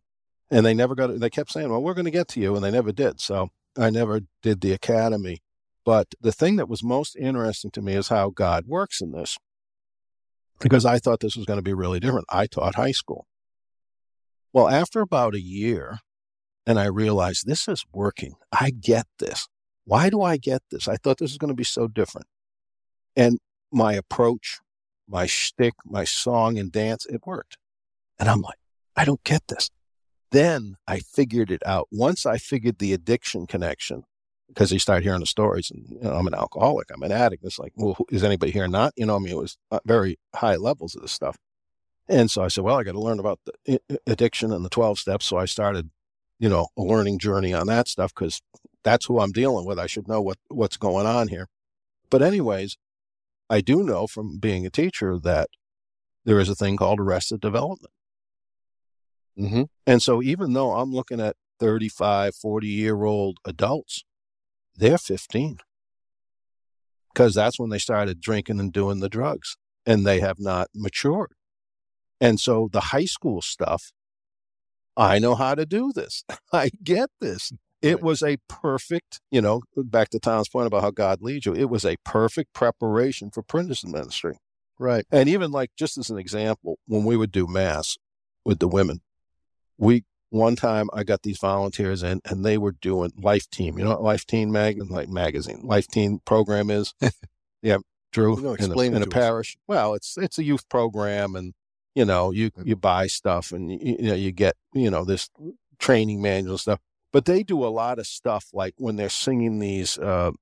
And 0.50 0.64
they 0.64 0.74
never 0.74 0.94
got. 0.94 1.18
They 1.18 1.30
kept 1.30 1.50
saying, 1.50 1.70
"Well, 1.70 1.82
we're 1.82 1.94
going 1.94 2.04
to 2.04 2.10
get 2.10 2.28
to 2.28 2.40
you," 2.40 2.54
and 2.54 2.62
they 2.62 2.70
never 2.70 2.92
did. 2.92 3.20
So 3.20 3.48
I 3.76 3.90
never 3.90 4.20
did 4.42 4.60
the 4.60 4.72
academy. 4.72 5.40
But 5.86 6.08
the 6.20 6.32
thing 6.32 6.56
that 6.56 6.68
was 6.68 6.82
most 6.82 7.16
interesting 7.16 7.70
to 7.70 7.80
me 7.80 7.94
is 7.94 8.08
how 8.08 8.28
God 8.28 8.66
works 8.66 9.00
in 9.00 9.12
this, 9.12 9.38
because 10.60 10.84
I 10.84 10.98
thought 10.98 11.20
this 11.20 11.36
was 11.36 11.46
going 11.46 11.58
to 11.58 11.62
be 11.62 11.72
really 11.72 12.00
different. 12.00 12.26
I 12.28 12.46
taught 12.46 12.74
high 12.74 12.92
school. 12.92 13.26
Well, 14.52 14.68
after 14.68 15.00
about 15.00 15.34
a 15.34 15.40
year, 15.40 16.00
and 16.66 16.80
I 16.80 16.86
realized 16.86 17.46
this 17.46 17.68
is 17.68 17.84
working. 17.92 18.34
I 18.52 18.70
get 18.70 19.06
this. 19.20 19.46
Why 19.84 20.10
do 20.10 20.22
I 20.22 20.36
get 20.36 20.62
this? 20.70 20.88
I 20.88 20.96
thought 20.96 21.18
this 21.18 21.30
was 21.30 21.38
going 21.38 21.52
to 21.52 21.54
be 21.54 21.62
so 21.62 21.86
different. 21.86 22.26
And 23.14 23.38
my 23.70 23.92
approach, 23.92 24.58
my 25.08 25.26
shtick, 25.26 25.74
my 25.84 26.02
song 26.02 26.58
and 26.58 26.72
dance, 26.72 27.06
it 27.06 27.20
worked. 27.24 27.58
And 28.18 28.28
I'm 28.28 28.40
like, 28.40 28.58
I 28.96 29.04
don't 29.04 29.22
get 29.22 29.46
this. 29.46 29.70
Then 30.32 30.74
I 30.88 30.98
figured 30.98 31.52
it 31.52 31.62
out. 31.64 31.86
Once 31.92 32.26
I 32.26 32.38
figured 32.38 32.80
the 32.80 32.92
addiction 32.92 33.46
connection, 33.46 34.02
because 34.48 34.72
you 34.72 34.78
start 34.78 35.02
hearing 35.02 35.20
the 35.20 35.26
stories, 35.26 35.70
and 35.70 35.86
you 35.88 36.00
know, 36.00 36.14
I'm 36.14 36.26
an 36.26 36.34
alcoholic, 36.34 36.90
I'm 36.92 37.02
an 37.02 37.12
addict. 37.12 37.44
It's 37.44 37.58
like, 37.58 37.72
well, 37.76 37.96
is 38.10 38.24
anybody 38.24 38.52
here 38.52 38.68
not? 38.68 38.92
You 38.96 39.06
know, 39.06 39.16
I 39.16 39.18
mean, 39.18 39.32
it 39.32 39.36
was 39.36 39.58
uh, 39.70 39.80
very 39.84 40.18
high 40.34 40.56
levels 40.56 40.94
of 40.94 41.02
this 41.02 41.12
stuff. 41.12 41.36
And 42.08 42.30
so 42.30 42.42
I 42.42 42.48
said, 42.48 42.62
well, 42.62 42.78
I 42.78 42.84
got 42.84 42.92
to 42.92 43.00
learn 43.00 43.18
about 43.18 43.40
the 43.44 43.80
addiction 44.06 44.52
and 44.52 44.64
the 44.64 44.68
12 44.68 45.00
steps. 45.00 45.26
So 45.26 45.38
I 45.38 45.44
started 45.44 45.90
you 46.38 46.48
know, 46.48 46.68
a 46.76 46.82
learning 46.82 47.18
journey 47.18 47.52
on 47.54 47.66
that 47.66 47.88
stuff 47.88 48.14
because 48.14 48.42
that's 48.84 49.06
who 49.06 49.20
I'm 49.20 49.32
dealing 49.32 49.66
with. 49.66 49.78
I 49.78 49.86
should 49.86 50.08
know 50.08 50.20
what, 50.20 50.38
what's 50.48 50.76
going 50.76 51.06
on 51.06 51.28
here. 51.28 51.48
But, 52.10 52.22
anyways, 52.22 52.76
I 53.48 53.60
do 53.60 53.82
know 53.82 54.06
from 54.06 54.38
being 54.38 54.66
a 54.66 54.70
teacher 54.70 55.18
that 55.18 55.48
there 56.24 56.38
is 56.38 56.48
a 56.48 56.54
thing 56.54 56.76
called 56.76 57.00
arrested 57.00 57.40
development. 57.40 57.92
Mm-hmm. 59.38 59.62
And 59.86 60.02
so, 60.02 60.22
even 60.22 60.52
though 60.52 60.72
I'm 60.72 60.92
looking 60.92 61.20
at 61.20 61.36
35, 61.58 62.34
40 62.34 62.66
year 62.66 63.04
old 63.04 63.38
adults, 63.44 64.04
they're 64.76 64.98
15 64.98 65.58
because 67.12 67.34
that's 67.34 67.58
when 67.58 67.70
they 67.70 67.78
started 67.78 68.20
drinking 68.20 68.60
and 68.60 68.72
doing 68.72 69.00
the 69.00 69.08
drugs 69.08 69.56
and 69.86 70.06
they 70.06 70.20
have 70.20 70.38
not 70.38 70.68
matured. 70.74 71.32
And 72.20 72.40
so, 72.40 72.68
the 72.72 72.80
high 72.80 73.04
school 73.04 73.42
stuff, 73.42 73.92
I 74.96 75.18
know 75.18 75.34
how 75.34 75.54
to 75.54 75.66
do 75.66 75.92
this. 75.94 76.24
I 76.52 76.70
get 76.82 77.10
this. 77.20 77.52
It 77.82 78.02
was 78.02 78.22
a 78.22 78.38
perfect, 78.48 79.20
you 79.30 79.40
know, 79.40 79.62
back 79.76 80.08
to 80.10 80.18
Tom's 80.18 80.48
point 80.48 80.66
about 80.66 80.82
how 80.82 80.90
God 80.90 81.20
leads 81.20 81.46
you. 81.46 81.54
It 81.54 81.68
was 81.70 81.84
a 81.84 81.96
perfect 82.04 82.52
preparation 82.54 83.30
for 83.30 83.42
prison 83.42 83.92
ministry. 83.92 84.38
Right. 84.78 85.06
And 85.10 85.28
even 85.28 85.50
like, 85.50 85.70
just 85.76 85.96
as 85.96 86.10
an 86.10 86.18
example, 86.18 86.78
when 86.86 87.04
we 87.04 87.16
would 87.16 87.32
do 87.32 87.46
mass 87.46 87.96
with 88.44 88.58
the 88.58 88.68
women, 88.68 89.00
we, 89.78 90.04
one 90.30 90.56
time 90.56 90.88
I 90.92 91.04
got 91.04 91.22
these 91.22 91.38
volunteers 91.38 92.02
in 92.02 92.20
and 92.24 92.44
they 92.44 92.58
were 92.58 92.72
doing 92.72 93.12
Life 93.16 93.48
Teen. 93.50 93.76
You 93.78 93.84
know 93.84 93.90
what 93.90 94.02
Life 94.02 94.26
Teen 94.26 94.50
mag, 94.50 94.78
like 94.90 95.08
magazine, 95.08 95.60
Life 95.62 95.86
Teen 95.88 96.20
program 96.24 96.70
is? 96.70 96.94
yeah, 97.62 97.78
Drew, 98.12 98.36
No, 98.40 98.54
in, 98.54 98.72
a, 98.72 98.80
in 98.80 98.96
a 98.96 99.00
us. 99.00 99.06
parish. 99.10 99.56
Well, 99.66 99.94
it's, 99.94 100.16
it's 100.18 100.38
a 100.38 100.44
youth 100.44 100.68
program 100.68 101.36
and, 101.36 101.54
you 101.94 102.04
know, 102.04 102.30
you, 102.30 102.50
you 102.64 102.76
buy 102.76 103.06
stuff 103.06 103.52
and, 103.52 103.70
you, 103.70 103.96
you 104.00 104.08
know, 104.08 104.14
you 104.14 104.32
get, 104.32 104.54
you 104.74 104.90
know, 104.90 105.04
this 105.04 105.30
training 105.78 106.20
manual 106.20 106.58
stuff. 106.58 106.80
But 107.12 107.24
they 107.24 107.42
do 107.42 107.64
a 107.64 107.68
lot 107.68 107.98
of 107.98 108.06
stuff 108.06 108.46
like 108.52 108.74
when 108.76 108.96
they're 108.96 109.08
singing 109.08 109.58
these, 109.58 109.96
uh, 109.98 110.32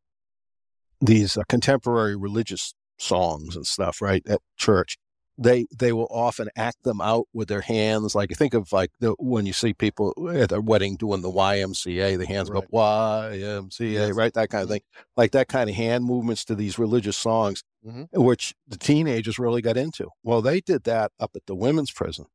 these 1.00 1.36
uh, 1.36 1.42
contemporary 1.48 2.16
religious 2.16 2.74
songs 2.98 3.54
and 3.54 3.66
stuff, 3.66 4.00
right, 4.00 4.22
at 4.26 4.40
church. 4.56 4.96
They 5.36 5.66
they 5.76 5.92
will 5.92 6.06
often 6.10 6.48
act 6.56 6.84
them 6.84 7.00
out 7.00 7.26
with 7.32 7.48
their 7.48 7.60
hands. 7.60 8.14
Like 8.14 8.30
think 8.30 8.54
of 8.54 8.72
like 8.72 8.90
the 9.00 9.14
when 9.18 9.46
you 9.46 9.52
see 9.52 9.74
people 9.74 10.14
at 10.32 10.52
a 10.52 10.60
wedding 10.60 10.94
doing 10.96 11.22
the 11.22 11.30
YMCA, 11.30 12.16
the 12.16 12.26
hands 12.26 12.50
Right. 12.50 12.62
go 12.70 12.76
YMCA, 12.78 13.92
Yes. 13.92 14.10
right? 14.14 14.32
That 14.32 14.50
kind 14.50 14.62
of 14.62 14.68
thing. 14.70 14.82
Like 15.16 15.32
that 15.32 15.48
kind 15.48 15.68
of 15.68 15.74
hand 15.76 16.04
movements 16.04 16.44
to 16.46 16.54
these 16.54 16.78
religious 16.78 17.16
songs, 17.16 17.64
Mhm. 17.84 18.08
which 18.12 18.54
the 18.68 18.78
teenagers 18.78 19.38
really 19.38 19.60
got 19.60 19.76
into. 19.76 20.08
Well, 20.22 20.40
they 20.40 20.60
did 20.60 20.84
that 20.84 21.10
up 21.18 21.32
at 21.34 21.46
the 21.46 21.56
women's 21.56 21.90
prison, 21.90 22.26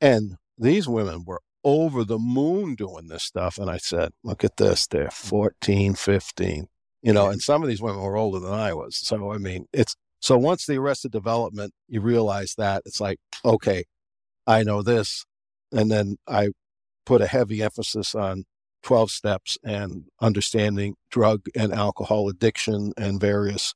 and 0.00 0.36
these 0.58 0.88
women 0.88 1.24
were 1.24 1.42
over 1.62 2.04
the 2.04 2.18
moon 2.18 2.74
doing 2.74 3.06
this 3.08 3.22
stuff. 3.24 3.56
And 3.58 3.70
I 3.70 3.76
said, 3.78 4.12
"Look 4.24 4.42
at 4.44 4.56
this! 4.56 4.86
They're 4.86 5.10
14, 5.10 5.94
15 5.94 6.68
you 7.02 7.12
know, 7.12 7.28
and 7.28 7.40
some 7.40 7.62
of 7.62 7.68
these 7.68 7.80
women 7.82 8.02
were 8.02 8.16
older 8.16 8.40
than 8.40 8.52
I 8.52 8.72
was. 8.74 8.96
So, 8.96 9.30
I 9.30 9.38
mean, 9.38 9.68
it's 9.72 9.94
so 10.26 10.36
once 10.36 10.66
the 10.66 10.76
arrested 10.76 11.12
development, 11.12 11.72
you 11.86 12.00
realize 12.00 12.56
that 12.58 12.82
it's 12.84 13.00
like, 13.00 13.18
okay, 13.44 13.84
I 14.44 14.64
know 14.64 14.82
this. 14.82 15.24
And 15.70 15.88
then 15.88 16.16
I 16.26 16.48
put 17.04 17.20
a 17.20 17.28
heavy 17.28 17.62
emphasis 17.62 18.12
on 18.12 18.44
12 18.82 19.12
steps 19.12 19.56
and 19.62 20.06
understanding 20.20 20.96
drug 21.10 21.42
and 21.54 21.72
alcohol 21.72 22.28
addiction 22.28 22.92
and 22.96 23.20
various 23.20 23.72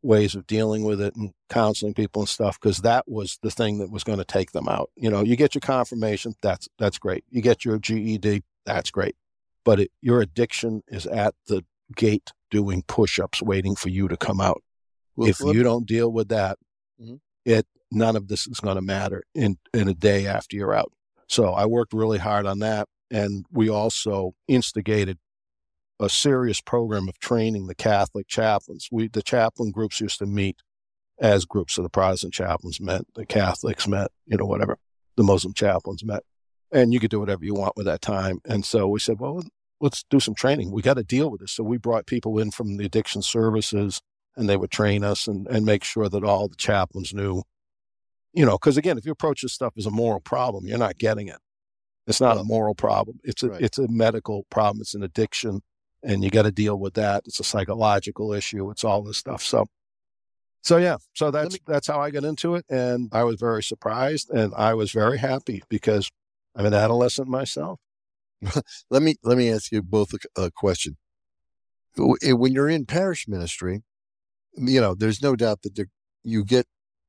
ways 0.00 0.34
of 0.34 0.46
dealing 0.46 0.84
with 0.84 1.02
it 1.02 1.14
and 1.16 1.32
counseling 1.50 1.92
people 1.92 2.22
and 2.22 2.30
stuff 2.30 2.58
because 2.58 2.78
that 2.78 3.04
was 3.06 3.38
the 3.42 3.50
thing 3.50 3.76
that 3.76 3.90
was 3.90 4.02
going 4.02 4.18
to 4.18 4.24
take 4.24 4.52
them 4.52 4.68
out. 4.68 4.88
You 4.96 5.10
know, 5.10 5.22
you 5.22 5.36
get 5.36 5.54
your 5.54 5.60
confirmation, 5.60 6.34
that's 6.40 6.66
that's 6.78 6.96
great. 6.98 7.24
You 7.28 7.42
get 7.42 7.66
your 7.66 7.78
GED, 7.78 8.42
that's 8.64 8.90
great. 8.90 9.16
but 9.66 9.80
it, 9.80 9.90
your 10.00 10.22
addiction 10.22 10.82
is 10.88 11.06
at 11.06 11.34
the 11.46 11.62
gate 11.94 12.30
doing 12.50 12.84
push-ups, 12.88 13.42
waiting 13.42 13.76
for 13.76 13.90
you 13.90 14.08
to 14.08 14.16
come 14.16 14.40
out. 14.40 14.62
Well, 15.16 15.28
if 15.28 15.40
you 15.40 15.62
don't 15.62 15.86
deal 15.86 16.10
with 16.10 16.28
that, 16.28 16.58
mm-hmm. 17.00 17.16
it 17.44 17.66
none 17.90 18.16
of 18.16 18.28
this 18.28 18.46
is 18.46 18.60
going 18.60 18.76
to 18.76 18.82
matter 18.82 19.24
in 19.34 19.58
in 19.74 19.88
a 19.88 19.94
day 19.94 20.26
after 20.26 20.56
you're 20.56 20.74
out. 20.74 20.92
So 21.28 21.52
I 21.52 21.66
worked 21.66 21.92
really 21.92 22.18
hard 22.18 22.46
on 22.46 22.60
that, 22.60 22.88
and 23.10 23.44
we 23.50 23.68
also 23.68 24.34
instigated 24.48 25.18
a 26.00 26.08
serious 26.08 26.60
program 26.60 27.08
of 27.08 27.18
training 27.18 27.66
the 27.66 27.74
Catholic 27.74 28.26
chaplains. 28.26 28.88
We 28.90 29.08
the 29.08 29.22
chaplain 29.22 29.70
groups 29.70 30.00
used 30.00 30.18
to 30.18 30.26
meet 30.26 30.56
as 31.20 31.44
groups. 31.44 31.74
So 31.74 31.82
the 31.82 31.90
Protestant 31.90 32.32
chaplains 32.32 32.80
met, 32.80 33.02
the 33.14 33.26
Catholics 33.26 33.86
met, 33.86 34.10
you 34.26 34.38
know, 34.38 34.46
whatever. 34.46 34.78
The 35.16 35.22
Muslim 35.22 35.52
chaplains 35.52 36.04
met. 36.04 36.22
And 36.72 36.92
you 36.92 37.00
could 37.00 37.10
do 37.10 37.20
whatever 37.20 37.44
you 37.44 37.54
want 37.54 37.76
with 37.76 37.86
that 37.86 38.00
time. 38.00 38.40
And 38.44 38.64
so 38.64 38.88
we 38.88 39.00
said, 39.00 39.18
well, 39.18 39.42
let's 39.80 40.04
do 40.08 40.20
some 40.20 40.34
training. 40.34 40.70
We 40.70 40.82
got 40.82 40.94
to 40.94 41.02
deal 41.02 41.30
with 41.30 41.40
this. 41.40 41.52
So 41.52 41.64
we 41.64 41.76
brought 41.76 42.06
people 42.06 42.38
in 42.38 42.50
from 42.50 42.76
the 42.76 42.86
addiction 42.86 43.22
services 43.22 44.00
and 44.40 44.48
they 44.48 44.56
would 44.56 44.70
train 44.70 45.04
us 45.04 45.28
and, 45.28 45.46
and 45.48 45.64
make 45.64 45.84
sure 45.84 46.08
that 46.08 46.24
all 46.24 46.48
the 46.48 46.56
chaplains 46.56 47.14
knew, 47.14 47.42
you 48.32 48.44
know, 48.44 48.52
because 48.52 48.76
again, 48.76 48.98
if 48.98 49.06
you 49.06 49.12
approach 49.12 49.42
this 49.42 49.52
stuff 49.52 49.74
as 49.76 49.86
a 49.86 49.90
moral 49.90 50.20
problem, 50.20 50.66
you're 50.66 50.78
not 50.78 50.98
getting 50.98 51.28
it. 51.28 51.38
It's 52.06 52.20
not 52.20 52.38
a 52.38 52.44
moral 52.44 52.74
problem. 52.74 53.20
It's 53.22 53.44
a, 53.44 53.50
right. 53.50 53.60
it's 53.60 53.78
a 53.78 53.86
medical 53.86 54.44
problem. 54.50 54.80
It's 54.80 54.94
an 54.94 55.04
addiction 55.04 55.60
and 56.02 56.24
you 56.24 56.30
got 56.30 56.42
to 56.42 56.50
deal 56.50 56.78
with 56.78 56.94
that. 56.94 57.22
It's 57.26 57.38
a 57.38 57.44
psychological 57.44 58.32
issue. 58.32 58.70
It's 58.70 58.84
all 58.84 59.02
this 59.02 59.18
stuff. 59.18 59.42
So 59.42 59.66
so 60.62 60.76
yeah, 60.76 60.98
so 61.14 61.30
that's 61.30 61.54
me, 61.54 61.60
that's 61.66 61.86
how 61.86 62.00
I 62.00 62.10
got 62.10 62.24
into 62.24 62.54
it, 62.54 62.66
and 62.68 63.08
I 63.12 63.24
was 63.24 63.40
very 63.40 63.62
surprised, 63.62 64.28
and 64.30 64.52
I 64.54 64.74
was 64.74 64.92
very 64.92 65.16
happy 65.18 65.62
because 65.70 66.10
I'm 66.54 66.66
an 66.66 66.74
adolescent 66.74 67.28
myself. 67.28 67.80
let 68.90 69.02
me 69.02 69.16
let 69.22 69.38
me 69.38 69.50
ask 69.50 69.72
you 69.72 69.82
both 69.82 70.12
a, 70.12 70.42
a 70.42 70.50
question. 70.50 70.98
Eh, 72.22 72.32
when 72.32 72.52
you're 72.52 72.68
in 72.68 72.84
parish 72.84 73.26
ministry, 73.26 73.82
you 74.54 74.80
know, 74.80 74.94
there's 74.94 75.22
no 75.22 75.36
doubt 75.36 75.62
that 75.62 75.76
there, 75.76 75.88
you 76.22 76.44
get 76.44 76.66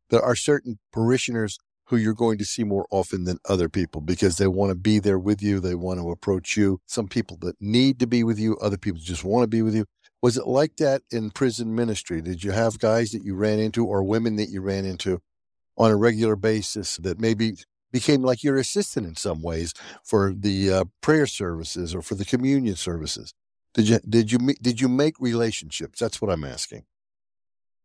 there 0.09 0.21
are 0.21 0.35
certain 0.35 0.79
parishioners 0.91 1.57
who 1.85 1.97
you're 1.97 2.13
going 2.13 2.37
to 2.37 2.45
see 2.45 2.63
more 2.63 2.85
often 2.89 3.25
than 3.25 3.37
other 3.49 3.67
people 3.67 4.01
because 4.01 4.37
they 4.37 4.47
want 4.47 4.69
to 4.69 4.75
be 4.75 4.99
there 4.99 5.19
with 5.19 5.41
you. 5.41 5.59
They 5.59 5.75
want 5.75 5.99
to 5.99 6.09
approach 6.09 6.55
you. 6.55 6.79
Some 6.85 7.07
people 7.07 7.37
that 7.41 7.55
need 7.59 7.99
to 7.99 8.07
be 8.07 8.23
with 8.23 8.39
you, 8.39 8.57
other 8.57 8.77
people 8.77 9.01
just 9.01 9.25
want 9.25 9.43
to 9.43 9.47
be 9.47 9.61
with 9.61 9.75
you. 9.75 9.85
Was 10.21 10.37
it 10.37 10.47
like 10.47 10.77
that 10.77 11.01
in 11.11 11.31
prison 11.31 11.75
ministry? 11.75 12.21
Did 12.21 12.43
you 12.43 12.51
have 12.51 12.79
guys 12.79 13.11
that 13.11 13.25
you 13.25 13.35
ran 13.35 13.59
into 13.59 13.85
or 13.85 14.03
women 14.03 14.35
that 14.37 14.49
you 14.49 14.61
ran 14.61 14.85
into 14.85 15.19
on 15.77 15.91
a 15.91 15.97
regular 15.97 16.35
basis 16.35 16.97
that 16.97 17.19
maybe 17.19 17.55
became 17.91 18.21
like 18.21 18.43
your 18.43 18.57
assistant 18.57 19.05
in 19.05 19.15
some 19.15 19.41
ways 19.41 19.73
for 20.05 20.33
the 20.33 20.71
uh, 20.71 20.83
prayer 21.01 21.25
services 21.25 21.93
or 21.93 22.01
for 22.01 22.15
the 22.15 22.25
communion 22.25 22.75
services? 22.75 23.33
Did 23.73 23.89
you 23.89 23.99
did 24.07 24.31
you 24.31 24.39
did 24.61 24.79
you 24.79 24.87
make 24.87 25.15
relationships? 25.19 25.99
That's 25.99 26.21
what 26.21 26.31
I'm 26.31 26.43
asking. 26.43 26.83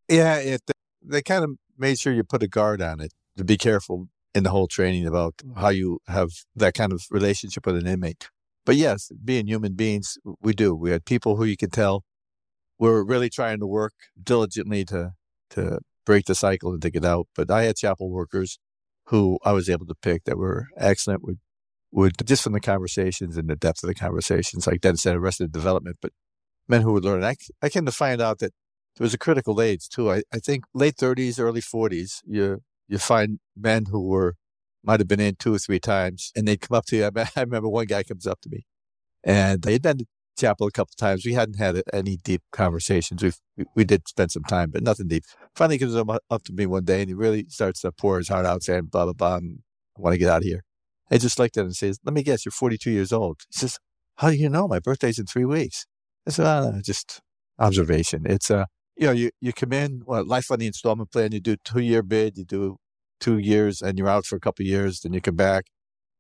Yeah, 0.09 0.37
it, 0.39 0.63
they 1.03 1.23
kind 1.23 1.45
of 1.45 1.51
made 1.77 1.99
sure 1.99 2.13
you 2.13 2.25
put 2.25 2.43
a 2.43 2.49
guard 2.49 2.81
on 2.81 3.01
it 3.01 3.13
to 3.37 3.45
be 3.45 3.57
careful 3.57 4.09
in 4.35 4.45
the 4.45 4.51
whole 4.51 4.67
training 4.67 5.07
about 5.07 5.37
mm. 5.39 5.59
how 5.59 5.69
you 5.69 5.99
have 6.07 6.31
that 6.55 6.75
kind 6.75 6.93
of 6.93 7.05
relationship 7.11 7.67
with 7.67 7.77
an 7.77 7.87
inmate. 7.87 8.29
But 8.65 8.77
yes, 8.77 9.11
being 9.25 9.47
human 9.47 9.75
beings, 9.75 10.19
we 10.41 10.53
do. 10.53 10.75
We 10.75 10.91
had 10.91 11.05
people 11.05 11.37
who 11.37 11.45
you 11.45 11.57
could 11.57 11.73
tell 11.73 12.05
we're 12.79 13.03
really 13.03 13.31
trying 13.31 13.59
to 13.61 13.67
work 13.67 13.95
diligently 14.23 14.85
to 14.85 15.13
to 15.51 15.79
break 16.05 16.27
the 16.27 16.35
cycle 16.35 16.73
and 16.73 16.83
to 16.83 16.91
get 16.91 17.05
out. 17.05 17.27
But 17.35 17.51
I 17.51 17.65
had 17.65 17.77
chapel 17.77 18.11
workers 18.11 18.59
who 19.07 19.39
I 19.45 19.53
was 19.53 19.71
able 19.71 19.87
to 19.87 19.95
pick 19.95 20.25
that 20.25 20.37
were 20.37 20.67
excellent 20.77 21.23
with 21.23 21.39
would 21.93 22.15
just 22.27 22.43
from 22.43 22.53
the 22.53 22.61
conversations 22.61 23.37
and 23.37 23.49
the 23.49 23.57
depth 23.57 23.83
of 23.83 23.89
the 23.89 23.95
conversations, 23.95 24.67
like 24.67 24.81
Dennis 24.81 25.03
said, 25.03 25.17
arrested 25.17 25.53
development, 25.53 25.97
but 26.03 26.13
men 26.69 26.83
who 26.83 26.93
would 26.93 27.05
learn. 27.05 27.25
I, 27.25 27.37
I 27.63 27.69
came 27.69 27.87
to 27.87 27.93
find 27.93 28.21
out 28.21 28.41
that 28.41 28.53
there 28.97 29.05
was 29.05 29.15
a 29.15 29.19
critical 29.19 29.61
age 29.61 29.89
too. 29.89 30.11
I, 30.11 30.23
I 30.33 30.39
think 30.39 30.65
late 30.75 30.97
30s, 30.97 31.39
early 31.39 31.61
40s, 31.61 32.23
you 32.27 32.63
you 32.89 32.99
find 32.99 33.41
men 33.57 33.87
who 33.91 34.07
were 34.07 34.35
might 34.85 35.01
have 35.01 35.09
been 35.09 35.21
in 35.21 35.35
two 35.37 35.55
or 35.55 35.59
three 35.59 35.81
times, 35.81 36.31
and 36.37 36.47
they'd 36.47 36.61
come 36.61 36.77
up 36.77 36.87
to 36.87 36.97
you. 36.97 37.05
I, 37.05 37.11
I 37.37 37.41
remember 37.41 37.69
one 37.69 37.87
guy 37.87 38.03
comes 38.03 38.27
up 38.27 38.41
to 38.43 38.49
me, 38.51 38.67
and 39.25 39.63
they'd 39.63 39.83
been 39.83 39.99
to 39.99 40.07
chapel 40.39 40.67
a 40.67 40.71
couple 40.71 40.93
times. 40.97 41.25
We 41.25 41.35
hadn't 41.35 41.59
had 41.59 41.83
any 41.93 42.19
deep 42.19 42.43
conversations. 42.53 43.23
we 43.23 43.33
we 43.75 43.85
did 43.85 44.09
spend 44.09 44.33
some 44.33 44.45
time, 44.45 44.71
but 44.71 44.83
nothing 44.83 45.09
deep. 45.09 45.25
Finally, 45.55 45.79
comes 45.79 45.97
up 46.31 46.45
to 46.45 46.53
me 46.53 46.67
one 46.67 46.85
day 46.85 47.01
and 47.01 47.09
he 47.09 47.15
really 47.15 47.47
starts 47.49 47.81
to 47.83 47.93
pour 47.93 48.19
his 48.19 48.29
heart 48.29 48.47
out, 48.47 48.63
saying, 48.63 48.87
"Blah 48.87 49.05
blah 49.05 49.13
blah, 49.13 49.37
I 49.37 49.41
want 50.01 50.15
to 50.15 50.19
get 50.19 50.31
out 50.31 50.39
of 50.39 50.45
here." 50.45 50.63
I 51.11 51.19
just 51.19 51.39
looked 51.39 51.57
at 51.57 51.63
him 51.63 51.67
and 51.67 51.77
says, 51.77 51.99
"Let 52.05 52.15
me 52.15 52.23
guess, 52.23 52.45
you're 52.45 52.53
42 52.53 52.91
years 52.91 53.13
old." 53.13 53.41
He 53.51 53.59
says, 53.59 53.79
"How 54.17 54.31
do 54.31 54.37
you 54.37 54.49
know? 54.49 54.69
My 54.69 54.79
birthday's 54.81 55.19
in 55.19 55.27
three 55.27 55.45
weeks." 55.45 55.87
I 56.27 56.31
said, 56.31 56.47
oh, 56.47 56.81
"Just 56.83 57.21
observation. 57.59 58.25
It's 58.27 58.51
a 58.51 58.59
uh, 58.59 58.65
you 58.97 59.07
know, 59.07 59.13
you 59.13 59.31
you 59.41 59.53
come 59.53 59.73
in, 59.73 60.03
well, 60.07 60.25
life 60.25 60.51
on 60.51 60.59
the 60.59 60.67
installment 60.67 61.13
plan. 61.13 61.33
You 61.33 61.41
do 61.41 61.57
two 61.57 61.81
year 61.81 62.03
bid, 62.03 62.37
you 62.39 62.45
do 62.45 62.79
two 63.21 63.39
years, 63.39 63.83
and 63.83 63.99
you're 63.99 64.09
out 64.09 64.27
for 64.27 64.37
a 64.37 64.41
couple 64.41 64.65
years. 64.65 65.01
Then 65.01 65.13
you 65.13 65.21
come 65.21 65.37
back 65.37 65.67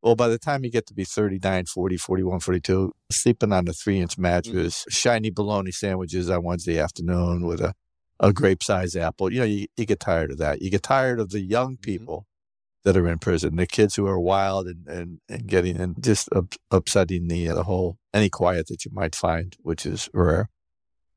well, 0.06 0.14
by 0.14 0.28
the 0.28 0.38
time 0.38 0.64
you 0.64 0.70
get 0.70 0.86
to 0.86 0.94
be 0.94 1.02
39, 1.02 1.66
40, 1.66 1.96
41, 1.96 2.38
42, 2.38 2.92
sleeping 3.10 3.52
on 3.52 3.66
a 3.66 3.72
three 3.72 3.98
inch 3.98 4.16
mattress, 4.16 4.82
mm-hmm. 4.82 4.90
shiny 4.90 5.30
bologna 5.30 5.72
sandwiches 5.72 6.30
on 6.30 6.44
Wednesday 6.44 6.78
afternoon 6.78 7.44
with 7.44 7.60
a, 7.60 7.74
a 8.20 8.32
grape 8.32 8.62
sized 8.62 8.96
apple, 8.96 9.32
you 9.32 9.40
know, 9.40 9.44
you, 9.44 9.66
you, 9.76 9.84
get 9.84 9.98
tired 9.98 10.30
of 10.30 10.38
that. 10.38 10.62
You 10.62 10.70
get 10.70 10.84
tired 10.84 11.18
of 11.18 11.30
the 11.30 11.40
young 11.40 11.72
mm-hmm. 11.72 11.80
people 11.80 12.18
mm-hmm. 12.18 12.88
that 12.88 12.96
are 12.96 13.08
in 13.08 13.18
prison, 13.18 13.56
the 13.56 13.66
kids 13.66 13.96
who 13.96 14.06
are 14.06 14.20
wild 14.20 14.68
and, 14.68 14.86
and, 14.86 15.20
and 15.28 15.48
getting 15.48 15.76
and 15.76 16.00
just 16.00 16.28
up, 16.32 16.54
upsetting 16.70 17.26
the, 17.26 17.48
the 17.48 17.64
whole, 17.64 17.98
any 18.14 18.28
quiet 18.28 18.68
that 18.68 18.84
you 18.84 18.92
might 18.94 19.16
find, 19.16 19.56
which 19.62 19.84
is 19.84 20.08
rare. 20.14 20.50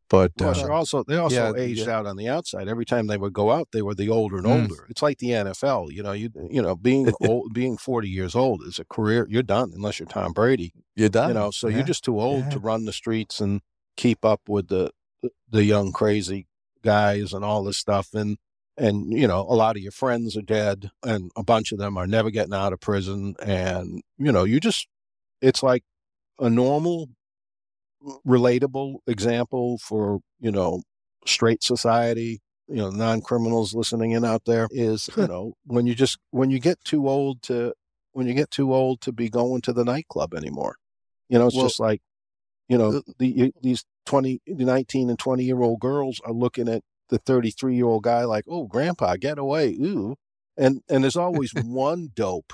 But 0.10 0.32
uh, 0.42 0.68
also 0.72 1.04
they 1.04 1.18
also 1.18 1.56
yeah, 1.56 1.62
aged 1.62 1.86
yeah. 1.86 1.98
out 1.98 2.08
on 2.08 2.18
the 2.18 2.28
outside. 2.28 2.68
Every 2.68 2.86
time 2.86 3.06
they 3.06 3.18
would 3.18 3.34
go 3.34 3.52
out, 3.52 3.68
they 3.72 3.84
were 3.84 3.94
the 3.94 4.10
older 4.10 4.38
and 4.38 4.46
mm. 4.46 4.62
older. 4.62 4.88
It's 4.90 5.04
like 5.04 5.20
the 5.20 5.30
NFL. 5.30 5.92
You 5.92 6.02
know, 6.02 6.14
you 6.14 6.32
you 6.50 6.62
know, 6.62 6.76
being 6.76 7.12
old, 7.22 7.54
being 7.54 7.78
forty 7.78 8.10
years 8.10 8.36
old 8.36 8.64
is 8.64 8.80
a 8.80 8.86
career. 8.86 9.28
You're 9.30 9.44
done 9.44 9.72
unless 9.76 10.00
you're 10.00 10.08
Tom 10.08 10.34
Brady. 10.34 10.74
You're 10.96 11.10
done. 11.10 11.30
You 11.30 11.34
know, 11.36 11.52
so 11.52 11.68
yeah. 11.68 11.78
you're 11.78 11.86
just 11.86 12.04
too 12.04 12.20
old 12.20 12.50
to 12.52 12.60
run 12.60 12.86
the 12.86 12.94
streets 12.94 13.40
and 13.40 13.62
keep 13.98 14.26
up 14.26 14.42
with 14.48 14.70
the 14.70 14.92
the 15.50 15.64
young 15.64 15.92
crazy 15.92 16.48
guys 16.84 17.32
and 17.32 17.46
all 17.46 17.64
this 17.64 17.78
stuff. 17.78 18.10
And 18.14 18.38
and 18.78 19.14
you 19.14 19.28
know, 19.28 19.42
a 19.42 19.54
lot 19.54 19.76
of 19.76 19.84
your 19.84 19.92
friends 19.92 20.36
are 20.36 20.42
dead, 20.42 20.90
and 21.04 21.30
a 21.36 21.44
bunch 21.44 21.72
of 21.72 21.78
them 21.78 21.98
are 21.98 22.08
never 22.08 22.32
getting 22.32 22.54
out 22.54 22.74
of 22.74 22.80
prison. 22.80 23.36
And 23.44 24.02
you 24.18 24.32
know, 24.32 24.44
you 24.44 24.60
just 24.60 24.88
it's 25.40 25.62
like 25.62 25.84
a 26.40 26.50
normal 26.50 27.10
relatable 28.26 28.98
example 29.08 29.78
for 29.78 30.20
you 30.40 30.52
know 30.52 30.82
straight 31.26 31.62
society 31.62 32.40
you 32.70 32.78
know 32.78 32.90
non-criminals 32.90 33.74
listening 33.74 34.12
in 34.12 34.24
out 34.24 34.46
there 34.46 34.68
is 34.72 35.10
you 35.18 35.28
know 35.28 35.54
when 35.66 35.86
you 35.86 35.94
just 35.94 36.18
when 36.32 36.50
you 36.50 36.60
get 36.60 36.80
too 36.84 37.10
old 37.10 37.42
to 37.42 37.74
when 38.14 38.28
you 38.28 38.34
get 38.34 38.52
too 38.52 38.74
old 38.74 39.02
to 39.02 39.12
be 39.12 39.30
going 39.30 39.62
to 39.62 39.74
the 39.74 39.86
nightclub 39.86 40.34
anymore. 40.34 40.76
You 41.30 41.40
know 41.40 41.48
it's 41.48 41.56
well, 41.56 41.66
just 41.66 41.80
like 41.80 42.02
you 42.68 42.78
know 42.78 42.98
uh, 42.98 43.02
the, 43.18 43.54
these 43.62 43.86
20 44.06 44.42
19 44.48 45.10
and 45.10 45.20
20 45.20 45.44
year 45.44 45.62
old 45.62 45.80
girls 45.80 46.20
are 46.26 46.34
looking 46.34 46.68
at 46.68 46.84
the 47.10 47.20
33 47.20 47.76
year 47.76 47.86
old 47.86 48.04
guy 48.04 48.24
like 48.24 48.46
oh 48.48 48.66
grandpa 48.66 49.16
get 49.16 49.38
away 49.38 49.74
ooh 49.74 50.16
and 50.58 50.82
and 50.90 51.04
there's 51.04 51.16
always 51.16 51.54
one 51.64 52.10
dope 52.14 52.54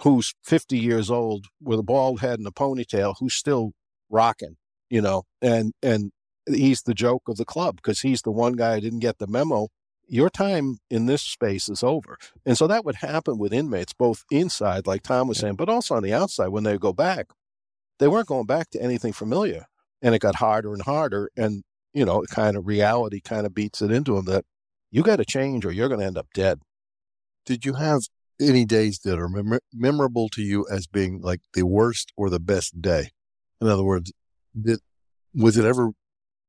who's 0.00 0.34
50 0.44 0.78
years 0.78 1.10
old 1.10 1.46
with 1.60 1.78
a 1.78 1.82
bald 1.82 2.20
head 2.20 2.38
and 2.38 2.46
a 2.46 2.50
ponytail 2.50 3.14
who's 3.18 3.34
still 3.34 3.72
rocking, 4.10 4.56
you 4.90 5.00
know, 5.00 5.24
and 5.42 5.72
and 5.82 6.12
he's 6.46 6.82
the 6.82 6.94
joke 6.94 7.22
of 7.28 7.36
the 7.36 7.44
club 7.44 7.76
because 7.76 8.00
he's 8.00 8.22
the 8.22 8.30
one 8.30 8.52
guy 8.52 8.76
who 8.76 8.80
didn't 8.80 9.00
get 9.00 9.18
the 9.18 9.26
memo. 9.26 9.68
Your 10.08 10.30
time 10.30 10.78
in 10.88 11.06
this 11.06 11.22
space 11.22 11.68
is 11.68 11.82
over. 11.82 12.16
And 12.44 12.56
so 12.56 12.68
that 12.68 12.84
would 12.84 12.96
happen 12.96 13.38
with 13.38 13.52
inmates, 13.52 13.92
both 13.92 14.24
inside, 14.30 14.86
like 14.86 15.02
Tom 15.02 15.26
was 15.26 15.38
saying, 15.38 15.56
but 15.56 15.68
also 15.68 15.96
on 15.96 16.04
the 16.04 16.14
outside 16.14 16.48
when 16.48 16.62
they 16.62 16.78
go 16.78 16.92
back. 16.92 17.26
They 17.98 18.06
weren't 18.06 18.28
going 18.28 18.46
back 18.46 18.70
to 18.70 18.80
anything 18.80 19.12
familiar. 19.12 19.66
And 20.02 20.14
it 20.14 20.20
got 20.20 20.36
harder 20.36 20.72
and 20.72 20.82
harder. 20.82 21.30
And, 21.36 21.64
you 21.92 22.04
know, 22.04 22.22
kind 22.30 22.56
of 22.56 22.66
reality 22.66 23.20
kind 23.20 23.46
of 23.46 23.54
beats 23.54 23.82
it 23.82 23.90
into 23.90 24.14
them 24.14 24.26
that 24.26 24.44
you 24.92 25.02
got 25.02 25.16
to 25.16 25.24
change 25.24 25.66
or 25.66 25.72
you're 25.72 25.88
going 25.88 26.00
to 26.00 26.06
end 26.06 26.18
up 26.18 26.28
dead. 26.34 26.60
Did 27.44 27.64
you 27.64 27.74
have 27.74 28.02
any 28.40 28.64
days 28.64 29.00
that 29.00 29.18
are 29.18 29.28
mem- 29.28 29.58
memorable 29.72 30.28
to 30.30 30.42
you 30.42 30.66
as 30.70 30.86
being 30.86 31.20
like 31.20 31.40
the 31.54 31.66
worst 31.66 32.12
or 32.16 32.30
the 32.30 32.38
best 32.38 32.80
day? 32.80 33.10
In 33.60 33.68
other 33.68 33.84
words, 33.84 34.12
did, 34.60 34.80
was 35.34 35.56
it 35.56 35.64
ever 35.64 35.90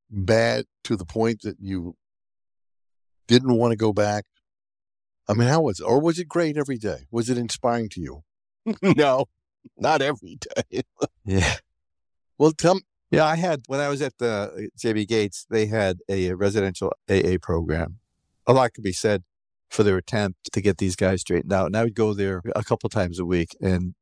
bad 0.10 0.66
to 0.84 0.96
the 0.96 1.06
point 1.06 1.42
that 1.42 1.58
you 1.60 1.96
didn't 3.28 3.58
want 3.58 3.72
to 3.72 3.78
go 3.78 3.94
back? 3.94 4.26
I 5.28 5.34
mean, 5.34 5.48
how 5.48 5.62
was 5.62 5.80
it? 5.80 5.84
Or 5.84 6.00
was 6.00 6.20
it 6.20 6.28
great 6.28 6.58
every 6.58 6.78
day? 6.78 7.08
Was 7.12 7.30
it 7.30 7.38
inspiring 7.38 7.90
to 7.90 8.02
you? 8.02 8.24
no, 8.82 9.26
not 9.78 10.02
every 10.02 10.38
day. 10.72 10.82
yeah. 11.26 11.56
Well, 12.38 12.52
tell 12.52 12.76
me. 12.76 12.82
Yeah, 13.10 13.26
I 13.26 13.38
had, 13.38 13.62
when 13.68 13.80
I 13.80 13.88
was 13.88 14.02
at 14.02 14.18
the 14.18 14.28
uh, 14.28 14.62
JB 14.78 15.08
Gates, 15.08 15.46
they 15.50 15.68
had 15.68 16.00
a 16.10 16.34
residential 16.34 16.92
AA 17.10 17.38
program. 17.42 18.00
A 18.46 18.52
lot 18.52 18.74
could 18.74 18.84
be 18.84 18.92
said 18.92 19.24
for 19.70 19.84
their 19.84 19.96
attempt 19.98 20.52
to 20.52 20.62
get 20.62 20.78
these 20.78 20.98
guys 20.98 21.22
straightened 21.22 21.54
out. 21.54 21.68
And 21.68 21.78
I 21.78 21.84
would 21.84 21.96
go 21.96 22.14
there 22.14 22.42
a 22.54 22.64
couple 22.64 22.90
times 22.90 23.18
a 23.18 23.26
week 23.26 23.56
and 23.62 23.96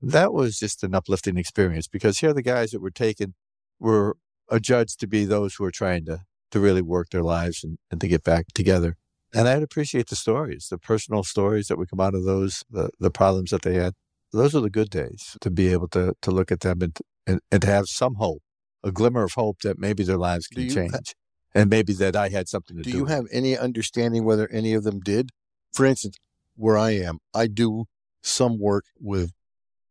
that 0.00 0.32
was 0.32 0.58
just 0.58 0.84
an 0.84 0.94
uplifting 0.94 1.36
experience 1.36 1.88
because 1.88 2.18
here 2.18 2.32
the 2.32 2.42
guys 2.42 2.70
that 2.70 2.80
were 2.80 2.90
taken 2.90 3.34
were 3.78 4.16
adjudged 4.50 5.00
to 5.00 5.06
be 5.06 5.24
those 5.24 5.54
who 5.54 5.64
were 5.64 5.70
trying 5.70 6.04
to, 6.06 6.20
to 6.50 6.60
really 6.60 6.82
work 6.82 7.10
their 7.10 7.22
lives 7.22 7.62
and, 7.64 7.78
and 7.90 8.00
to 8.00 8.08
get 8.08 8.24
back 8.24 8.46
together. 8.54 8.96
And 9.34 9.46
I'd 9.46 9.62
appreciate 9.62 10.08
the 10.08 10.16
stories, 10.16 10.68
the 10.70 10.78
personal 10.78 11.22
stories 11.22 11.68
that 11.68 11.76
would 11.76 11.90
come 11.90 12.00
out 12.00 12.14
of 12.14 12.24
those, 12.24 12.64
the, 12.70 12.90
the 12.98 13.10
problems 13.10 13.50
that 13.50 13.62
they 13.62 13.74
had. 13.74 13.92
Those 14.32 14.54
are 14.54 14.60
the 14.60 14.70
good 14.70 14.90
days 14.90 15.36
to 15.40 15.50
be 15.50 15.68
able 15.72 15.88
to, 15.88 16.14
to 16.22 16.30
look 16.30 16.50
at 16.50 16.60
them 16.60 16.82
and, 16.82 16.96
and, 17.26 17.40
and 17.50 17.62
to 17.62 17.68
have 17.68 17.86
some 17.86 18.14
hope, 18.16 18.42
a 18.82 18.90
glimmer 18.90 19.24
of 19.24 19.32
hope 19.34 19.60
that 19.60 19.78
maybe 19.78 20.02
their 20.02 20.18
lives 20.18 20.46
can 20.46 20.68
change. 20.68 20.92
Ha- 20.92 21.00
and 21.54 21.70
maybe 21.70 21.92
that 21.94 22.14
I 22.14 22.28
had 22.28 22.48
something 22.48 22.76
to 22.76 22.82
do. 22.82 22.90
Do 22.90 22.96
you 22.96 23.06
have 23.06 23.24
any 23.32 23.56
understanding 23.56 24.24
whether 24.24 24.48
any 24.50 24.74
of 24.74 24.84
them 24.84 25.00
did? 25.00 25.30
For 25.72 25.86
instance, 25.86 26.16
where 26.56 26.76
I 26.76 26.90
am, 26.92 27.18
I 27.34 27.46
do 27.46 27.86
some 28.22 28.58
work 28.58 28.84
with 29.00 29.32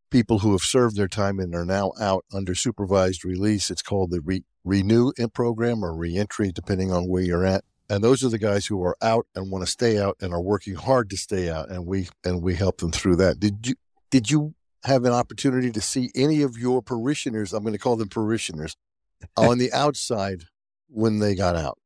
people 0.10 0.39
who 0.39 0.51
have 0.51 0.62
served 0.62 0.95
their 0.95 1.08
time 1.08 1.39
and 1.39 1.53
are 1.53 1.66
now 1.66 1.91
out 1.99 2.26
under 2.34 2.55
supervised 2.55 3.26
release. 3.26 3.70
It's 3.70 3.82
called 3.82 4.12
the 4.12 4.22
Re- 4.22 4.43
Renew 4.64 5.12
program 5.34 5.84
or 5.84 5.95
reentry, 5.95 6.51
depending 6.51 6.91
on 6.91 7.08
where 7.08 7.24
you're 7.24 7.45
at. 7.45 7.64
And 7.89 8.03
those 8.03 8.24
are 8.24 8.30
the 8.30 8.38
guys 8.38 8.66
who 8.66 8.84
are 8.84 8.97
out 9.01 9.28
and 9.34 9.49
want 9.49 9.66
to 9.66 9.72
stay 9.72 9.97
out 9.97 10.18
and 10.20 10.34
are 10.34 10.41
working 10.41 10.76
hard 10.76 11.10
to 11.12 11.18
stay 11.18 11.49
out, 11.49 11.70
and 11.70 11.86
we 11.86 12.10
and 12.26 12.43
we 12.43 12.55
help 12.55 12.80
them 12.80 12.91
through 12.91 13.16
that. 13.18 13.39
Did 13.39 13.66
you 13.66 13.76
did 14.10 14.30
you 14.30 14.55
have 14.84 15.05
an 15.05 15.14
opportunity 15.14 15.72
to 15.72 15.82
see 15.82 16.12
any 16.14 16.41
of 16.41 16.58
your 16.58 16.82
parishioners? 16.82 17.53
I'm 17.53 17.64
going 17.64 17.74
to 17.74 17.80
call 17.80 17.95
them 17.95 18.10
parishioners 18.10 18.76
on 19.38 19.58
the 19.58 19.72
outside 19.72 20.43
when 20.89 21.20
they 21.20 21.34
got 21.34 21.55
out. 21.55 21.78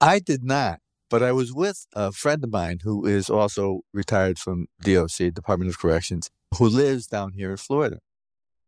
I 0.00 0.18
did 0.18 0.42
not, 0.42 0.80
but 1.08 1.22
I 1.22 1.30
was 1.30 1.52
with 1.52 1.86
a 1.92 2.10
friend 2.10 2.42
of 2.42 2.50
mine 2.50 2.80
who 2.82 3.06
is 3.06 3.30
also 3.30 3.82
retired 3.94 4.38
from 4.38 4.66
DOC, 4.82 5.32
Department 5.32 5.70
of 5.70 5.78
Corrections, 5.78 6.28
who 6.58 6.68
lives 6.68 7.06
down 7.06 7.32
here 7.32 7.50
in 7.50 7.56
Florida. 7.56 7.98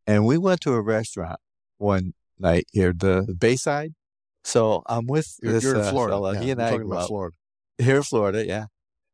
And 0.07 0.26
we 0.26 0.39
went 0.39 0.61
to 0.62 0.72
a 0.74 0.80
restaurant 0.80 1.41
one 1.78 2.14
night 2.39 2.66
here, 2.72 2.93
the, 2.93 3.24
the 3.26 3.35
Bayside. 3.35 3.95
So 4.43 4.82
I'm 4.87 5.07
with 5.07 5.37
you're, 5.43 5.53
this 5.53 5.64
you're 5.64 5.76
in 5.76 5.80
uh, 5.80 5.91
Florida. 5.91 6.14
fella. 6.14 6.35
Yeah, 6.35 6.41
he 6.41 6.51
and 6.51 6.61
I'm 6.61 6.66
I 6.66 6.70
talking 6.70 6.87
about 6.87 7.09
Florida. 7.09 7.37
here 7.78 7.97
in 7.97 8.03
Florida, 8.03 8.47
yeah. 8.47 8.66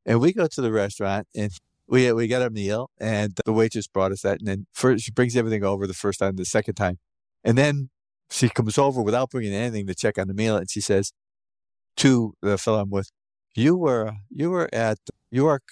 And 0.05 0.21
we 0.21 0.33
go 0.33 0.47
to 0.47 0.61
the 0.61 0.73
restaurant 0.73 1.29
and 1.35 1.53
we 1.87 2.11
we 2.12 2.27
got 2.27 2.43
our 2.43 2.51
meal 2.51 2.91
and 2.99 3.37
the 3.45 3.53
waitress 3.53 3.87
brought 3.87 4.12
us 4.12 4.23
that 4.23 4.39
and 4.39 4.49
then 4.49 4.66
first 4.73 5.05
she 5.05 5.12
brings 5.12 5.37
everything 5.37 5.64
over 5.64 5.87
the 5.87 5.95
first 5.95 6.18
time, 6.18 6.37
the 6.37 6.45
second 6.45 6.75
time. 6.75 6.99
And 7.45 7.57
then 7.57 7.91
she 8.31 8.49
comes 8.49 8.79
over 8.79 9.03
without 9.03 9.31
bringing 9.31 9.53
anything 9.53 9.87
to 9.87 9.95
check 9.95 10.18
on 10.18 10.29
the 10.29 10.35
meal 10.35 10.57
and 10.57 10.71
she 10.71 10.81
says 10.81 11.12
to 11.97 12.35
the 12.43 12.59
fellow 12.59 12.81
I'm 12.81 12.91
with, 12.91 13.11
You 13.55 13.77
were 13.77 14.14
you 14.31 14.51
were 14.51 14.68
at 14.73 14.99
York 15.31 15.64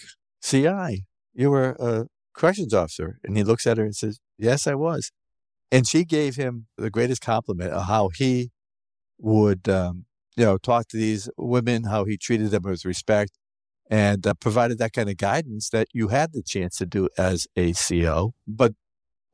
CI. 0.42 1.04
You 1.34 1.50
were 1.50 1.76
a 1.78 2.06
corrections 2.38 2.72
officer. 2.72 3.18
And 3.24 3.36
he 3.36 3.42
looks 3.42 3.66
at 3.66 3.76
her 3.76 3.84
and 3.84 3.94
says, 3.94 4.20
Yes, 4.38 4.66
I 4.66 4.74
was. 4.74 5.10
And 5.70 5.86
she 5.86 6.04
gave 6.04 6.36
him 6.36 6.66
the 6.78 6.90
greatest 6.90 7.20
compliment 7.20 7.72
of 7.72 7.86
how 7.86 8.08
he 8.14 8.50
would, 9.18 9.68
um, 9.68 10.06
you 10.36 10.44
know, 10.44 10.56
talk 10.56 10.88
to 10.88 10.96
these 10.96 11.28
women, 11.36 11.84
how 11.84 12.04
he 12.04 12.16
treated 12.16 12.50
them 12.52 12.62
with 12.62 12.84
respect, 12.84 13.32
and 13.90 14.26
uh, 14.26 14.34
provided 14.34 14.78
that 14.78 14.92
kind 14.92 15.10
of 15.10 15.16
guidance 15.16 15.68
that 15.70 15.88
you 15.92 16.08
had 16.08 16.32
the 16.32 16.42
chance 16.42 16.76
to 16.78 16.86
do 16.86 17.08
as 17.18 17.46
a 17.56 17.72
CO. 17.74 18.32
But 18.46 18.72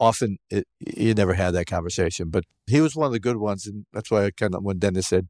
often 0.00 0.38
it, 0.50 0.66
you 0.80 1.14
never 1.14 1.34
had 1.34 1.52
that 1.52 1.66
conversation. 1.66 2.30
But 2.30 2.44
he 2.66 2.80
was 2.80 2.96
one 2.96 3.06
of 3.06 3.12
the 3.12 3.20
good 3.20 3.36
ones, 3.36 3.66
and 3.66 3.86
that's 3.92 4.10
why 4.10 4.24
I 4.24 4.30
kind 4.30 4.54
of 4.54 4.64
when 4.64 4.78
Dennis 4.78 5.06
said, 5.06 5.28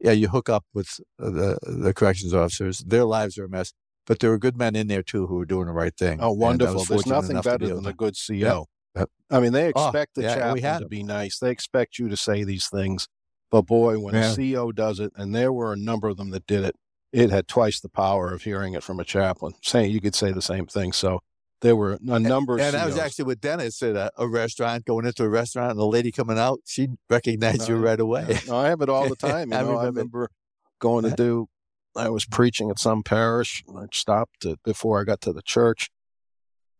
"Yeah, 0.00 0.12
you 0.12 0.28
hook 0.28 0.48
up 0.48 0.64
with 0.72 1.00
the 1.18 1.58
the 1.62 1.92
corrections 1.92 2.32
officers, 2.32 2.78
their 2.78 3.04
lives 3.04 3.36
are 3.36 3.44
a 3.44 3.48
mess." 3.48 3.72
But 4.06 4.20
there 4.20 4.30
were 4.30 4.38
good 4.38 4.56
men 4.56 4.76
in 4.76 4.86
there 4.86 5.02
too 5.02 5.26
who 5.26 5.34
were 5.36 5.44
doing 5.44 5.66
the 5.66 5.72
right 5.72 5.94
thing. 5.96 6.18
Oh, 6.20 6.32
wonderful! 6.32 6.84
There's 6.84 7.06
nothing 7.06 7.40
better 7.40 7.66
than 7.68 7.86
a 7.86 7.92
good 7.92 8.14
CO. 8.16 8.66
Yep. 8.96 9.10
I 9.30 9.40
mean, 9.40 9.52
they 9.52 9.66
Oh, 9.74 9.88
expect 9.88 10.14
the 10.14 10.22
yeah, 10.22 10.34
chaplain 10.36 10.62
had 10.62 10.78
to 10.78 10.88
be 10.88 11.02
nice. 11.02 11.38
They 11.38 11.50
expect 11.50 11.98
you 11.98 12.08
to 12.08 12.16
say 12.16 12.44
these 12.44 12.68
things. 12.68 13.08
But 13.50 13.62
boy, 13.62 13.98
when 13.98 14.14
Yeah. 14.14 14.32
a 14.32 14.34
CO 14.36 14.72
does 14.72 15.00
it, 15.00 15.12
and 15.16 15.34
there 15.34 15.52
were 15.52 15.72
a 15.72 15.76
number 15.76 16.08
of 16.08 16.16
them 16.16 16.30
that 16.30 16.46
did 16.46 16.64
it, 16.64 16.76
it 17.12 17.30
had 17.30 17.46
twice 17.46 17.78
the 17.80 17.88
power 17.88 18.32
of 18.32 18.42
hearing 18.42 18.72
it 18.74 18.82
from 18.82 18.98
a 18.98 19.04
chaplain. 19.04 19.54
Saying 19.62 19.90
you 19.90 20.00
could 20.00 20.14
say 20.14 20.32
the 20.32 20.40
same 20.42 20.66
thing. 20.66 20.92
So 20.92 21.20
there 21.60 21.76
were 21.76 21.98
a 22.08 22.18
number 22.18 22.54
of 22.54 22.60
And 22.60 22.74
I 22.76 22.86
was 22.86 22.96
actually 22.96 23.26
with 23.26 23.40
Dennis 23.40 23.82
at 23.82 23.96
a, 23.96 24.04
uh, 24.04 24.10
a 24.24 24.28
restaurant, 24.28 24.84
going 24.86 25.04
into 25.06 25.24
a 25.24 25.28
restaurant, 25.28 25.72
and 25.72 25.78
the 25.80 25.86
lady 25.86 26.10
coming 26.12 26.38
out, 26.38 26.60
she 26.64 26.88
recognized 27.10 27.68
you 27.68 27.76
right 27.76 28.00
away. 28.00 28.38
No, 28.46 28.56
I 28.56 28.68
have 28.68 28.80
it 28.80 28.88
all 28.88 29.08
the 29.08 29.16
time. 29.16 29.50
You 29.52 29.58
I 29.58 29.62
know, 29.62 29.68
I 29.70 29.86
remember. 29.86 29.88
remember 29.88 30.30
going 30.78 31.04
to 31.04 31.10
do. 31.14 31.48
I 31.96 32.08
was 32.10 32.26
preaching 32.26 32.70
at 32.70 32.78
some 32.78 33.02
parish. 33.02 33.64
I 33.74 33.86
stopped 33.92 34.44
at, 34.44 34.62
before 34.62 35.00
I 35.00 35.04
got 35.04 35.20
to 35.22 35.32
the 35.32 35.42
church. 35.42 35.90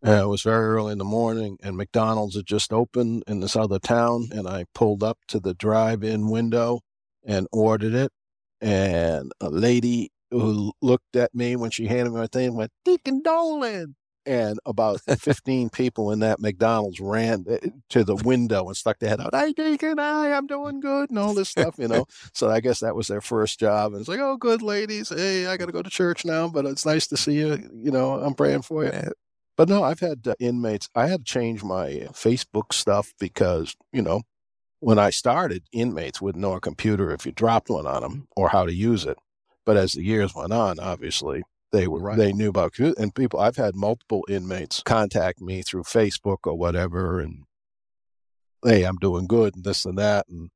It 0.02 0.28
was 0.28 0.42
very 0.42 0.66
early 0.66 0.92
in 0.92 0.98
the 0.98 1.04
morning, 1.04 1.58
and 1.62 1.76
McDonald's 1.76 2.36
had 2.36 2.46
just 2.46 2.72
opened 2.72 3.24
in 3.26 3.40
this 3.40 3.56
other 3.56 3.78
town. 3.78 4.28
And 4.30 4.46
I 4.46 4.66
pulled 4.74 5.02
up 5.02 5.18
to 5.28 5.40
the 5.40 5.54
drive-in 5.54 6.28
window 6.28 6.80
and 7.24 7.48
ordered 7.50 7.94
it. 7.94 8.12
And 8.60 9.32
a 9.40 9.48
lady 9.50 10.10
who 10.30 10.72
looked 10.82 11.16
at 11.16 11.34
me 11.34 11.56
when 11.56 11.70
she 11.70 11.86
handed 11.86 12.12
me 12.12 12.20
my 12.20 12.26
thing 12.26 12.54
went, 12.54 12.72
"Deacon 12.84 13.22
Dolan." 13.22 13.96
And 14.26 14.58
about 14.66 15.00
15 15.02 15.70
people 15.70 16.10
in 16.10 16.18
that 16.18 16.40
McDonald's 16.40 16.98
ran 17.00 17.44
uh, 17.48 17.58
to 17.90 18.02
the 18.02 18.16
window 18.16 18.66
and 18.66 18.76
stuck 18.76 18.98
their 18.98 19.10
head 19.10 19.20
out. 19.20 19.34
Hey, 19.34 19.52
Deacon, 19.52 19.98
hi, 19.98 20.32
I'm 20.32 20.48
doing 20.48 20.80
good, 20.80 21.10
and 21.10 21.18
all 21.18 21.32
this 21.32 21.48
stuff, 21.48 21.76
you 21.78 21.86
know. 21.86 22.06
So 22.32 22.50
I 22.50 22.60
guess 22.60 22.80
that 22.80 22.96
was 22.96 23.06
their 23.06 23.20
first 23.20 23.60
job. 23.60 23.92
And 23.92 24.00
it's 24.00 24.08
like, 24.08 24.18
oh, 24.18 24.36
good 24.36 24.62
ladies. 24.62 25.10
Hey, 25.10 25.46
I 25.46 25.56
got 25.56 25.66
to 25.66 25.72
go 25.72 25.82
to 25.82 25.90
church 25.90 26.24
now, 26.24 26.48
but 26.48 26.66
it's 26.66 26.84
nice 26.84 27.06
to 27.06 27.16
see 27.16 27.34
you. 27.34 27.70
You 27.72 27.92
know, 27.92 28.14
I'm 28.14 28.34
praying 28.34 28.62
for 28.62 28.84
you. 28.84 29.12
But 29.56 29.68
no, 29.68 29.82
I've 29.82 30.00
had 30.00 30.26
uh, 30.26 30.34
inmates. 30.38 30.88
I 30.94 31.06
had 31.06 31.24
to 31.24 31.32
change 31.32 31.64
my 31.64 31.86
uh, 31.86 32.12
Facebook 32.12 32.72
stuff 32.72 33.14
because, 33.18 33.74
you 33.92 34.02
know, 34.02 34.22
when 34.80 34.98
I 34.98 35.10
started, 35.10 35.64
inmates 35.72 36.20
wouldn't 36.20 36.42
know 36.42 36.52
a 36.52 36.60
computer 36.60 37.10
if 37.10 37.24
you 37.24 37.32
dropped 37.32 37.70
one 37.70 37.86
on 37.86 38.02
them 38.02 38.28
or 38.36 38.50
how 38.50 38.66
to 38.66 38.74
use 38.74 39.04
it. 39.04 39.18
But 39.64 39.76
as 39.76 39.92
the 39.92 40.04
years 40.04 40.34
went 40.34 40.52
on, 40.52 40.78
obviously, 40.78 41.42
they 41.72 41.86
were 41.86 42.00
Right. 42.00 42.16
they 42.18 42.32
knew 42.32 42.48
about. 42.48 42.78
And 42.78 43.14
people, 43.14 43.40
I've 43.40 43.56
had 43.56 43.74
multiple 43.74 44.24
inmates 44.28 44.82
contact 44.84 45.40
me 45.40 45.62
through 45.62 45.84
Facebook 45.84 46.38
or 46.44 46.54
whatever, 46.54 47.20
and 47.20 47.44
hey, 48.64 48.84
I'm 48.84 48.96
doing 48.96 49.26
good, 49.26 49.54
and 49.54 49.64
this 49.64 49.84
and 49.84 49.98
that, 49.98 50.26
and 50.28 50.50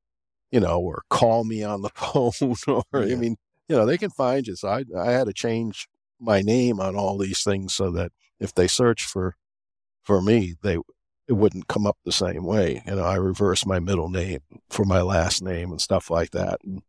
you 0.51 0.59
know, 0.59 0.79
or 0.79 1.03
call 1.09 1.43
me 1.43 1.63
on 1.63 1.81
the 1.81 1.89
phone, 1.95 2.55
or 2.67 2.83
I 2.93 3.15
mean, 3.15 3.37
you 3.69 3.75
know, 3.75 3.85
they 3.85 3.97
can 3.97 4.09
find 4.09 4.45
you. 4.47 4.55
So 4.55 4.67
I 4.67 4.83
I 4.97 5.11
had 5.11 5.27
to 5.27 5.33
change 5.33 5.87
my 6.19 6.41
name 6.41 6.79
on 6.79 6.95
all 6.95 7.17
these 7.17 7.43
things 7.43 7.73
so 7.73 7.91
that 7.91 8.11
if 8.39 8.53
they 8.53 8.67
search 8.67 9.03
for 9.03 9.35
for 10.03 10.21
me, 10.21 10.55
they 10.61 10.77
it 11.27 11.33
wouldn't 11.33 11.67
come 11.67 11.87
up 11.87 11.97
the 12.03 12.11
same 12.11 12.43
way. 12.43 12.83
You 12.85 12.95
know, 12.95 13.03
I 13.03 13.15
reverse 13.15 13.65
my 13.65 13.79
middle 13.79 14.09
name 14.09 14.39
for 14.69 14.83
my 14.85 15.01
last 15.01 15.41
name 15.41 15.71
and 15.71 15.79
stuff 15.79 16.09
like 16.09 16.31
that. 16.31 16.59
And, 16.63 16.81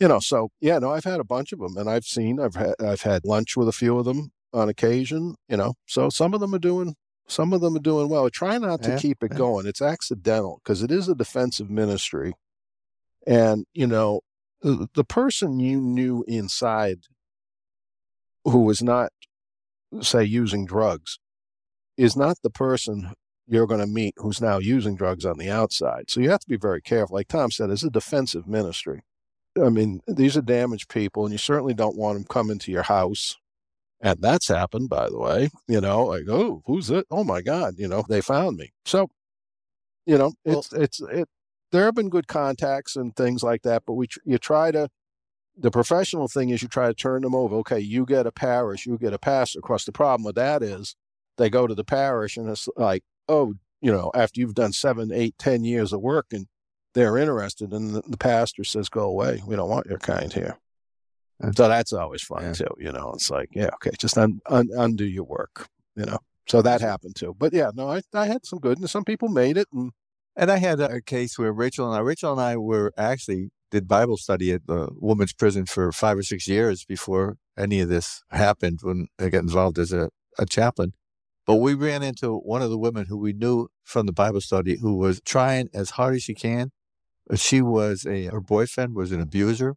you 0.00 0.08
know, 0.08 0.20
so 0.20 0.48
yeah, 0.60 0.78
no, 0.78 0.92
I've 0.92 1.04
had 1.04 1.20
a 1.20 1.24
bunch 1.24 1.52
of 1.52 1.58
them, 1.58 1.76
and 1.76 1.88
I've 1.88 2.04
seen, 2.04 2.40
I've 2.40 2.54
had, 2.54 2.74
I've 2.80 3.02
had 3.02 3.24
lunch 3.24 3.56
with 3.56 3.68
a 3.68 3.72
few 3.72 3.98
of 3.98 4.04
them 4.04 4.30
on 4.52 4.68
occasion. 4.68 5.34
You 5.48 5.56
know, 5.56 5.74
so 5.86 6.08
some 6.08 6.34
of 6.34 6.40
them 6.40 6.54
are 6.54 6.58
doing, 6.60 6.94
some 7.26 7.52
of 7.52 7.60
them 7.60 7.76
are 7.76 7.80
doing 7.80 8.08
well. 8.08 8.28
Try 8.30 8.58
not 8.58 8.82
to 8.84 8.90
Yeah, 8.90 8.98
keep 8.98 9.22
it 9.22 9.32
yeah. 9.32 9.38
going. 9.38 9.66
It's 9.66 9.82
accidental 9.82 10.60
because 10.62 10.82
it 10.82 10.90
is 10.90 11.08
a 11.08 11.14
defensive 11.14 11.70
ministry, 11.70 12.34
and 13.26 13.64
you 13.74 13.86
know, 13.86 14.20
the, 14.62 14.88
the 14.94 15.04
person 15.04 15.60
you 15.60 15.80
knew 15.80 16.24
inside 16.28 16.98
who 18.44 18.62
was 18.62 18.82
not, 18.82 19.10
say, 20.00 20.24
using 20.24 20.64
drugs, 20.64 21.18
is 21.96 22.16
not 22.16 22.38
the 22.42 22.50
person 22.50 23.12
you're 23.46 23.66
going 23.66 23.80
to 23.80 23.86
meet 23.86 24.14
who's 24.18 24.40
now 24.40 24.58
using 24.58 24.94
drugs 24.94 25.24
on 25.24 25.38
the 25.38 25.50
outside. 25.50 26.04
So 26.08 26.20
you 26.20 26.30
have 26.30 26.40
to 26.40 26.48
be 26.48 26.56
very 26.56 26.80
careful. 26.82 27.16
Like 27.16 27.28
Tom 27.28 27.50
said, 27.50 27.70
it's 27.70 27.82
a 27.82 27.90
defensive 27.90 28.46
ministry. 28.46 29.02
I 29.60 29.68
mean, 29.70 30.00
these 30.06 30.36
are 30.36 30.42
damaged 30.42 30.88
people, 30.88 31.24
and 31.24 31.32
you 31.32 31.38
certainly 31.38 31.74
don't 31.74 31.96
want 31.96 32.16
them 32.18 32.24
coming 32.28 32.58
to 32.60 32.72
your 32.72 32.84
house. 32.84 33.36
And 34.00 34.20
that's 34.20 34.48
happened, 34.48 34.88
by 34.88 35.08
the 35.08 35.18
way. 35.18 35.50
You 35.66 35.80
know, 35.80 36.04
like, 36.04 36.24
oh, 36.28 36.62
who's 36.66 36.90
it? 36.90 37.06
Oh 37.10 37.24
my 37.24 37.42
God! 37.42 37.74
You 37.78 37.88
know, 37.88 38.04
they 38.08 38.20
found 38.20 38.56
me. 38.56 38.70
So, 38.84 39.08
you 40.06 40.16
know, 40.18 40.32
Well- 40.44 40.60
it's 40.60 40.72
it's 40.72 41.00
it. 41.00 41.28
There 41.72 41.84
have 41.84 41.94
been 41.94 42.08
good 42.08 42.28
contacts 42.28 42.96
and 42.96 43.14
things 43.14 43.42
like 43.42 43.62
that, 43.62 43.82
but 43.86 43.94
we 43.94 44.06
you 44.24 44.38
try 44.38 44.70
to. 44.70 44.88
The 45.60 45.72
professional 45.72 46.28
thing 46.28 46.50
is 46.50 46.62
you 46.62 46.68
try 46.68 46.86
to 46.86 46.94
turn 46.94 47.22
them 47.22 47.34
over. 47.34 47.56
Okay, 47.56 47.80
you 47.80 48.06
get 48.06 48.26
a 48.28 48.32
parish, 48.32 48.86
you 48.86 48.96
get 48.96 49.12
a 49.12 49.18
pastor. 49.18 49.58
Of 49.58 49.64
course, 49.64 49.84
the 49.84 49.90
problem 49.92 50.24
with 50.24 50.36
that 50.36 50.62
is 50.62 50.94
they 51.36 51.50
go 51.50 51.66
to 51.66 51.74
the 51.74 51.82
parish 51.84 52.36
and 52.36 52.48
it's 52.48 52.68
like, 52.76 53.02
oh, 53.28 53.54
you 53.80 53.90
know, 53.90 54.12
after 54.14 54.40
you've 54.40 54.54
done 54.54 54.72
seven, 54.72 55.10
eight, 55.12 55.34
ten 55.36 55.64
years 55.64 55.92
of 55.92 56.00
work 56.00 56.26
and 56.32 56.46
they're 56.94 57.16
interested, 57.18 57.72
and 57.72 57.94
the, 57.94 58.02
the 58.06 58.16
pastor 58.18 58.64
says, 58.64 58.88
"Go 58.88 59.02
away. 59.04 59.42
We 59.46 59.56
don't 59.56 59.70
want 59.70 59.86
your 59.86 59.98
kind 59.98 60.32
here." 60.32 60.58
And 61.40 61.56
so 61.56 61.68
that's 61.68 61.92
always 61.92 62.22
fun 62.22 62.42
Yeah. 62.42 62.52
too. 62.52 62.74
You 62.78 62.90
know, 62.92 63.12
it's 63.14 63.30
like, 63.30 63.50
yeah, 63.52 63.70
okay, 63.74 63.92
just 63.98 64.18
un, 64.18 64.40
un, 64.46 64.68
undo 64.76 65.04
your 65.04 65.24
work. 65.24 65.68
You 65.94 66.06
know, 66.06 66.18
so 66.48 66.62
that 66.62 66.80
happened 66.80 67.14
too. 67.16 67.34
But 67.38 67.52
yeah, 67.52 67.70
no, 67.74 67.90
I, 67.92 68.02
I 68.12 68.26
had 68.26 68.44
some 68.44 68.58
good, 68.58 68.78
and 68.78 68.90
some 68.90 69.04
people 69.04 69.28
made 69.28 69.56
it, 69.56 69.68
and 69.72 69.92
And 70.36 70.50
I 70.50 70.58
had 70.58 70.80
a 70.80 71.00
case 71.00 71.38
where 71.38 71.52
Rachel 71.52 71.86
and 71.88 71.96
I, 71.96 72.00
Rachel 72.00 72.32
and 72.32 72.40
I 72.40 72.56
were 72.56 72.92
actually 72.96 73.50
did 73.70 73.86
Bible 73.86 74.16
study 74.16 74.52
at 74.52 74.66
the 74.66 74.88
women's 74.94 75.32
prison 75.34 75.66
for 75.66 75.92
five 75.92 76.16
or 76.16 76.22
six 76.22 76.48
years 76.48 76.84
before 76.84 77.36
any 77.56 77.80
of 77.80 77.88
this 77.88 78.22
happened 78.30 78.78
when 78.82 79.08
I 79.18 79.28
got 79.28 79.42
involved 79.42 79.78
as 79.78 79.92
a, 79.92 80.08
a 80.38 80.46
chaplain. 80.46 80.92
But 81.46 81.56
we 81.56 81.74
ran 81.74 82.02
into 82.02 82.36
one 82.36 82.62
of 82.62 82.70
the 82.70 82.78
women 82.78 83.06
who 83.08 83.18
we 83.18 83.32
knew 83.32 83.68
from 83.84 84.06
the 84.06 84.12
Bible 84.12 84.40
study 84.40 84.78
who 84.78 84.96
was 84.96 85.20
trying 85.24 85.68
as 85.74 85.90
hard 85.90 86.14
as 86.14 86.22
she 86.22 86.34
can. 86.34 86.70
She 87.36 87.60
was 87.62 88.06
a, 88.06 88.26
her 88.26 88.40
boyfriend 88.40 88.94
was 88.94 89.12
an 89.12 89.20
abuser. 89.20 89.74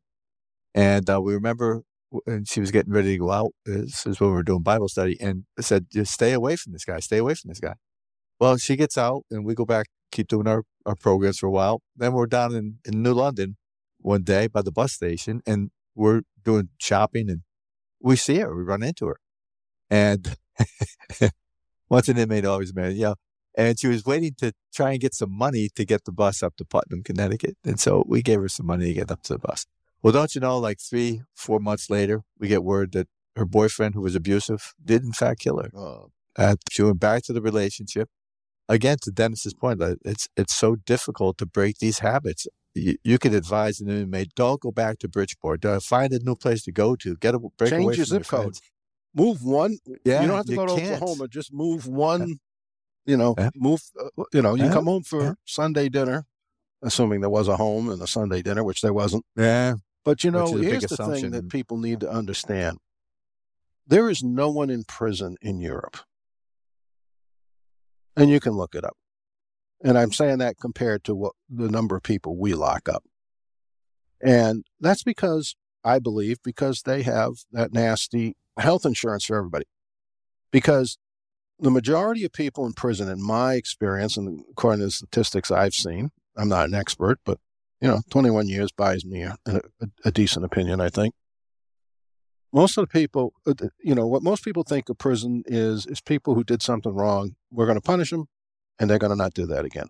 And 0.74 1.10
uh, 1.10 1.22
we 1.22 1.34
remember 1.34 1.84
and 2.26 2.48
she 2.48 2.60
was 2.60 2.72
getting 2.72 2.94
ready 2.94 3.14
to 3.14 3.18
go 3.18 3.32
out. 3.32 3.52
This 3.66 4.06
is 4.06 4.20
when 4.20 4.32
we 4.32 4.36
were 4.36 4.44
doing 4.44 4.64
Bible 4.64 4.90
study 4.90 5.18
and 5.22 5.46
said, 5.60 5.88
just 5.92 6.14
stay 6.14 6.34
away 6.34 6.56
from 6.56 6.74
this 6.74 6.86
guy, 6.86 7.00
stay 7.00 7.18
away 7.18 7.36
from 7.36 7.50
this 7.50 7.60
guy. 7.60 7.76
Well, 8.40 8.58
she 8.58 8.76
gets 8.76 8.98
out 8.98 9.24
and 9.30 9.46
we 9.46 9.54
go 9.54 9.66
back, 9.66 9.88
keep 10.12 10.28
doing 10.28 10.48
our, 10.48 10.64
our 10.86 10.96
programs 10.96 11.38
for 11.40 11.48
a 11.48 11.52
while. 11.52 11.82
Then 11.96 12.14
we're 12.14 12.26
down 12.26 12.54
in, 12.56 12.80
in 12.86 13.02
New 13.02 13.14
London 13.14 13.58
one 14.00 14.24
day 14.24 14.48
by 14.48 14.62
the 14.62 14.72
bus 14.72 14.94
station 14.94 15.42
and 15.46 15.70
we're 15.96 16.22
doing 16.44 16.70
shopping 16.80 17.30
and 17.30 17.42
we 18.02 18.16
see 18.16 18.40
her, 18.40 18.56
we 18.56 18.64
run 18.64 18.84
into 18.84 19.08
her. 19.08 19.18
And 19.90 20.36
once 21.90 22.10
an 22.10 22.18
inmate, 22.18 22.46
always 22.46 22.74
man, 22.74 22.98
know, 22.98 23.16
and 23.56 23.80
she 23.80 23.88
was 23.88 24.06
waiting 24.06 24.34
to 24.40 24.54
try 24.74 24.92
and 24.92 25.02
get 25.02 25.14
some 25.14 25.32
money 25.32 25.70
to 25.76 25.86
get 25.86 26.06
the 26.06 26.12
bus 26.12 26.42
up 26.42 26.56
to 26.58 26.66
Putnam, 26.66 27.04
Connecticut. 27.04 27.58
And 27.66 27.80
so 27.80 28.04
we 28.08 28.22
gave 28.22 28.40
her 28.40 28.50
some 28.50 28.66
money 28.66 28.86
to 28.86 28.94
get 28.94 29.12
up 29.12 29.24
to 29.24 29.34
the 29.34 29.40
bus. 29.40 29.66
Well, 30.02 30.14
don't 30.14 30.34
you 30.34 30.42
know, 30.42 30.58
like 30.58 30.80
three, 30.80 31.22
four 31.36 31.60
months 31.60 31.90
later, 31.90 32.22
we 32.40 32.48
get 32.48 32.64
word 32.64 32.94
that 32.94 33.08
her 33.36 33.46
boyfriend, 33.46 33.96
who 33.96 34.02
was 34.02 34.16
abusive, 34.16 34.74
did 34.84 35.04
in 35.04 35.14
fact 35.14 35.42
kill 35.42 35.62
her. 35.62 35.70
Oh. 35.76 36.12
Uh, 36.36 36.56
she 36.70 36.82
went 36.82 37.00
back 37.00 37.24
to 37.24 37.34
the 37.34 37.42
relationship. 37.42 38.10
Again, 38.70 38.98
to 39.04 39.12
Dennis's 39.12 39.54
point, 39.54 39.82
it's 40.06 40.30
it's 40.38 40.56
so 40.56 40.78
difficult 40.78 41.38
to 41.40 41.46
break 41.46 41.80
these 41.80 42.00
habits. 42.00 42.48
You, 42.74 42.96
you 43.04 43.20
could 43.20 43.34
advise 43.34 43.82
an 43.82 43.90
inmate, 43.90 44.34
don't 44.34 44.62
go 44.62 44.72
back 44.72 45.00
to 45.00 45.10
Bridgeport. 45.10 45.66
Find 45.84 46.14
a 46.14 46.20
new 46.20 46.36
place 46.36 46.64
to 46.64 46.72
go 46.72 46.96
to. 46.96 47.18
Get 47.18 47.36
a 47.36 47.40
break 47.40 47.70
Change 47.70 47.84
away 47.84 47.96
your 47.96 48.06
zip 48.06 48.32
your 48.32 48.44
code. 48.44 48.58
Move 49.14 49.44
one. 49.44 49.78
Yeah, 50.06 50.22
you 50.22 50.28
don't 50.28 50.38
have 50.38 50.46
to 50.46 50.56
go 50.56 50.68
to 50.68 50.76
can't. 50.76 50.94
Oklahoma. 50.94 51.28
Just 51.28 51.54
move 51.54 51.86
one. 51.86 52.40
You 53.06 53.18
know, 53.18 53.36
yeah. 53.38 53.50
move. 53.56 53.82
Uh, 54.00 54.24
you 54.34 54.42
know, 54.42 54.56
you 54.56 54.66
yeah. 54.66 54.74
come 54.74 54.86
home 54.86 55.04
for 55.04 55.22
yeah. 55.22 55.34
Sunday 55.46 55.90
dinner, 55.90 56.26
assuming 56.82 57.22
there 57.22 57.30
was 57.30 57.48
a 57.48 57.58
home 57.58 57.90
and 57.90 58.02
a 58.02 58.08
Sunday 58.08 58.42
dinner, 58.42 58.64
which 58.64 58.82
there 58.82 58.94
wasn't. 58.94 59.26
Yeah. 59.36 59.76
But 60.04 60.24
you 60.24 60.32
know, 60.32 60.54
here's 60.54 60.84
the 60.84 60.98
thing 60.98 61.32
that 61.32 61.50
people 61.50 61.78
need 61.78 62.00
to 62.02 62.10
understand 62.10 62.78
there 63.88 64.10
is 64.10 64.24
no 64.24 64.50
one 64.50 64.70
in 64.70 64.84
prison 64.84 65.36
in 65.42 65.60
Europe. 65.60 65.98
And 68.16 68.30
you 68.30 68.40
can 68.40 68.54
look 68.54 68.76
it 68.76 68.84
up. 68.84 68.96
And 69.84 69.98
I'm 69.98 70.14
saying 70.14 70.38
that 70.38 70.58
compared 70.60 71.04
to 71.06 71.16
what 71.16 71.34
the 71.50 71.70
number 71.70 71.96
of 71.96 72.04
people 72.04 72.38
we 72.38 72.54
lock 72.54 72.88
up. 72.88 73.04
And 74.22 74.64
that's 74.80 75.04
because 75.04 75.56
I 75.84 76.00
believe 76.00 76.38
because 76.44 76.84
they 76.84 77.02
have 77.04 77.34
that 77.52 77.74
nasty 77.74 78.36
health 78.58 78.86
insurance 78.86 79.26
for 79.26 79.36
everybody. 79.36 79.66
Because 80.52 80.98
the 81.62 81.72
majority 81.72 82.26
of 82.26 82.34
people 82.34 82.66
in 82.66 82.74
prison, 82.74 83.08
in 83.08 83.22
my 83.22 83.54
experience, 83.54 84.18
and 84.18 84.44
according 84.52 84.80
to 84.80 84.86
the 84.86 84.92
statistics 84.92 85.52
I've 85.52 85.76
seen, 85.76 86.10
I'm 86.36 86.50
not 86.50 86.68
an 86.68 86.74
expert, 86.74 87.20
but 87.24 87.38
you 87.80 87.88
know, 87.88 88.02
21 88.10 88.48
years 88.48 88.72
buys 88.72 89.06
me 89.06 89.24
a, 89.24 89.38
a, 89.46 89.62
a 90.06 90.12
decent 90.12 90.46
opinion, 90.46 90.82
I 90.82 90.90
think. 90.90 91.14
Most 92.52 92.78
of 92.78 92.84
the 92.84 92.88
people, 92.88 93.34
uh, 93.48 93.54
you 93.82 93.96
know, 93.96 94.08
what 94.08 94.24
most 94.24 94.44
people 94.44 94.64
think 94.64 94.90
of 94.90 94.98
prison 94.98 95.44
is 95.46 95.86
is 95.86 96.02
people 96.02 96.36
who 96.36 96.44
did 96.44 96.62
something 96.62 96.94
wrong. 96.94 97.36
We're 97.52 97.66
going 97.66 97.78
to 97.78 97.82
punish 97.82 98.10
them, 98.10 98.26
and 98.78 98.90
they're 98.90 99.00
going 99.00 99.12
to 99.12 99.16
not 99.16 99.34
do 99.34 99.46
that 99.46 99.64
again. 99.64 99.88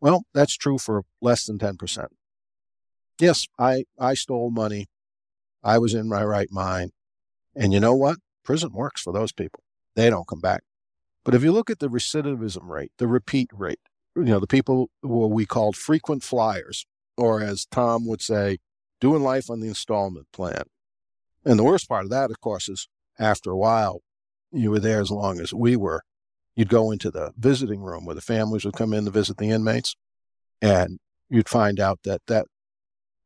Well, 0.00 0.24
that's 0.34 0.56
true 0.56 0.78
for 0.78 1.02
less 1.22 1.44
than 1.44 1.58
10%. 1.58 2.06
Yes, 3.20 3.46
I, 3.58 3.84
I 3.98 4.14
stole 4.14 4.50
money. 4.50 4.86
I 5.62 5.78
was 5.78 5.94
in 5.94 6.08
my 6.08 6.22
right 6.22 6.48
mind. 6.50 6.92
And 7.54 7.72
you 7.72 7.80
know 7.80 7.94
what? 7.94 8.18
Prison 8.44 8.72
works 8.72 9.00
for 9.00 9.12
those 9.12 9.32
people. 9.32 9.62
They 9.94 10.10
don't 10.10 10.28
come 10.28 10.40
back. 10.40 10.62
But 11.26 11.34
if 11.34 11.42
you 11.42 11.50
look 11.50 11.70
at 11.70 11.80
the 11.80 11.88
recidivism 11.90 12.68
rate, 12.68 12.92
the 12.98 13.08
repeat 13.08 13.50
rate, 13.52 13.80
you 14.14 14.22
know, 14.22 14.38
the 14.38 14.46
people 14.46 14.90
who 15.02 15.26
we 15.26 15.44
called 15.44 15.74
frequent 15.74 16.22
flyers, 16.22 16.86
or 17.16 17.42
as 17.42 17.66
Tom 17.66 18.06
would 18.06 18.22
say, 18.22 18.58
doing 19.00 19.24
life 19.24 19.50
on 19.50 19.58
the 19.58 19.66
installment 19.66 20.28
plan. 20.32 20.62
And 21.44 21.58
the 21.58 21.64
worst 21.64 21.88
part 21.88 22.04
of 22.04 22.10
that, 22.10 22.30
of 22.30 22.40
course, 22.40 22.68
is 22.68 22.86
after 23.18 23.50
a 23.50 23.56
while, 23.56 24.02
you 24.52 24.70
were 24.70 24.78
there 24.78 25.00
as 25.00 25.10
long 25.10 25.40
as 25.40 25.52
we 25.52 25.74
were. 25.74 26.02
You'd 26.54 26.68
go 26.68 26.92
into 26.92 27.10
the 27.10 27.32
visiting 27.36 27.82
room 27.82 28.04
where 28.04 28.14
the 28.14 28.20
families 28.20 28.64
would 28.64 28.74
come 28.74 28.92
in 28.92 29.04
to 29.04 29.10
visit 29.10 29.38
the 29.38 29.50
inmates, 29.50 29.96
and 30.62 31.00
you'd 31.28 31.48
find 31.48 31.80
out 31.80 32.04
that 32.04 32.22
that 32.28 32.46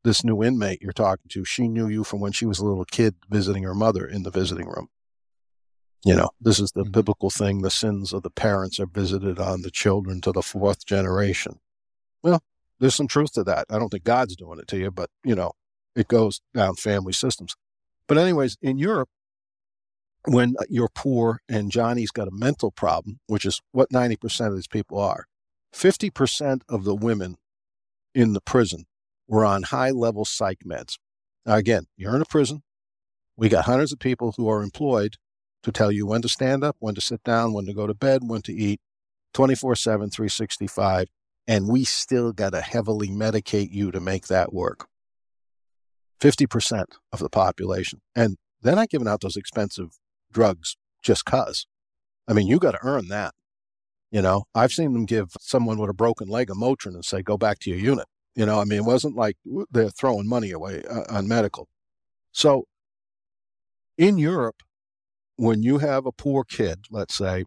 this 0.03 0.23
new 0.23 0.43
inmate 0.43 0.81
you're 0.81 0.91
talking 0.91 1.29
to, 1.29 1.45
she 1.45 1.67
knew 1.67 1.87
you 1.87 2.03
from 2.03 2.19
when 2.19 2.31
she 2.31 2.47
was 2.47 2.57
a 2.57 2.65
little 2.65 2.83
kid 2.83 3.13
visiting 3.29 3.61
her 3.61 3.75
mother 3.75 4.07
in 4.07 4.23
the 4.23 4.31
visiting 4.31 4.65
room. 4.65 4.87
You 6.03 6.15
know, 6.15 6.29
this 6.39 6.59
is 6.59 6.71
the 6.71 6.81
mm-hmm. 6.81 6.91
biblical 6.91 7.29
thing 7.29 7.61
the 7.61 7.69
sins 7.69 8.11
of 8.13 8.23
the 8.23 8.31
parents 8.31 8.79
are 8.79 8.87
visited 8.87 9.39
on 9.39 9.61
the 9.61 9.71
children 9.71 10.21
to 10.21 10.31
the 10.31 10.41
fourth 10.41 10.85
generation. 10.85 11.59
Well, 12.23 12.41
there's 12.79 12.95
some 12.95 13.07
truth 13.07 13.33
to 13.33 13.43
that. 13.43 13.67
I 13.69 13.77
don't 13.77 13.89
think 13.89 14.03
God's 14.03 14.35
doing 14.35 14.59
it 14.59 14.67
to 14.69 14.77
you, 14.77 14.89
but 14.89 15.09
you 15.23 15.35
know, 15.35 15.51
it 15.95 16.07
goes 16.07 16.41
down 16.53 16.75
family 16.75 17.13
systems. 17.13 17.55
But 18.07 18.17
anyways, 18.17 18.57
in 18.61 18.77
Europe, 18.77 19.09
when 20.25 20.55
you're 20.69 20.89
poor 20.89 21.41
and 21.47 21.71
Johnny's 21.71 22.11
got 22.11 22.27
a 22.27 22.31
mental 22.31 22.71
problem, 22.71 23.19
which 23.27 23.45
is 23.45 23.61
what 23.71 23.89
90% 23.89 24.47
of 24.47 24.55
these 24.55 24.67
people 24.67 24.99
are, 24.99 25.25
50% 25.73 26.61
of 26.67 26.83
the 26.83 26.95
women 26.95 27.37
in 28.13 28.33
the 28.33 28.41
prison 28.41 28.85
were 29.27 29.45
on 29.45 29.63
high 29.63 29.91
level 29.91 30.25
psych 30.25 30.59
meds. 30.65 30.97
Now, 31.45 31.55
again, 31.55 31.85
you're 31.95 32.15
in 32.15 32.21
a 32.21 32.25
prison. 32.25 32.61
We 33.37 33.49
got 33.49 33.65
hundreds 33.65 33.93
of 33.93 33.99
people 33.99 34.33
who 34.37 34.49
are 34.49 34.61
employed 34.61 35.15
to 35.63 35.71
tell 35.71 35.91
you 35.91 36.05
when 36.05 36.21
to 36.21 36.29
stand 36.29 36.63
up, 36.63 36.75
when 36.79 36.95
to 36.95 37.01
sit 37.01 37.23
down, 37.23 37.53
when 37.53 37.65
to 37.65 37.73
go 37.73 37.87
to 37.87 37.93
bed, 37.93 38.21
when 38.25 38.41
to 38.43 38.53
eat 38.53 38.79
24 39.33 39.75
7, 39.75 40.09
365 40.09 41.07
and 41.47 41.67
we 41.67 41.83
still 41.83 42.31
got 42.31 42.51
to 42.51 42.61
heavily 42.61 43.09
medicate 43.09 43.71
you 43.71 43.91
to 43.91 43.99
make 43.99 44.27
that 44.27 44.53
work. 44.53 44.87
50% 46.21 46.85
of 47.11 47.19
the 47.19 47.29
population. 47.29 47.99
And 48.15 48.37
they're 48.61 48.75
not 48.75 48.89
giving 48.89 49.07
out 49.07 49.21
those 49.21 49.35
expensive 49.35 49.97
drugs 50.31 50.77
just 51.01 51.25
because. 51.25 51.65
I 52.27 52.33
mean, 52.33 52.47
you 52.47 52.59
got 52.59 52.71
to 52.71 52.79
earn 52.83 53.07
that. 53.07 53.33
You 54.11 54.21
know, 54.21 54.43
I've 54.53 54.71
seen 54.71 54.93
them 54.93 55.05
give 55.05 55.31
someone 55.39 55.77
with 55.77 55.89
a 55.89 55.93
broken 55.93 56.27
leg 56.27 56.49
a 56.49 56.53
Motrin 56.53 56.93
and 56.93 57.03
say, 57.03 57.21
go 57.21 57.37
back 57.37 57.59
to 57.59 57.69
your 57.69 57.79
unit. 57.79 58.07
You 58.35 58.45
know, 58.45 58.59
I 58.59 58.65
mean, 58.65 58.79
it 58.79 58.85
wasn't 58.85 59.15
like 59.15 59.37
they're 59.71 59.89
throwing 59.89 60.27
money 60.27 60.51
away 60.51 60.83
uh, 60.89 61.03
on 61.09 61.27
medical. 61.27 61.67
So 62.31 62.65
in 63.97 64.17
Europe, 64.17 64.63
when 65.41 65.63
you 65.63 65.79
have 65.79 66.05
a 66.05 66.11
poor 66.11 66.43
kid, 66.43 66.85
let's 66.91 67.15
say, 67.15 67.45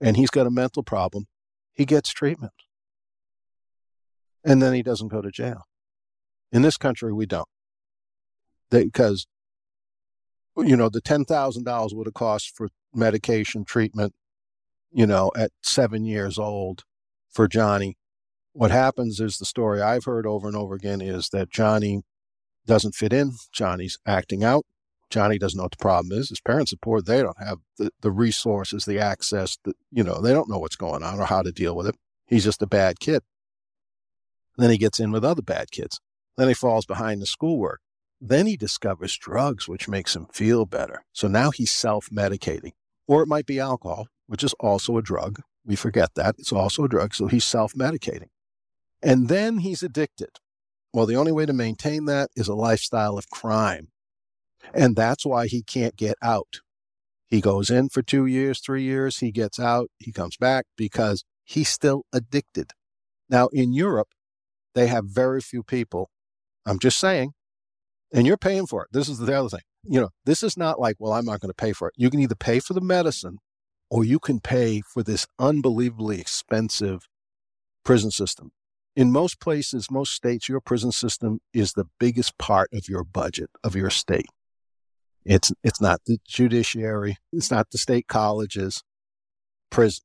and 0.00 0.16
he's 0.16 0.30
got 0.30 0.46
a 0.46 0.50
mental 0.50 0.82
problem, 0.82 1.26
he 1.74 1.84
gets 1.84 2.10
treatment 2.10 2.54
and 4.42 4.62
then 4.62 4.72
he 4.72 4.82
doesn't 4.82 5.08
go 5.08 5.20
to 5.20 5.30
jail. 5.30 5.64
In 6.52 6.62
this 6.62 6.78
country, 6.78 7.12
we 7.12 7.26
don't. 7.26 7.48
Because, 8.70 9.26
you 10.56 10.74
know, 10.74 10.88
the 10.88 11.02
$10,000 11.02 11.94
would 11.94 12.06
have 12.06 12.14
cost 12.14 12.56
for 12.56 12.70
medication 12.94 13.66
treatment, 13.66 14.14
you 14.90 15.06
know, 15.06 15.30
at 15.36 15.50
seven 15.62 16.06
years 16.06 16.38
old 16.38 16.84
for 17.30 17.46
Johnny. 17.46 17.98
What 18.54 18.70
happens 18.70 19.20
is 19.20 19.36
the 19.36 19.44
story 19.44 19.82
I've 19.82 20.06
heard 20.06 20.26
over 20.26 20.48
and 20.48 20.56
over 20.56 20.74
again 20.74 21.02
is 21.02 21.28
that 21.34 21.50
Johnny 21.50 22.04
doesn't 22.64 22.94
fit 22.94 23.12
in. 23.12 23.32
Johnny's 23.52 23.98
acting 24.06 24.42
out. 24.42 24.64
Johnny 25.10 25.38
doesn't 25.38 25.56
know 25.56 25.64
what 25.64 25.72
the 25.72 25.76
problem 25.82 26.18
is. 26.18 26.28
His 26.30 26.40
parents 26.40 26.72
are 26.72 26.78
poor. 26.78 27.00
They 27.00 27.22
don't 27.22 27.38
have 27.38 27.58
the, 27.78 27.90
the 28.00 28.10
resources, 28.10 28.84
the 28.84 28.98
access, 28.98 29.58
the, 29.64 29.74
you 29.92 30.02
know, 30.02 30.20
they 30.20 30.32
don't 30.32 30.48
know 30.48 30.58
what's 30.58 30.76
going 30.76 31.02
on 31.02 31.20
or 31.20 31.26
how 31.26 31.42
to 31.42 31.52
deal 31.52 31.76
with 31.76 31.86
it. 31.86 31.96
He's 32.26 32.44
just 32.44 32.62
a 32.62 32.66
bad 32.66 33.00
kid. 33.00 33.22
Then 34.56 34.70
he 34.70 34.78
gets 34.78 35.00
in 35.00 35.12
with 35.12 35.24
other 35.24 35.42
bad 35.42 35.70
kids. 35.70 36.00
Then 36.36 36.48
he 36.48 36.54
falls 36.54 36.86
behind 36.86 37.20
the 37.20 37.26
schoolwork. 37.26 37.80
Then 38.20 38.46
he 38.46 38.56
discovers 38.56 39.16
drugs, 39.16 39.68
which 39.68 39.88
makes 39.88 40.16
him 40.16 40.26
feel 40.32 40.64
better. 40.64 41.04
So 41.12 41.28
now 41.28 41.50
he's 41.50 41.70
self 41.70 42.08
medicating. 42.10 42.72
Or 43.06 43.22
it 43.22 43.28
might 43.28 43.46
be 43.46 43.60
alcohol, 43.60 44.08
which 44.26 44.42
is 44.42 44.54
also 44.54 44.96
a 44.96 45.02
drug. 45.02 45.42
We 45.66 45.76
forget 45.76 46.14
that. 46.14 46.36
It's 46.38 46.52
also 46.52 46.84
a 46.84 46.88
drug. 46.88 47.14
So 47.14 47.26
he's 47.26 47.44
self 47.44 47.74
medicating. 47.74 48.28
And 49.02 49.28
then 49.28 49.58
he's 49.58 49.82
addicted. 49.82 50.38
Well, 50.92 51.06
the 51.06 51.16
only 51.16 51.32
way 51.32 51.44
to 51.44 51.52
maintain 51.52 52.04
that 52.06 52.30
is 52.36 52.48
a 52.48 52.54
lifestyle 52.54 53.18
of 53.18 53.28
crime. 53.28 53.88
And 54.72 54.96
that's 54.96 55.26
why 55.26 55.46
he 55.46 55.62
can't 55.62 55.96
get 55.96 56.16
out. 56.22 56.60
He 57.28 57.40
goes 57.40 57.70
in 57.70 57.88
for 57.88 58.02
two 58.02 58.26
years, 58.26 58.60
three 58.60 58.82
years, 58.82 59.18
he 59.18 59.32
gets 59.32 59.58
out, 59.58 59.90
he 59.98 60.12
comes 60.12 60.36
back 60.36 60.66
because 60.76 61.24
he's 61.44 61.68
still 61.68 62.04
addicted. 62.12 62.70
Now, 63.28 63.48
in 63.48 63.72
Europe, 63.72 64.08
they 64.74 64.86
have 64.86 65.06
very 65.06 65.40
few 65.40 65.62
people. 65.62 66.10
I'm 66.66 66.78
just 66.78 66.98
saying, 66.98 67.32
and 68.12 68.26
you're 68.26 68.36
paying 68.36 68.66
for 68.66 68.84
it. 68.84 68.88
This 68.92 69.08
is 69.08 69.18
the 69.18 69.36
other 69.36 69.48
thing. 69.48 69.62
You 69.82 70.00
know, 70.00 70.10
this 70.24 70.42
is 70.42 70.56
not 70.56 70.80
like, 70.80 70.96
well, 70.98 71.12
I'm 71.12 71.24
not 71.24 71.40
going 71.40 71.50
to 71.50 71.54
pay 71.54 71.72
for 71.72 71.88
it. 71.88 71.94
You 71.96 72.10
can 72.10 72.20
either 72.20 72.34
pay 72.34 72.60
for 72.60 72.72
the 72.72 72.80
medicine 72.80 73.38
or 73.90 74.04
you 74.04 74.18
can 74.18 74.40
pay 74.40 74.80
for 74.80 75.02
this 75.02 75.26
unbelievably 75.38 76.20
expensive 76.20 77.08
prison 77.84 78.10
system. 78.10 78.52
In 78.96 79.10
most 79.10 79.40
places, 79.40 79.90
most 79.90 80.12
states, 80.12 80.48
your 80.48 80.60
prison 80.60 80.92
system 80.92 81.40
is 81.52 81.72
the 81.72 81.86
biggest 81.98 82.38
part 82.38 82.70
of 82.72 82.88
your 82.88 83.04
budget 83.04 83.50
of 83.62 83.74
your 83.74 83.90
state. 83.90 84.26
It's, 85.24 85.52
it's 85.62 85.80
not 85.80 86.00
the 86.06 86.18
judiciary. 86.26 87.16
It's 87.32 87.50
not 87.50 87.70
the 87.70 87.78
state 87.78 88.08
colleges 88.08 88.82
prison. 89.70 90.04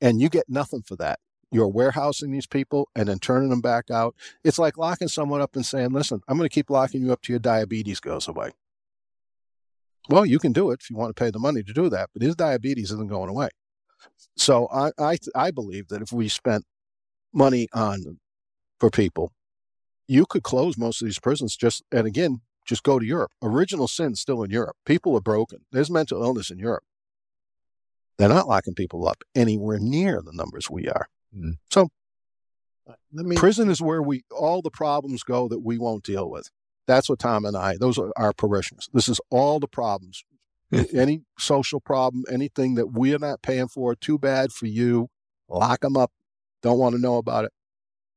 And 0.00 0.20
you 0.20 0.28
get 0.28 0.44
nothing 0.48 0.82
for 0.82 0.96
that. 0.96 1.18
You're 1.50 1.68
warehousing 1.68 2.30
these 2.30 2.46
people 2.46 2.88
and 2.94 3.08
then 3.08 3.18
turning 3.18 3.48
them 3.48 3.62
back 3.62 3.90
out. 3.90 4.14
It's 4.44 4.58
like 4.58 4.76
locking 4.76 5.08
someone 5.08 5.40
up 5.40 5.56
and 5.56 5.64
saying, 5.64 5.90
listen, 5.90 6.20
I'm 6.28 6.36
going 6.36 6.48
to 6.48 6.54
keep 6.54 6.70
locking 6.70 7.02
you 7.02 7.12
up 7.12 7.22
till 7.22 7.32
your 7.34 7.40
diabetes 7.40 8.00
goes 8.00 8.28
away. 8.28 8.50
Well, 10.10 10.24
you 10.24 10.38
can 10.38 10.52
do 10.52 10.70
it 10.70 10.80
if 10.82 10.90
you 10.90 10.96
want 10.96 11.14
to 11.14 11.20
pay 11.20 11.30
the 11.30 11.38
money 11.38 11.62
to 11.62 11.72
do 11.72 11.88
that, 11.88 12.10
but 12.12 12.22
his 12.22 12.36
diabetes 12.36 12.92
isn't 12.92 13.08
going 13.08 13.28
away. 13.28 13.48
So 14.36 14.68
I, 14.72 14.90
I, 14.98 15.18
I 15.34 15.50
believe 15.50 15.88
that 15.88 16.02
if 16.02 16.12
we 16.12 16.28
spent 16.28 16.64
money 17.32 17.68
on 17.72 18.18
for 18.78 18.90
people, 18.90 19.32
you 20.06 20.24
could 20.26 20.42
close 20.42 20.78
most 20.78 21.02
of 21.02 21.06
these 21.06 21.18
prisons 21.18 21.56
just, 21.56 21.82
and 21.92 22.06
again, 22.06 22.40
just 22.68 22.82
go 22.82 22.98
to 22.98 23.06
Europe. 23.06 23.32
Original 23.42 23.88
sin 23.88 24.14
still 24.14 24.42
in 24.42 24.50
Europe. 24.50 24.76
People 24.84 25.16
are 25.16 25.20
broken. 25.20 25.60
There's 25.72 25.90
mental 25.90 26.22
illness 26.22 26.50
in 26.50 26.58
Europe. 26.58 26.84
They're 28.18 28.28
not 28.28 28.46
locking 28.46 28.74
people 28.74 29.08
up 29.08 29.22
anywhere 29.34 29.78
near 29.80 30.20
the 30.22 30.32
numbers 30.32 30.68
we 30.68 30.88
are. 30.88 31.06
Mm. 31.36 31.54
So, 31.70 31.88
me, 33.12 33.36
prison 33.36 33.70
is 33.70 33.80
where 33.80 34.02
we 34.02 34.24
all 34.30 34.60
the 34.60 34.70
problems 34.70 35.22
go 35.22 35.48
that 35.48 35.60
we 35.60 35.78
won't 35.78 36.04
deal 36.04 36.28
with. 36.28 36.50
That's 36.86 37.08
what 37.08 37.18
Tom 37.18 37.44
and 37.44 37.56
I. 37.56 37.76
Those 37.78 37.98
are 37.98 38.12
our 38.16 38.32
parishioners. 38.32 38.88
This 38.92 39.08
is 39.08 39.20
all 39.30 39.60
the 39.60 39.68
problems. 39.68 40.24
Any 40.92 41.22
social 41.38 41.80
problem, 41.80 42.24
anything 42.30 42.74
that 42.74 42.88
we're 42.88 43.18
not 43.18 43.40
paying 43.40 43.68
for, 43.68 43.94
too 43.94 44.18
bad 44.18 44.52
for 44.52 44.66
you. 44.66 45.08
Lock 45.48 45.80
them 45.80 45.96
up. 45.96 46.12
Don't 46.62 46.78
want 46.78 46.94
to 46.94 47.00
know 47.00 47.16
about 47.16 47.46
it. 47.46 47.52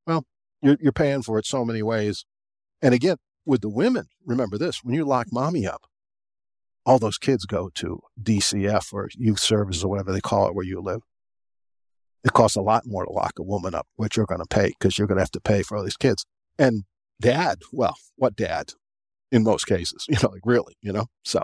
Well, 0.06 0.26
you're, 0.62 0.78
you're 0.82 0.92
paying 0.92 1.22
for 1.22 1.40
it 1.40 1.46
so 1.46 1.64
many 1.64 1.82
ways. 1.82 2.26
And 2.82 2.94
again, 2.94 3.16
with 3.46 3.62
the 3.62 3.70
women, 3.70 4.08
remember 4.26 4.58
this: 4.58 4.84
when 4.84 4.96
you 4.96 5.06
lock 5.06 5.28
mommy 5.32 5.68
up, 5.68 5.84
all 6.86 7.00
those 7.00 7.18
kids 7.18 7.46
go 7.46 7.70
to 7.76 8.00
DCF 8.22 8.94
or 8.94 9.10
youth 9.16 9.40
services 9.40 9.84
or 9.84 9.90
whatever 9.90 10.12
they 10.12 10.22
call 10.22 10.48
it 10.48 10.56
where 10.56 10.66
you 10.66 10.82
live. 10.82 11.02
It 12.24 12.34
costs 12.34 12.56
a 12.56 12.62
lot 12.62 12.84
more 12.86 13.06
to 13.06 13.12
lock 13.12 13.34
a 13.40 13.44
woman 13.44 13.74
up, 13.74 13.88
which 13.96 14.16
you're 14.16 14.28
going 14.28 14.42
to 14.42 14.48
pay 14.48 14.70
because 14.70 14.98
you're 14.98 15.08
going 15.08 15.18
to 15.18 15.24
have 15.24 15.32
to 15.32 15.42
pay 15.42 15.64
for 15.64 15.78
all 15.78 15.84
these 15.84 15.98
kids. 15.98 16.26
And 16.58 16.84
dad, 17.20 17.60
well, 17.72 17.96
what 18.16 18.36
dad? 18.36 18.74
In 19.32 19.44
most 19.44 19.66
cases, 19.66 20.06
you 20.10 20.18
know, 20.22 20.30
like 20.30 20.42
really, 20.44 20.76
you 20.82 20.92
know. 20.92 21.06
So, 21.24 21.42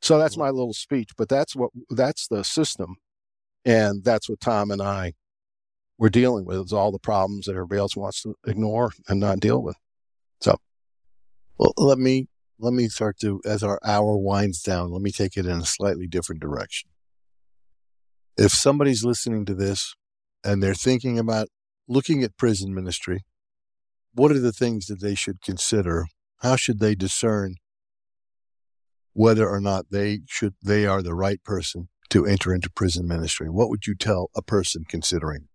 so 0.00 0.18
that's 0.18 0.34
mm-hmm. 0.34 0.44
my 0.44 0.50
little 0.50 0.72
speech. 0.72 1.10
But 1.16 1.28
that's 1.28 1.56
what 1.56 1.70
that's 1.90 2.28
the 2.28 2.44
system, 2.44 2.96
and 3.64 4.04
that's 4.04 4.28
what 4.28 4.40
Tom 4.40 4.70
and 4.70 4.80
I 4.80 5.14
were 5.98 6.10
dealing 6.10 6.44
with. 6.44 6.58
Is 6.58 6.72
all 6.72 6.92
the 6.92 7.00
problems 7.00 7.46
that 7.46 7.52
everybody 7.52 7.80
else 7.80 7.96
wants 7.96 8.22
to 8.22 8.36
ignore 8.46 8.92
and 9.08 9.18
not 9.18 9.40
deal 9.40 9.60
with. 9.60 9.76
Well, 11.58 11.72
let 11.76 11.98
me 11.98 12.28
let 12.58 12.72
me 12.72 12.88
start 12.88 13.18
to, 13.20 13.40
as 13.44 13.62
our 13.62 13.80
hour 13.84 14.16
winds 14.16 14.62
down, 14.62 14.92
let 14.92 15.02
me 15.02 15.10
take 15.10 15.36
it 15.36 15.46
in 15.46 15.58
a 15.58 15.66
slightly 15.66 16.06
different 16.06 16.40
direction. 16.40 16.90
If 18.36 18.52
somebody's 18.52 19.04
listening 19.04 19.44
to 19.46 19.54
this 19.54 19.94
and 20.44 20.62
they're 20.62 20.74
thinking 20.74 21.18
about 21.18 21.48
looking 21.88 22.22
at 22.22 22.36
prison 22.36 22.72
ministry, 22.72 23.24
what 24.14 24.30
are 24.30 24.38
the 24.38 24.52
things 24.52 24.86
that 24.86 25.00
they 25.00 25.16
should 25.16 25.42
consider? 25.42 26.06
How 26.38 26.54
should 26.54 26.78
they 26.78 26.94
discern 26.94 27.56
whether 29.12 29.48
or 29.48 29.60
not 29.60 29.86
they 29.90 30.20
should 30.28 30.54
they 30.62 30.86
are 30.86 31.02
the 31.02 31.14
right 31.14 31.42
person 31.42 31.88
to 32.10 32.26
enter 32.26 32.54
into 32.54 32.70
prison 32.70 33.08
ministry? 33.08 33.50
What 33.50 33.70
would 33.70 33.86
you 33.88 33.96
tell 33.96 34.30
a 34.36 34.42
person 34.42 34.84
considering? 34.88 35.48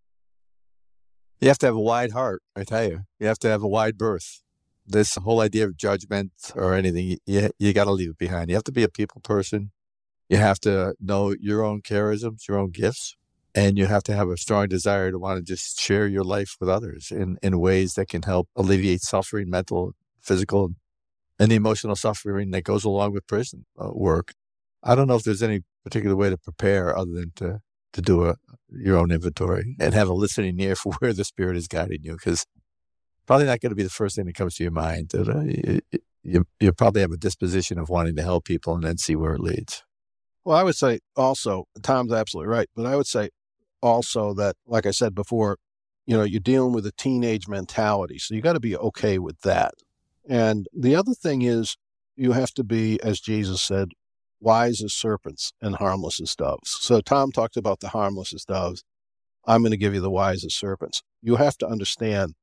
You 1.39 1.47
have 1.47 1.59
to 1.59 1.67
have 1.67 1.75
a 1.75 1.79
wide 1.79 2.11
heart, 2.11 2.41
I 2.55 2.63
tell 2.63 2.83
you. 2.83 2.99
You 3.19 3.27
have 3.27 3.39
to 3.39 3.47
have 3.47 3.63
a 3.63 3.67
wide 3.67 3.97
berth 3.97 4.41
this 4.87 5.15
whole 5.15 5.41
idea 5.41 5.65
of 5.65 5.77
judgment 5.77 6.31
or 6.55 6.73
anything, 6.73 7.17
you, 7.25 7.49
you 7.59 7.73
got 7.73 7.85
to 7.85 7.91
leave 7.91 8.11
it 8.11 8.17
behind. 8.17 8.49
You 8.49 8.55
have 8.55 8.63
to 8.65 8.71
be 8.71 8.83
a 8.83 8.89
people 8.89 9.21
person. 9.21 9.71
You 10.29 10.37
have 10.37 10.59
to 10.61 10.95
know 10.99 11.35
your 11.39 11.63
own 11.63 11.81
charisms, 11.81 12.47
your 12.47 12.57
own 12.57 12.71
gifts, 12.71 13.15
and 13.53 13.77
you 13.77 13.85
have 13.85 14.03
to 14.03 14.15
have 14.15 14.29
a 14.29 14.37
strong 14.37 14.67
desire 14.67 15.11
to 15.11 15.19
want 15.19 15.37
to 15.37 15.43
just 15.43 15.79
share 15.79 16.07
your 16.07 16.23
life 16.23 16.55
with 16.59 16.69
others 16.69 17.11
in, 17.11 17.37
in 17.41 17.59
ways 17.59 17.93
that 17.93 18.09
can 18.09 18.23
help 18.23 18.49
alleviate 18.55 19.01
suffering, 19.01 19.49
mental, 19.49 19.93
physical, 20.21 20.71
and 21.39 21.51
the 21.51 21.55
emotional 21.55 21.95
suffering 21.95 22.51
that 22.51 22.63
goes 22.63 22.83
along 22.83 23.13
with 23.13 23.27
prison 23.27 23.65
uh, 23.79 23.89
work. 23.93 24.33
I 24.83 24.95
don't 24.95 25.07
know 25.07 25.15
if 25.15 25.23
there's 25.23 25.43
any 25.43 25.61
particular 25.83 26.15
way 26.15 26.29
to 26.29 26.37
prepare 26.37 26.97
other 26.97 27.11
than 27.11 27.31
to 27.37 27.59
to 27.93 28.01
do 28.01 28.25
a 28.25 28.35
your 28.69 28.97
own 28.97 29.11
inventory 29.11 29.75
and 29.79 29.93
have 29.93 30.09
a 30.09 30.13
listening 30.13 30.59
ear 30.59 30.75
for 30.75 30.93
where 30.99 31.13
the 31.13 31.23
spirit 31.23 31.57
is 31.57 31.67
guiding 31.67 31.99
you 32.03 32.13
because 32.13 32.45
probably 33.27 33.45
not 33.45 33.59
going 33.59 33.69
to 33.69 33.75
be 33.75 33.83
the 33.83 33.89
first 33.89 34.15
thing 34.15 34.25
that 34.25 34.35
comes 34.35 34.55
to 34.55 34.63
your 34.63 34.71
mind. 34.71 35.11
Uh, 35.13 35.41
you, 35.41 35.81
you, 36.23 36.47
you 36.59 36.73
probably 36.73 37.01
have 37.01 37.11
a 37.11 37.17
disposition 37.17 37.77
of 37.77 37.89
wanting 37.89 38.15
to 38.15 38.23
help 38.23 38.45
people 38.45 38.73
and 38.73 38.83
then 38.83 38.97
see 38.97 39.15
where 39.15 39.33
it 39.33 39.41
leads. 39.41 39.83
Well, 40.43 40.57
I 40.57 40.63
would 40.63 40.75
say 40.75 40.99
also, 41.15 41.65
Tom's 41.83 42.13
absolutely 42.13 42.49
right, 42.49 42.69
but 42.75 42.85
I 42.85 42.95
would 42.95 43.07
say 43.07 43.29
also 43.81 44.33
that, 44.35 44.55
like 44.65 44.85
I 44.85 44.91
said 44.91 45.13
before, 45.13 45.57
you 46.05 46.15
know, 46.15 46.23
you're 46.23 46.39
dealing 46.39 46.73
with 46.73 46.85
a 46.85 46.93
teenage 46.93 47.47
mentality. 47.47 48.17
So 48.17 48.33
you 48.33 48.41
got 48.41 48.53
to 48.53 48.61
be 48.61 48.77
okay 48.77 49.19
with 49.19 49.41
that. 49.41 49.73
And 50.27 50.67
the 50.73 50.95
other 50.95 51.13
thing 51.13 51.41
is, 51.41 51.77
you 52.15 52.31
have 52.31 52.53
to 52.55 52.63
be, 52.63 52.99
as 53.03 53.19
Jesus 53.19 53.61
said, 53.61 53.89
wise 54.39 54.81
as 54.81 54.93
serpents 54.93 55.51
and 55.61 55.75
harmless 55.75 56.21
as 56.21 56.35
doves. 56.35 56.77
So 56.81 57.01
Tom 57.01 57.31
talked 57.31 57.57
about 57.57 57.81
the 57.81 57.89
harmless 57.89 58.33
as 58.33 58.45
doves. 58.45 58.83
I'm 59.45 59.61
going 59.61 59.71
to 59.71 59.77
give 59.77 59.93
you 59.93 60.01
the 60.01 60.09
wise 60.09 60.43
as 60.43 60.53
serpents. 60.53 61.03
You 61.21 61.35
have 61.35 61.57
to 61.59 61.67
understand 61.67 62.33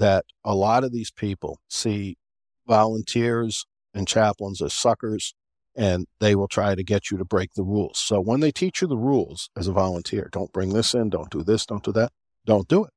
that 0.00 0.24
a 0.44 0.54
lot 0.54 0.82
of 0.82 0.92
these 0.92 1.10
people 1.10 1.60
see 1.68 2.16
volunteers 2.66 3.66
and 3.94 4.08
chaplains 4.08 4.60
as 4.62 4.72
suckers 4.72 5.34
and 5.76 6.06
they 6.20 6.34
will 6.34 6.48
try 6.48 6.74
to 6.74 6.82
get 6.82 7.10
you 7.10 7.18
to 7.18 7.24
break 7.24 7.54
the 7.54 7.62
rules. 7.62 7.98
So 7.98 8.20
when 8.20 8.40
they 8.40 8.50
teach 8.50 8.82
you 8.82 8.88
the 8.88 8.96
rules 8.96 9.50
as 9.56 9.68
a 9.68 9.72
volunteer, 9.72 10.28
don't 10.32 10.52
bring 10.52 10.72
this 10.72 10.94
in, 10.94 11.10
don't 11.10 11.30
do 11.30 11.44
this, 11.44 11.64
don't 11.66 11.84
do 11.84 11.92
that, 11.92 12.10
don't 12.44 12.66
do 12.66 12.84
it. 12.84 12.90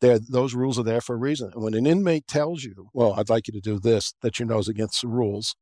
They're, 0.00 0.18
those 0.18 0.54
rules 0.54 0.78
are 0.78 0.82
there 0.82 1.00
for 1.00 1.14
a 1.14 1.18
reason. 1.18 1.52
And 1.54 1.62
when 1.62 1.74
an 1.74 1.86
inmate 1.86 2.26
tells 2.26 2.64
you, 2.64 2.88
well, 2.92 3.14
I'd 3.16 3.30
like 3.30 3.46
you 3.48 3.52
to 3.52 3.60
do 3.60 3.78
this, 3.78 4.14
that 4.22 4.38
you 4.38 4.46
know 4.46 4.58
is 4.58 4.68
against 4.68 5.02
the 5.02 5.08
rules, 5.08 5.54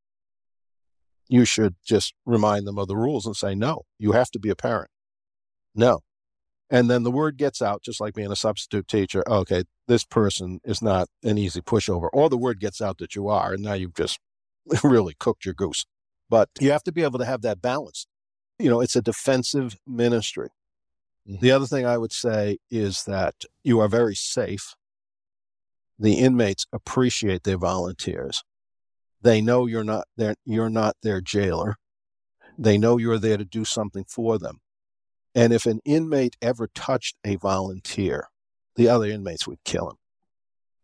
you 1.28 1.44
should 1.44 1.76
just 1.84 2.14
remind 2.24 2.66
them 2.66 2.78
of 2.78 2.88
the 2.88 2.96
rules 2.96 3.26
and 3.26 3.36
say, 3.36 3.54
no, 3.54 3.82
you 3.98 4.12
have 4.12 4.30
to 4.30 4.38
be 4.38 4.48
a 4.48 4.56
parent. 4.56 4.90
No, 5.74 6.00
and 6.70 6.90
then 6.90 7.02
the 7.02 7.10
word 7.10 7.36
gets 7.36 7.62
out, 7.62 7.82
just 7.82 8.00
like 8.00 8.14
being 8.14 8.32
a 8.32 8.36
substitute 8.36 8.88
teacher. 8.88 9.22
Okay, 9.26 9.64
this 9.88 10.04
person 10.04 10.60
is 10.64 10.80
not 10.80 11.08
an 11.24 11.38
easy 11.38 11.60
pushover. 11.60 12.08
Or 12.12 12.28
the 12.28 12.36
word 12.36 12.60
gets 12.60 12.80
out 12.80 12.98
that 12.98 13.16
you 13.16 13.28
are, 13.28 13.54
and 13.54 13.62
now 13.62 13.72
you've 13.72 13.94
just 13.94 14.20
really 14.84 15.14
cooked 15.18 15.44
your 15.44 15.54
goose. 15.54 15.84
But 16.30 16.50
you 16.60 16.70
have 16.70 16.84
to 16.84 16.92
be 16.92 17.02
able 17.02 17.18
to 17.18 17.24
have 17.24 17.42
that 17.42 17.60
balance. 17.60 18.06
You 18.58 18.68
know, 18.68 18.80
it's 18.80 18.96
a 18.96 19.02
defensive 19.02 19.76
ministry. 19.86 20.50
Mm-hmm. 21.28 21.40
The 21.40 21.50
other 21.50 21.66
thing 21.66 21.86
I 21.86 21.98
would 21.98 22.12
say 22.12 22.58
is 22.70 23.04
that 23.04 23.34
you 23.64 23.80
are 23.80 23.88
very 23.88 24.14
safe. 24.14 24.74
The 25.98 26.14
inmates 26.14 26.66
appreciate 26.72 27.42
their 27.42 27.58
volunteers. 27.58 28.44
They 29.22 29.40
know 29.40 29.66
you're 29.66 29.84
not 29.84 30.06
their, 30.16 30.36
you're 30.44 30.70
not 30.70 30.96
their 31.02 31.20
jailer. 31.20 31.76
They 32.56 32.78
know 32.78 32.98
you're 32.98 33.18
there 33.18 33.36
to 33.36 33.44
do 33.44 33.64
something 33.64 34.04
for 34.04 34.38
them. 34.38 34.60
And 35.34 35.52
if 35.52 35.66
an 35.66 35.80
inmate 35.84 36.36
ever 36.42 36.68
touched 36.68 37.16
a 37.24 37.36
volunteer, 37.36 38.28
the 38.78 38.88
other 38.88 39.06
inmates 39.06 39.46
would 39.46 39.58
kill 39.64 39.90
him 39.90 39.96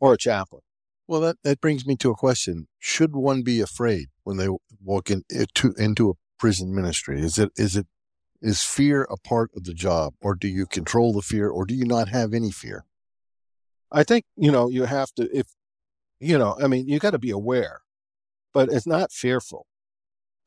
or 0.01 0.13
a 0.13 0.19
chaplain. 0.19 0.63
Well, 1.07 1.21
that, 1.21 1.37
that 1.45 1.61
brings 1.61 1.87
me 1.87 1.97
to 1.97 2.11
a 2.11 2.17
question. 2.17 2.67
Should 2.81 3.15
one 3.15 3.43
be 3.43 3.61
afraid 3.61 4.09
when 4.25 4.37
they 4.37 4.49
walk 4.83 5.11
in, 5.11 5.23
eh, 5.31 5.45
into, 5.55 5.75
into 5.79 6.11
a 6.11 6.15
prison 6.37 6.75
ministry? 6.75 7.21
Is 7.21 7.39
it, 7.39 7.53
is 7.57 7.77
it, 7.77 7.87
is 8.43 8.63
fear 8.63 9.07
a 9.09 9.17
part 9.17 9.51
of 9.57 9.63
the 9.65 9.73
job 9.73 10.15
or 10.21 10.35
do 10.35 10.49
you 10.49 10.67
control 10.67 11.13
the 11.13 11.23
fear 11.23 11.49
or 11.49 11.65
do 11.65 11.75
you 11.75 11.85
not 11.85 12.09
have 12.09 12.35
any 12.35 12.51
fear? 12.51 12.85
I 13.93 14.03
think, 14.03 14.25
you 14.37 14.51
know, 14.51 14.69
you 14.69 14.85
have 14.85 15.13
to, 15.13 15.29
if, 15.33 15.47
you 16.19 16.37
know, 16.37 16.57
I 16.61 16.67
mean, 16.67 16.89
you 16.89 16.99
got 16.99 17.13
to 17.13 17.19
be 17.19 17.31
aware, 17.31 17.83
but 18.53 18.71
it's 18.73 18.89
not 18.89 19.13
fearful. 19.13 19.67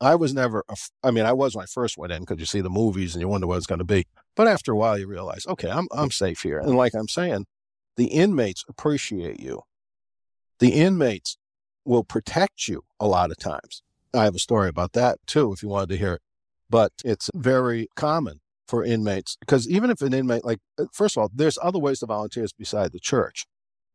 I 0.00 0.16
was 0.16 0.34
never, 0.34 0.64
I 1.02 1.10
mean, 1.10 1.24
I 1.24 1.32
was 1.32 1.56
when 1.56 1.62
I 1.62 1.66
first 1.66 1.96
went 1.96 2.12
in 2.12 2.20
because 2.20 2.38
you 2.38 2.46
see 2.46 2.60
the 2.60 2.70
movies 2.70 3.14
and 3.14 3.22
you 3.22 3.28
wonder 3.28 3.46
what 3.46 3.56
it's 3.56 3.66
going 3.66 3.78
to 3.78 3.84
be. 3.84 4.06
But 4.38 4.46
after 4.46 4.70
a 4.70 4.76
while, 4.76 4.96
you 4.96 5.08
realize, 5.08 5.44
okay, 5.48 5.68
I'm, 5.68 5.88
I'm 5.90 6.12
safe 6.12 6.42
here. 6.42 6.60
And 6.60 6.76
like 6.76 6.94
I'm 6.94 7.08
saying, 7.08 7.46
the 7.96 8.06
inmates 8.06 8.64
appreciate 8.68 9.40
you. 9.40 9.62
The 10.60 10.74
inmates 10.74 11.36
will 11.84 12.04
protect 12.04 12.68
you 12.68 12.84
a 13.00 13.08
lot 13.08 13.32
of 13.32 13.38
times. 13.38 13.82
I 14.14 14.22
have 14.22 14.36
a 14.36 14.38
story 14.38 14.68
about 14.68 14.92
that 14.92 15.18
too, 15.26 15.52
if 15.52 15.60
you 15.60 15.68
wanted 15.68 15.88
to 15.88 15.96
hear 15.96 16.12
it. 16.14 16.22
But 16.70 16.92
it's 17.04 17.30
very 17.34 17.88
common 17.96 18.38
for 18.68 18.84
inmates 18.84 19.36
because 19.40 19.68
even 19.68 19.90
if 19.90 20.02
an 20.02 20.14
inmate, 20.14 20.44
like, 20.44 20.60
uh, 20.78 20.84
first 20.92 21.16
of 21.16 21.22
all, 21.22 21.30
there's 21.34 21.58
other 21.60 21.80
ways 21.80 21.98
to 21.98 22.06
volunteers 22.06 22.52
beside 22.52 22.92
the 22.92 23.00
church. 23.00 23.44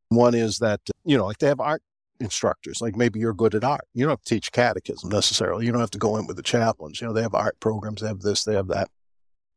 One 0.10 0.36
is 0.36 0.58
that, 0.58 0.82
you 1.06 1.16
know, 1.16 1.26
like 1.26 1.38
they 1.38 1.48
have 1.48 1.62
art 1.62 1.84
instructors. 2.20 2.82
Like 2.82 2.98
maybe 2.98 3.18
you're 3.18 3.34
good 3.34 3.56
at 3.56 3.64
art. 3.64 3.86
You 3.94 4.04
don't 4.04 4.12
have 4.12 4.24
to 4.24 4.36
teach 4.36 4.52
catechism 4.52 5.10
necessarily. 5.10 5.66
You 5.66 5.72
don't 5.72 5.80
have 5.80 5.92
to 5.92 5.98
go 5.98 6.18
in 6.18 6.28
with 6.28 6.36
the 6.36 6.44
chaplains. 6.44 7.00
You 7.00 7.08
know, 7.08 7.14
they 7.14 7.22
have 7.22 7.34
art 7.34 7.62
programs, 7.62 8.02
they 8.02 8.10
have 8.10 8.20
this, 8.20 8.44
they 8.44 8.56
have 8.56 8.68
that. 8.68 8.90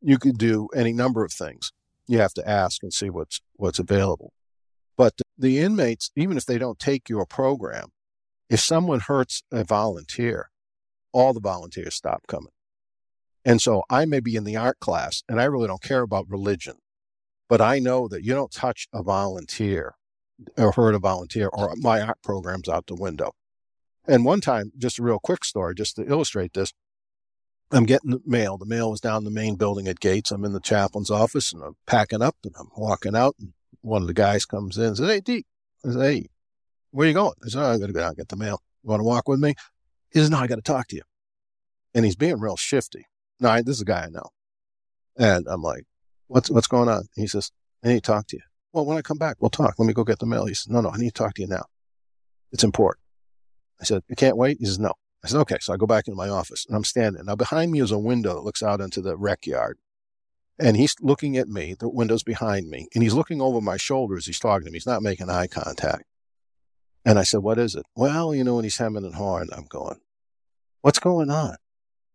You 0.07 0.17
could 0.17 0.37
do 0.37 0.69
any 0.73 0.93
number 0.93 1.25
of 1.25 1.33
things. 1.33 1.73
You 2.07 2.19
have 2.19 2.33
to 2.35 2.49
ask 2.49 2.81
and 2.81 2.93
see 2.93 3.09
what's 3.09 3.41
what's 3.57 3.77
available. 3.77 4.31
But 4.95 5.19
the 5.37 5.59
inmates, 5.59 6.11
even 6.15 6.37
if 6.37 6.45
they 6.45 6.57
don't 6.57 6.79
take 6.79 7.09
your 7.09 7.25
program, 7.25 7.89
if 8.49 8.61
someone 8.61 9.01
hurts 9.01 9.43
a 9.51 9.65
volunteer, 9.65 10.49
all 11.11 11.33
the 11.33 11.41
volunteers 11.41 11.93
stop 11.93 12.25
coming. 12.25 12.53
And 13.43 13.61
so 13.61 13.83
I 13.89 14.05
may 14.05 14.21
be 14.21 14.37
in 14.37 14.45
the 14.45 14.55
art 14.55 14.79
class 14.79 15.23
and 15.27 15.41
I 15.41 15.43
really 15.43 15.67
don't 15.67 15.83
care 15.83 16.03
about 16.03 16.29
religion, 16.29 16.75
but 17.49 17.59
I 17.59 17.79
know 17.79 18.07
that 18.07 18.23
you 18.23 18.33
don't 18.33 18.53
touch 18.53 18.87
a 18.93 19.03
volunteer 19.03 19.95
or 20.57 20.71
hurt 20.71 20.95
a 20.95 20.99
volunteer 20.99 21.49
or 21.51 21.73
my 21.75 21.99
art 21.99 22.21
program's 22.23 22.69
out 22.69 22.87
the 22.87 22.95
window. 22.95 23.33
And 24.07 24.23
one 24.23 24.39
time, 24.39 24.71
just 24.77 24.99
a 24.99 25.03
real 25.03 25.19
quick 25.19 25.43
story, 25.43 25.75
just 25.75 25.97
to 25.97 26.09
illustrate 26.09 26.53
this, 26.53 26.71
I'm 27.71 27.85
getting 27.85 28.11
the 28.11 28.21
mail. 28.25 28.57
The 28.57 28.65
mail 28.65 28.91
was 28.91 29.01
down 29.01 29.23
the 29.23 29.31
main 29.31 29.55
building 29.55 29.87
at 29.87 29.99
Gates. 29.99 30.31
I'm 30.31 30.45
in 30.45 30.53
the 30.53 30.59
chaplain's 30.59 31.11
office 31.11 31.51
and 31.51 31.61
I'm 31.61 31.75
packing 31.85 32.21
up 32.21 32.37
and 32.43 32.53
I'm 32.57 32.69
walking 32.77 33.15
out. 33.15 33.35
And 33.39 33.53
one 33.81 34.01
of 34.01 34.07
the 34.07 34.13
guys 34.13 34.45
comes 34.45 34.77
in 34.77 34.85
and 34.85 34.97
says, 34.97 35.09
Hey, 35.09 35.19
Deke. 35.19 35.45
I 35.85 35.91
said, 35.91 36.01
Hey, 36.01 36.27
where 36.91 37.07
you 37.07 37.13
going? 37.13 37.33
I 37.45 37.49
said, 37.49 37.61
oh, 37.61 37.73
I 37.73 37.77
got 37.77 37.87
to 37.87 37.93
go 37.93 38.01
out 38.01 38.07
and 38.09 38.17
get 38.17 38.29
the 38.29 38.37
mail. 38.37 38.61
You 38.83 38.89
want 38.89 39.01
to 39.01 39.05
walk 39.05 39.27
with 39.27 39.39
me? 39.39 39.53
He 40.11 40.19
says, 40.19 40.29
No, 40.29 40.37
I 40.37 40.47
got 40.47 40.55
to 40.55 40.61
talk 40.61 40.87
to 40.87 40.95
you. 40.95 41.03
And 41.93 42.05
he's 42.05 42.15
being 42.15 42.39
real 42.39 42.55
shifty. 42.55 43.05
No, 43.39 43.49
I, 43.49 43.61
this 43.61 43.75
is 43.75 43.81
a 43.81 43.85
guy 43.85 44.03
I 44.05 44.09
know. 44.09 44.29
And 45.17 45.45
I'm 45.49 45.61
like, 45.61 45.83
What's 46.27 46.49
what's 46.49 46.67
going 46.67 46.89
on? 46.89 47.03
He 47.15 47.27
says, 47.27 47.51
I 47.83 47.89
need 47.89 47.95
to 47.95 48.01
talk 48.01 48.27
to 48.27 48.37
you. 48.37 48.43
Well, 48.73 48.85
when 48.85 48.97
I 48.97 49.01
come 49.01 49.17
back, 49.17 49.37
we'll 49.39 49.49
talk. 49.49 49.75
Let 49.77 49.85
me 49.85 49.93
go 49.93 50.03
get 50.03 50.19
the 50.19 50.25
mail. 50.25 50.45
He 50.45 50.53
says, 50.53 50.69
No, 50.69 50.81
no, 50.81 50.89
I 50.89 50.97
need 50.97 51.13
to 51.13 51.23
talk 51.23 51.33
to 51.35 51.41
you 51.41 51.47
now. 51.47 51.65
It's 52.51 52.63
important. 52.63 53.03
I 53.81 53.83
said, 53.83 54.03
You 54.07 54.15
can't 54.15 54.37
wait? 54.37 54.57
He 54.59 54.65
says, 54.65 54.79
No. 54.79 54.93
I 55.27 55.31
said, 55.31 55.41
Okay. 55.41 55.57
So 55.59 55.73
I 55.73 55.77
go 55.77 55.85
back 55.85 56.07
into 56.07 56.15
my 56.15 56.29
office 56.29 56.65
and 56.65 56.75
I'm 56.75 56.83
standing. 56.83 57.25
Now, 57.25 57.35
behind 57.35 57.71
me 57.71 57.81
is 57.81 57.91
a 57.91 57.99
window 57.99 58.35
that 58.35 58.43
looks 58.43 58.63
out 58.63 58.79
into 58.79 59.01
the 59.01 59.17
rec 59.17 59.45
yard. 59.45 59.77
And 60.59 60.77
he's 60.77 60.95
looking 61.01 61.37
at 61.37 61.49
me, 61.49 61.75
the 61.77 61.89
window's 61.89 62.23
behind 62.23 62.69
me, 62.69 62.87
and 62.95 63.03
he's 63.03 63.13
looking 63.13 63.41
over 63.41 63.61
my 63.61 63.77
shoulder 63.77 64.17
as 64.17 64.25
he's 64.25 64.39
talking 64.39 64.65
to 64.65 64.71
me. 64.71 64.77
He's 64.77 64.87
not 64.87 65.03
making 65.03 65.29
eye 65.29 65.45
contact. 65.45 66.05
And 67.05 67.19
I 67.19 67.23
said, 67.23 67.41
What 67.41 67.59
is 67.59 67.75
it? 67.75 67.85
Well, 67.95 68.33
you 68.33 68.43
know, 68.43 68.55
when 68.55 68.63
he's 68.63 68.77
hemming 68.77 69.05
and 69.05 69.15
hawing, 69.15 69.49
I'm 69.55 69.65
going, 69.65 69.99
What's 70.81 70.99
going 70.99 71.29
on? 71.29 71.57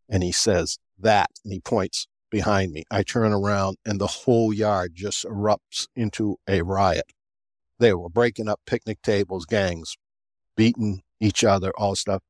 And 0.09 0.23
he 0.23 0.33
says, 0.33 0.79
That. 0.99 1.31
And 1.45 1.53
he 1.53 1.61
points 1.61 2.09
behind 2.31 2.73
me. 2.73 2.85
I 2.91 3.03
turn 3.03 3.33
around 3.33 3.77
and 3.85 4.01
the 4.01 4.07
whole 4.07 4.53
yard 4.55 4.93
just 4.95 5.25
erupts 5.25 5.87
into 5.95 6.39
a 6.49 6.63
riot. 6.63 7.13
They 7.79 7.93
were 7.93 8.09
breaking 8.09 8.49
up 8.49 8.61
picnic 8.67 9.03
tables, 9.03 9.45
gangs, 9.45 9.97
beating 10.57 11.03
each 11.21 11.45
other, 11.45 11.73
all 11.77 11.95
stuff. 11.95 12.23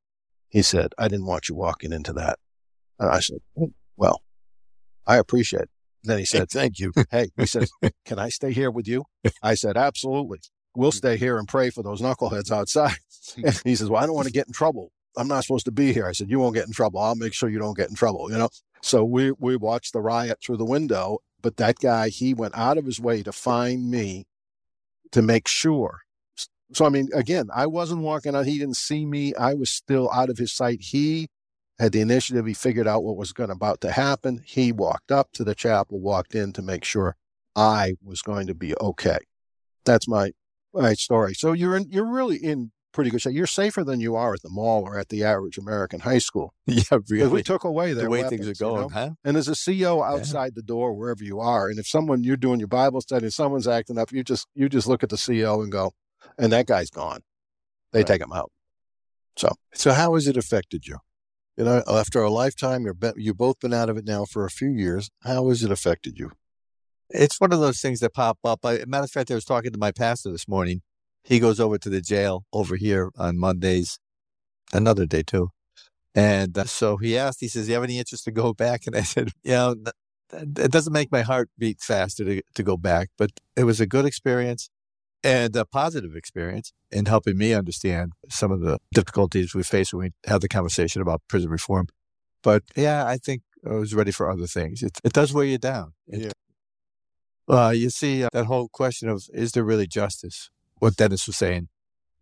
He 0.53 0.61
said, 0.61 0.93
I 0.99 1.09
didn't 1.09 1.25
want 1.25 1.49
you 1.49 1.55
walking 1.55 1.93
into 1.93 2.13
that. 2.13 2.39
And 2.99 3.11
I 3.11 3.21
said, 3.21 3.39
"Oh, 3.59 3.73
Well, 3.97 4.23
I 5.07 5.17
appreciate 5.17 5.63
it. 5.63 5.71
Then 6.05 6.19
he 6.19 6.27
said, 6.27 6.51
Thank 6.51 6.79
you. 6.79 6.93
Hey, 7.11 7.31
he 7.39 7.47
said, 7.47 7.69
Can 8.05 8.19
I 8.19 8.29
stay 8.29 8.53
here 8.53 8.71
with 8.71 8.87
you? 8.87 9.05
I 9.43 9.55
said, 9.55 9.79
Absolutely. 9.79 10.41
We'll 10.77 10.93
stay 10.93 11.17
here 11.17 11.39
and 11.39 11.49
pray 11.49 11.71
for 11.71 11.83
those 11.83 12.01
knuckleheads 12.01 12.53
outside. 12.53 12.97
And 13.37 13.59
he 13.65 13.77
says, 13.77 13.89
Well, 13.89 14.03
I 14.03 14.07
don't 14.07 14.17
want 14.17 14.27
to 14.27 14.33
get 14.33 14.49
in 14.49 14.53
trouble. 14.53 14.91
I'm 15.17 15.29
not 15.29 15.45
supposed 15.45 15.65
to 15.67 15.73
be 15.73 15.93
here. 15.93 16.07
I 16.07 16.13
said, 16.13 16.29
You 16.29 16.41
won't 16.41 16.57
get 16.57 16.67
in 16.67 16.73
trouble. 16.73 17.01
I'll 17.01 17.15
make 17.15 17.33
sure 17.33 17.49
you 17.49 17.59
don't 17.61 17.77
get 17.77 17.89
in 17.89 17.95
trouble, 17.95 18.31
you 18.31 18.37
know? 18.37 18.49
So 18.83 19.05
we, 19.05 19.31
we 19.39 19.57
watched 19.57 19.93
the 19.93 20.01
riot 20.03 20.39
through 20.45 20.57
the 20.59 20.65
window. 20.65 21.19
But 21.41 21.57
that 21.57 21.79
guy, 21.79 22.09
he 22.09 22.35
went 22.35 22.57
out 22.59 22.79
of 22.79 22.85
his 22.85 23.01
way 23.01 23.23
to 23.23 23.33
find 23.33 23.91
me 23.91 24.27
to 25.13 25.23
make 25.23 25.47
sure. 25.49 26.01
So, 26.75 26.85
I 26.85 26.89
mean, 26.89 27.09
again, 27.15 27.49
I 27.55 27.67
wasn't 27.67 28.03
walking 28.03 28.35
out. 28.35 28.47
He 28.47 28.59
didn't 28.59 28.77
see 28.77 29.05
me. 29.07 29.35
I 29.35 29.55
was 29.55 29.71
still 29.71 30.11
out 30.13 30.31
of 30.31 30.39
his 30.39 30.53
sight. 30.53 30.79
He 30.81 31.29
had 31.79 31.93
the 31.93 32.01
initiative. 32.01 32.47
He 32.47 32.55
figured 32.55 32.89
out 32.89 33.03
what 33.03 33.17
was 33.17 33.33
going 33.33 33.51
about 33.51 33.81
to 33.83 33.91
happen. 33.93 34.43
He 34.45 34.73
walked 34.73 35.11
up 35.11 35.33
to 35.33 35.45
the 35.45 35.55
chapel, 35.55 36.01
walked 36.01 36.35
in 36.35 36.53
to 36.55 36.63
make 36.63 36.85
sure 36.85 37.17
I 37.57 37.95
was 38.03 38.23
going 38.23 38.47
to 38.47 38.55
be 38.55 38.75
okay. 38.81 39.19
That's 39.85 40.09
my 40.09 40.33
my 40.75 40.95
story. 40.95 41.35
So 41.35 41.53
you're 41.53 41.77
in, 41.77 41.87
you're 41.91 42.11
really 42.11 42.37
in 42.37 42.73
pretty 42.93 43.11
good 43.11 43.21
shape. 43.21 43.35
You're 43.35 43.47
safer 43.47 43.85
than 43.85 44.01
you 44.01 44.15
are 44.17 44.35
at 44.35 44.43
the 44.43 44.49
mall 44.51 44.83
or 44.85 44.99
at 44.99 45.09
the 45.09 45.25
average 45.25 45.59
American 45.59 46.01
high 46.01 46.19
school. 46.19 46.55
Yeah, 46.67 46.83
Because 47.09 47.31
we 47.31 47.43
took 47.43 47.65
away 47.65 47.93
The 47.93 48.09
way 48.09 48.23
weapons, 48.23 48.47
things 48.47 48.61
are 48.61 48.65
you 48.65 48.71
know? 48.73 48.81
going, 48.83 48.91
huh? 48.91 49.11
And 49.25 49.37
there's 49.37 49.49
a 49.49 49.57
CO 49.57 50.03
outside 50.03 50.55
the 50.55 50.63
door 50.63 50.95
wherever 50.95 51.25
you 51.25 51.41
are. 51.41 51.69
And 51.69 51.79
if 51.79 51.87
someone 51.87 52.23
you're 52.23 52.37
doing 52.37 52.61
your 52.61 52.69
Bible 52.69 53.01
study, 53.01 53.29
someone's 53.31 53.67
acting 53.69 53.99
up, 53.99 54.13
you 54.13 54.23
just 54.23 54.47
you 54.55 54.69
just 54.69 54.87
look 54.87 55.03
at 55.03 55.11
the 55.11 55.17
CO 55.17 55.63
and 55.63 55.73
go, 55.73 55.93
and 56.39 56.53
that 56.53 56.67
guy's 56.67 56.91
gone. 56.91 57.21
They 57.93 58.01
Right. 58.01 58.07
take 58.07 58.23
him 58.23 58.33
out. 58.33 58.53
So 59.37 59.55
So 59.75 59.93
how 59.93 60.15
has 60.15 60.27
it 60.27 60.37
affected 60.37 60.87
you? 60.87 60.99
You 61.57 61.65
know, 61.65 61.83
after 61.87 62.23
a 62.23 62.31
lifetime, 62.31 62.85
you're 62.85 62.95
be- 62.95 63.13
you've 63.17 63.37
both 63.37 63.61
been 63.61 63.75
out 63.75 63.91
of 63.91 63.97
it 63.97 64.07
now 64.07 64.25
for 64.25 64.45
a 64.45 64.51
few 64.51 64.71
years. 64.71 65.11
How 65.21 65.49
has 65.51 65.63
it 65.63 65.71
affected 65.71 66.19
you? 66.19 66.33
It's 67.11 67.41
one 67.41 67.53
of 67.53 67.61
those 67.61 67.81
things 67.81 68.01
that 68.01 68.15
pop 68.15 68.39
up. 68.43 68.65
I, 68.65 68.85
matter 68.87 69.05
of 69.05 69.11
fact, 69.11 69.31
I 69.31 69.35
was 69.35 69.45
talking 69.45 69.71
to 69.73 69.79
my 69.79 69.93
pastor 69.93 70.31
this 70.33 70.49
morning. 70.49 70.81
He 71.25 71.39
goes 71.39 71.61
over 71.61 71.77
to 71.79 71.91
the 71.91 72.01
jail 72.01 72.45
over 72.53 72.77
here 72.77 73.11
on 73.17 73.39
Mondays, 73.39 73.99
another 74.73 75.05
day 75.05 75.23
too. 75.23 75.51
And 76.15 76.57
uh, 76.57 76.65
so 76.65 76.97
he 76.97 77.17
asked, 77.17 77.41
he 77.41 77.49
says, 77.49 77.67
"Do 77.67 77.71
you 77.71 77.75
have 77.75 77.85
any 77.85 77.99
interest 77.99 78.25
to 78.25 78.31
go 78.33 78.53
back? 78.55 78.87
And 78.87 78.97
I 78.97 79.03
said, 79.03 79.29
you 79.43 79.53
know, 79.53 79.77
it 80.33 80.71
doesn't 80.73 80.93
make 80.93 81.13
my 81.13 81.23
heart 81.23 81.51
beat 81.59 81.81
faster 81.81 82.25
to, 82.25 82.43
to 82.55 82.63
go 82.63 82.77
back, 82.77 83.11
but 83.19 83.31
it 83.57 83.65
was 83.65 83.81
a 83.81 83.87
good 83.87 84.07
experience 84.07 84.71
and 85.25 85.55
a 85.57 85.65
positive 85.65 86.17
experience 86.17 86.73
in 86.91 87.07
helping 87.07 87.39
me 87.39 87.53
understand 87.55 88.13
some 88.29 88.51
of 88.51 88.61
the 88.61 88.79
difficulties 88.93 89.55
we 89.55 89.63
face 89.63 89.93
when 89.93 90.03
we 90.25 90.31
have 90.31 90.41
the 90.41 90.49
conversation 90.49 91.01
about 91.03 91.23
prison 91.29 91.51
reform. 91.51 91.87
But 92.43 92.63
yeah, 92.77 93.07
I 93.07 93.19
think 93.19 93.43
I 93.65 93.75
was 93.75 93.95
ready 93.95 94.11
for 94.11 94.31
other 94.31 94.47
things. 94.47 94.83
It, 94.83 94.99
it 95.05 95.13
does 95.13 95.33
weigh 95.33 95.51
you 95.51 95.59
down. 95.59 95.93
It 96.09 96.33
Yeah. 97.49 97.57
uh, 97.57 97.71
you 97.71 97.91
see 97.91 98.25
uh, 98.25 98.29
that 98.33 98.47
whole 98.47 98.69
question 98.69 99.09
of 99.09 99.25
is 99.33 99.53
there 99.53 99.65
really 99.65 99.87
justice? 99.87 100.51
What 100.79 100.97
Dennis 100.97 101.27
was 101.27 101.37
saying, 101.37 101.69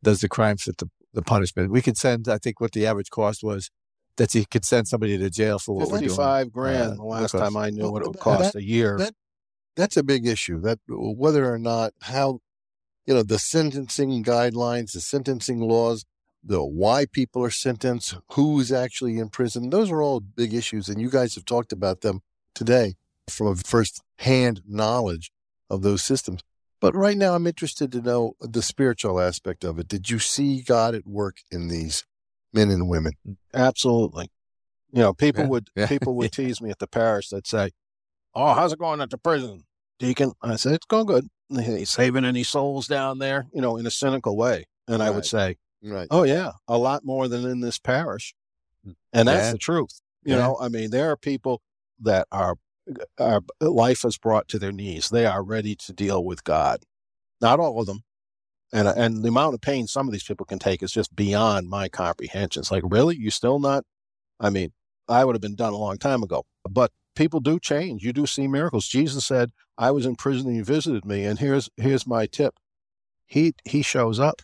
does 0.03 0.21
the 0.21 0.29
crime 0.29 0.59
fit 0.59 0.77
the, 0.79 0.91
the 1.15 1.23
punishment? 1.23 1.71
We 1.71 1.81
could 1.83 1.97
send, 1.97 2.29
I 2.29 2.37
think, 2.39 2.61
what 2.61 2.73
the 2.73 2.87
average 2.87 3.09
cost 3.11 3.43
was 3.43 3.71
that 4.17 4.35
you 4.35 4.45
could 4.51 4.67
send 4.67 4.87
somebody 4.89 5.17
to 5.17 5.31
jail 5.31 5.59
for 5.59 5.75
what 5.75 5.89
we're 5.89 5.99
doing. 5.99 6.09
fifty-five 6.11 6.53
grand. 6.53 6.93
Uh, 6.93 6.95
the 6.97 7.03
last 7.05 7.33
because- 7.33 7.41
time 7.41 7.57
I 7.57 7.71
knew 7.71 7.91
what 7.91 8.03
it 8.03 8.09
would 8.09 8.17
Well, 8.17 8.37
cost 8.39 8.55
a 8.55 8.63
year. 8.63 8.99
that- 8.99 9.15
That's 9.77 9.97
a 9.97 10.03
big 10.03 10.27
issue. 10.27 10.61
That 10.61 10.79
whether 10.89 11.51
or 11.51 11.59
not 11.59 11.93
how, 12.03 12.41
you 13.11 13.17
know, 13.17 13.25
the 13.25 13.41
sentencing 13.41 14.23
guidelines, 14.23 14.93
the 14.93 15.01
sentencing 15.01 15.59
laws, 15.59 16.05
the 16.45 16.63
why 16.65 17.07
people 17.11 17.43
are 17.43 17.51
sentenced, 17.51 18.15
who's 18.35 18.71
actually 18.71 19.19
in 19.19 19.29
prison. 19.29 19.71
Those 19.71 19.91
are 19.91 20.01
all 20.01 20.21
big 20.21 20.55
issues, 20.55 20.89
and 20.89 21.01
you 21.01 21.11
guys 21.11 21.35
have 21.35 21.45
talked 21.45 21.73
about 21.73 22.03
them 22.03 22.21
today 22.55 22.95
from 23.29 23.49
a 23.49 23.57
first-hand 23.57 24.63
knowledge 24.65 25.33
of 25.69 25.83
those 25.83 26.05
systems. 26.05 26.43
But 26.81 26.95
right 26.95 27.17
now, 27.17 27.35
I'm 27.35 27.49
interested 27.49 27.91
to 27.91 28.01
know 28.01 28.35
the 28.41 28.63
spiritual 28.63 29.21
aspect 29.21 29.65
of 29.65 29.81
it. 29.81 29.89
Did 29.89 30.09
you 30.09 30.21
see 30.21 30.63
God 30.63 30.95
at 30.95 31.05
work 31.05 31.39
in 31.51 31.67
these 31.67 32.05
men 32.53 32.71
and 32.71 32.89
women? 32.89 33.15
Absolutely. 33.53 34.31
You 34.93 35.01
know, 35.01 35.15
people 35.15 35.43
Yeah, 35.43 35.49
would 35.49 35.69
yeah. 35.75 35.87
people 35.89 36.15
would 36.15 36.31
tease 36.41 36.61
me 36.61 36.71
at 36.71 36.79
the 36.79 36.87
parish. 36.87 37.31
They'd 37.31 37.45
say, 37.45 37.73
"Oh, 38.37 38.55
how's 38.55 38.73
it 38.73 38.79
going 38.79 39.01
at 39.01 39.11
the 39.11 39.19
prison, 39.19 39.65
Deacon?" 39.99 40.31
I 40.41 40.55
said, 40.55 40.75
"It's 40.75 40.87
going 40.87 41.07
good." 41.07 41.27
Saving 41.85 42.25
any 42.25 42.43
souls 42.45 42.87
down 42.87 43.19
there? 43.19 43.47
You 43.53 43.61
know, 43.61 43.77
in 43.77 43.87
a 43.87 43.91
cynical 43.91 44.37
way. 44.37 44.67
And 44.89 45.03
I 45.03 45.11
would 45.11 45.27
say, 45.27 45.57
Right. 45.83 46.09
"Oh 46.11 46.25
yeah, 46.25 46.53
a 46.69 46.77
lot 46.77 47.05
more 47.05 47.27
than 47.29 47.47
in 47.47 47.61
this 47.61 47.79
parish," 47.79 48.35
mm. 48.87 48.95
and 49.13 49.29
that's 49.29 49.47
Yeah. 49.47 49.53
the 49.53 49.59
truth. 49.59 50.01
You 50.25 50.35
Yeah. 50.35 50.41
know, 50.41 50.59
I 50.61 50.69
mean, 50.69 50.91
there 50.91 51.11
are 51.11 51.17
people 51.17 51.63
that 52.01 52.27
are, 52.31 52.57
are 53.19 53.41
life 53.61 54.03
has 54.03 54.19
brought 54.19 54.47
to 54.49 54.59
their 54.59 54.73
knees. 54.73 55.09
They 55.09 55.25
are 55.27 55.43
ready 55.43 55.75
to 55.77 55.93
deal 55.93 56.23
with 56.25 56.45
God. 56.45 56.85
Not 57.41 57.61
all 57.61 57.81
of 57.81 57.87
them. 57.87 58.03
And, 58.73 58.87
uh, 58.89 58.95
and 58.97 59.23
the 59.25 59.29
amount 59.29 59.55
of 59.55 59.61
pain 59.61 59.87
some 59.87 60.07
of 60.07 60.13
these 60.13 60.23
people 60.23 60.45
can 60.47 60.59
take 60.59 60.83
is 60.83 60.93
just 60.93 61.17
beyond 61.17 61.69
my 61.69 61.89
comprehension. 61.89 62.61
It's 62.61 62.71
like, 62.71 62.85
really? 62.87 63.17
You 63.17 63.31
still 63.31 63.59
not? 63.59 63.85
I 64.39 64.51
mean, 64.51 64.73
I 65.09 65.25
would 65.25 65.35
have 65.35 65.43
been 65.43 65.57
done 65.57 65.73
a 65.73 65.79
long 65.79 65.99
time 65.99 66.23
ago. 66.23 66.45
But 66.69 66.93
people 67.17 67.41
do 67.41 67.59
change. 67.59 68.05
You 68.05 68.13
do 68.13 68.27
see 68.27 68.47
miracles. 68.47 68.87
Jesus 68.87 69.27
said, 69.27 69.51
I 69.81 69.91
was 69.93 70.05
in 70.05 70.15
prison 70.15 70.49
and 70.49 70.57
you 70.57 70.63
visited 70.63 71.07
me. 71.07 71.25
And 71.25 71.39
here's 71.39 71.71
here's 71.79 72.07
my 72.07 72.27
tip. 72.27 72.55
He 73.27 73.55
he 73.65 73.81
shows 73.81 74.21
up. 74.21 74.43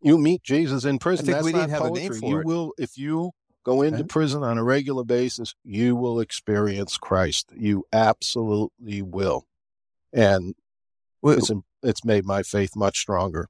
You 0.00 0.16
meet 0.16 0.42
Jesus 0.42 0.86
in 0.86 0.98
prison. 0.98 1.26
That's 1.26 1.44
we 1.44 1.52
not 1.52 1.58
didn't 1.58 1.70
have 1.70 1.84
a 1.84 1.90
name 1.90 2.08
poetry. 2.08 2.20
for 2.20 2.26
you 2.26 2.38
it. 2.40 2.46
will 2.46 2.72
if 2.78 2.96
you 2.96 3.32
go 3.62 3.82
into 3.82 3.98
Okay. 4.00 4.06
prison 4.06 4.42
on 4.42 4.56
a 4.56 4.64
regular 4.64 5.04
basis, 5.04 5.54
you 5.62 5.96
will 5.96 6.18
experience 6.18 6.96
Christ. 6.96 7.52
You 7.54 7.84
absolutely 7.92 9.02
will. 9.02 9.44
And 10.14 10.54
it's 11.22 11.50
it's 11.82 12.04
made 12.06 12.24
my 12.24 12.42
faith 12.42 12.74
much 12.74 12.98
stronger. 12.98 13.48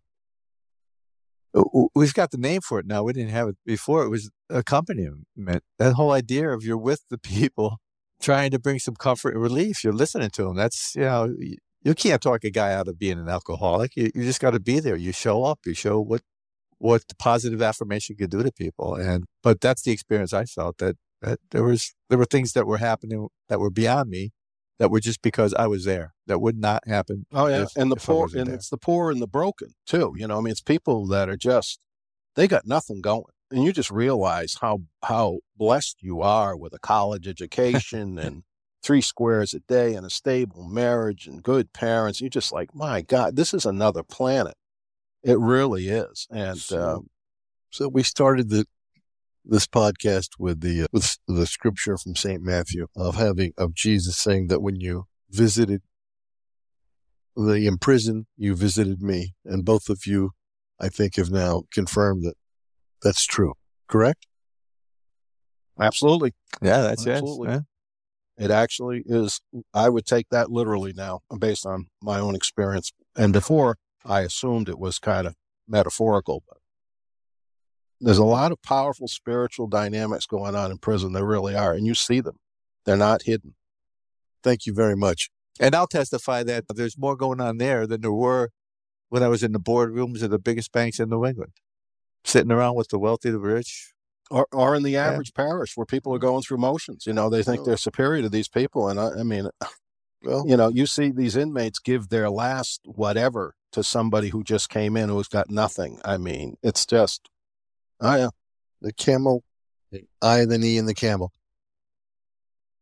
Uh, 1.54 1.62
we've 1.94 2.14
got 2.14 2.32
the 2.32 2.38
name 2.38 2.60
for 2.60 2.80
it 2.80 2.86
now. 2.86 3.04
We 3.04 3.12
didn't 3.12 3.30
have 3.30 3.46
it 3.46 3.56
before. 3.64 4.02
It 4.04 4.08
was 4.08 4.30
accompaniment. 4.50 5.62
That 5.78 5.92
whole 5.94 6.10
idea 6.10 6.48
of 6.50 6.64
you're 6.64 6.76
with 6.76 7.04
the 7.08 7.18
people 7.18 7.78
trying 8.24 8.50
to 8.50 8.58
bring 8.58 8.78
some 8.78 8.94
comfort 8.94 9.34
and 9.34 9.42
relief. 9.42 9.84
You're 9.84 9.92
listening 9.92 10.30
to 10.30 10.44
them. 10.44 10.56
That's, 10.56 10.94
you 10.96 11.02
know, 11.02 11.34
you, 11.84 11.94
can't 11.94 12.22
talk 12.22 12.42
a 12.44 12.50
guy 12.50 12.72
out 12.72 12.88
of 12.88 12.98
being 12.98 13.18
an 13.18 13.28
alcoholic. 13.28 13.94
You, 13.96 14.10
you 14.14 14.24
just 14.24 14.40
got 14.40 14.52
to 14.52 14.60
be 14.60 14.80
there. 14.80 14.96
You 14.96 15.12
show 15.12 15.44
up. 15.44 15.60
You 15.66 15.74
show 15.74 16.00
what 16.00 16.22
what 16.78 17.02
positive 17.18 17.62
affirmation 17.62 18.16
could 18.16 18.30
do 18.30 18.42
to 18.42 18.50
people. 18.50 18.94
And 18.94 19.24
but 19.42 19.60
that's 19.60 19.82
the 19.82 19.92
experience 19.92 20.32
I 20.32 20.44
felt 20.44 20.78
that, 20.78 20.96
that 21.22 21.38
there 21.50 21.62
was 21.62 21.94
there 22.08 22.18
were 22.18 22.24
things 22.24 22.52
that 22.52 22.66
were 22.66 22.78
happening 22.78 23.28
that 23.48 23.60
were 23.60 23.70
beyond 23.70 24.10
me 24.10 24.32
that 24.78 24.90
were 24.90 25.00
just 25.00 25.22
because 25.22 25.54
I 25.54 25.66
was 25.66 25.84
there. 25.84 26.14
That 26.26 26.40
would 26.40 26.58
not 26.58 26.82
happen. 26.86 27.26
Oh 27.32 27.46
yeah, 27.46 27.62
if- 27.62 27.76
and 27.76 27.92
the 27.92 27.96
poor, 27.96 28.28
and 28.34 28.48
there. 28.48 28.54
it's 28.54 28.70
the 28.70 28.78
poor 28.78 29.10
and 29.10 29.20
the 29.20 29.28
broken 29.28 29.68
too. 29.86 30.14
You 30.16 30.26
know, 30.26 30.38
I 30.38 30.40
mean, 30.40 30.50
it's 30.50 30.62
people 30.62 31.06
that 31.08 31.28
are 31.28 31.36
just 31.36 31.78
they 32.34 32.48
got 32.48 32.66
nothing 32.66 33.00
going. 33.00 33.33
And 33.54 33.62
you 33.62 33.72
just 33.72 33.90
realize 33.90 34.58
how 34.60 34.82
how 35.04 35.38
blessed 35.56 36.02
you 36.02 36.20
are 36.20 36.56
with 36.56 36.74
a 36.74 36.78
college 36.78 37.28
education 37.28 38.18
and 38.18 38.42
three 38.82 39.00
squares 39.00 39.54
a 39.54 39.60
day 39.60 39.94
and 39.94 40.04
a 40.04 40.10
stable 40.10 40.66
marriage 40.68 41.28
and 41.28 41.42
good 41.42 41.72
parents. 41.72 42.20
You're 42.20 42.28
just 42.28 42.52
like, 42.52 42.74
my 42.74 43.00
God, 43.00 43.36
this 43.36 43.54
is 43.54 43.64
another 43.64 44.02
planet. 44.02 44.56
It 45.22 45.38
really 45.38 45.88
is. 45.88 46.26
And 46.30 46.58
So, 46.58 46.78
uh, 46.78 46.98
so 47.70 47.88
we 47.88 48.02
started 48.02 48.50
the 48.50 48.66
this 49.44 49.68
podcast 49.68 50.30
with 50.38 50.60
the 50.60 50.82
uh, 50.82 50.86
with 50.92 51.16
the 51.28 51.46
scripture 51.46 51.96
from 51.96 52.16
Saint 52.16 52.42
Matthew 52.42 52.88
of 52.96 53.14
having 53.14 53.52
of 53.56 53.72
Jesus 53.72 54.16
saying 54.16 54.48
that 54.48 54.62
when 54.62 54.80
you 54.80 55.06
visited 55.30 55.82
the 57.36 57.66
imprisoned, 57.66 58.26
you 58.36 58.56
visited 58.56 59.00
me, 59.00 59.34
and 59.44 59.64
both 59.64 59.88
of 59.88 60.06
you, 60.06 60.32
I 60.80 60.88
think, 60.88 61.16
have 61.16 61.30
now 61.30 61.64
confirmed 61.72 62.24
that 62.24 62.36
that's 63.04 63.24
true. 63.24 63.52
Correct? 63.86 64.26
absolutely, 65.80 66.32
Yeah, 66.62 66.82
that's 66.82 67.06
Absolutely. 67.06 67.48
it. 67.48 67.62
Yeah. 68.38 68.44
it 68.44 68.50
actually 68.50 69.02
is. 69.06 69.40
I 69.72 69.88
would 69.88 70.06
take 70.06 70.28
that 70.30 70.50
literally 70.50 70.92
now, 70.92 71.20
based 71.38 71.66
on 71.66 71.86
my 72.02 72.18
own 72.20 72.34
experience. 72.34 72.92
And 73.16 73.32
before, 73.32 73.76
I 74.04 74.20
assumed 74.20 74.68
it 74.68 74.78
was 74.78 74.98
kind 74.98 75.26
of 75.26 75.34
metaphorical. 75.68 76.42
But 76.48 76.58
there's 78.00 78.18
a 78.18 78.24
lot 78.24 78.52
of 78.52 78.62
powerful 78.62 79.08
spiritual 79.08 79.66
dynamics 79.66 80.26
going 80.26 80.54
on 80.54 80.70
in 80.70 80.78
prison. 80.78 81.12
There 81.12 81.24
really 81.24 81.54
are, 81.56 81.72
and 81.74 81.86
you 81.86 81.94
see 81.94 82.20
them. 82.20 82.38
They're 82.84 82.96
not 82.96 83.22
hidden. 83.22 83.54
Thank 84.42 84.66
you 84.66 84.74
very 84.74 84.96
much. 84.96 85.30
And 85.58 85.74
I'll 85.74 85.86
testify 85.86 86.42
that 86.44 86.64
there's 86.74 86.98
more 86.98 87.16
going 87.16 87.40
on 87.40 87.58
there 87.58 87.86
than 87.86 88.00
there 88.02 88.12
were 88.12 88.50
when 89.08 89.22
I 89.22 89.28
was 89.28 89.42
in 89.42 89.52
the 89.52 89.60
boardrooms 89.60 90.22
of 90.22 90.30
the 90.30 90.38
biggest 90.38 90.70
banks 90.72 90.98
in 91.00 91.08
New 91.08 91.24
England, 91.24 91.52
sitting 92.24 92.52
around 92.52 92.74
with 92.74 92.88
the 92.88 92.98
wealthy, 92.98 93.30
the 93.30 93.38
rich. 93.38 93.92
or, 94.30 94.46
or 94.52 94.74
in 94.74 94.82
the 94.82 94.96
average 94.96 95.34
parish 95.34 95.76
where 95.76 95.86
people 95.86 96.14
are 96.14 96.18
going 96.18 96.42
through 96.42 96.58
motions. 96.58 97.06
You 97.06 97.12
know, 97.12 97.28
they 97.28 97.42
think 97.42 97.64
they're 97.64 97.76
superior 97.76 98.22
to 98.22 98.28
these 98.28 98.48
people. 98.48 98.88
And 98.88 98.98
I, 98.98 99.20
I 99.20 99.22
mean, 99.22 99.48
Well, 100.24 100.44
you 100.46 100.56
know, 100.56 100.68
you 100.68 100.86
see 100.86 101.10
these 101.10 101.36
inmates 101.36 101.78
give 101.78 102.08
their 102.08 102.30
last 102.30 102.80
whatever 102.86 103.54
to 103.72 103.84
somebody 103.84 104.30
who 104.30 104.42
just 104.42 104.70
came 104.70 104.96
in 104.96 105.10
who's 105.10 105.28
got 105.28 105.50
nothing. 105.50 106.00
I 106.04 106.16
mean, 106.16 106.56
it's 106.62 106.86
just, 106.86 107.28
oh 108.00 108.16
yeah. 108.16 108.28
the 108.80 108.92
camel, 108.92 109.44
the 109.92 110.04
eye 110.22 110.40
and 110.40 110.50
the 110.50 110.58
knee 110.58 110.78
and 110.78 110.88
the 110.88 110.94
camel. 110.94 111.30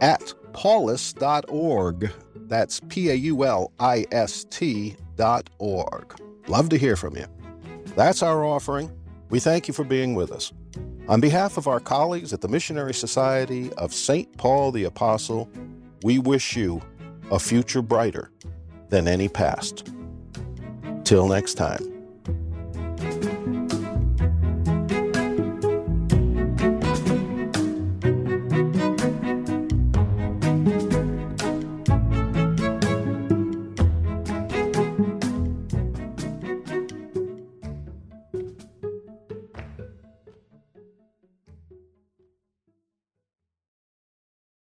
at 0.00 0.32
paulist.org. 0.52 2.12
That's 2.46 2.80
P 2.88 3.10
A 3.10 3.14
U 3.14 3.44
L 3.44 3.72
I 3.80 4.06
S 4.12 4.46
T 4.48 4.94
Love 6.48 6.68
to 6.68 6.78
hear 6.78 6.96
from 6.96 7.16
you. 7.16 7.26
That's 7.96 8.22
our 8.22 8.44
offering. 8.44 8.90
We 9.30 9.40
thank 9.40 9.68
you 9.68 9.74
for 9.74 9.84
being 9.84 10.14
with 10.14 10.30
us. 10.30 10.52
On 11.08 11.20
behalf 11.20 11.56
of 11.56 11.68
our 11.68 11.80
colleagues 11.80 12.32
at 12.32 12.40
the 12.40 12.48
Missionary 12.48 12.94
Society 12.94 13.72
of 13.74 13.92
St. 13.92 14.36
Paul 14.36 14.72
the 14.72 14.84
Apostle, 14.84 15.50
we 16.02 16.18
wish 16.18 16.56
you 16.56 16.80
a 17.30 17.38
future 17.38 17.82
brighter 17.82 18.30
than 18.88 19.08
any 19.08 19.28
past. 19.28 19.92
Till 21.04 21.28
next 21.28 21.54
time. 21.54 21.93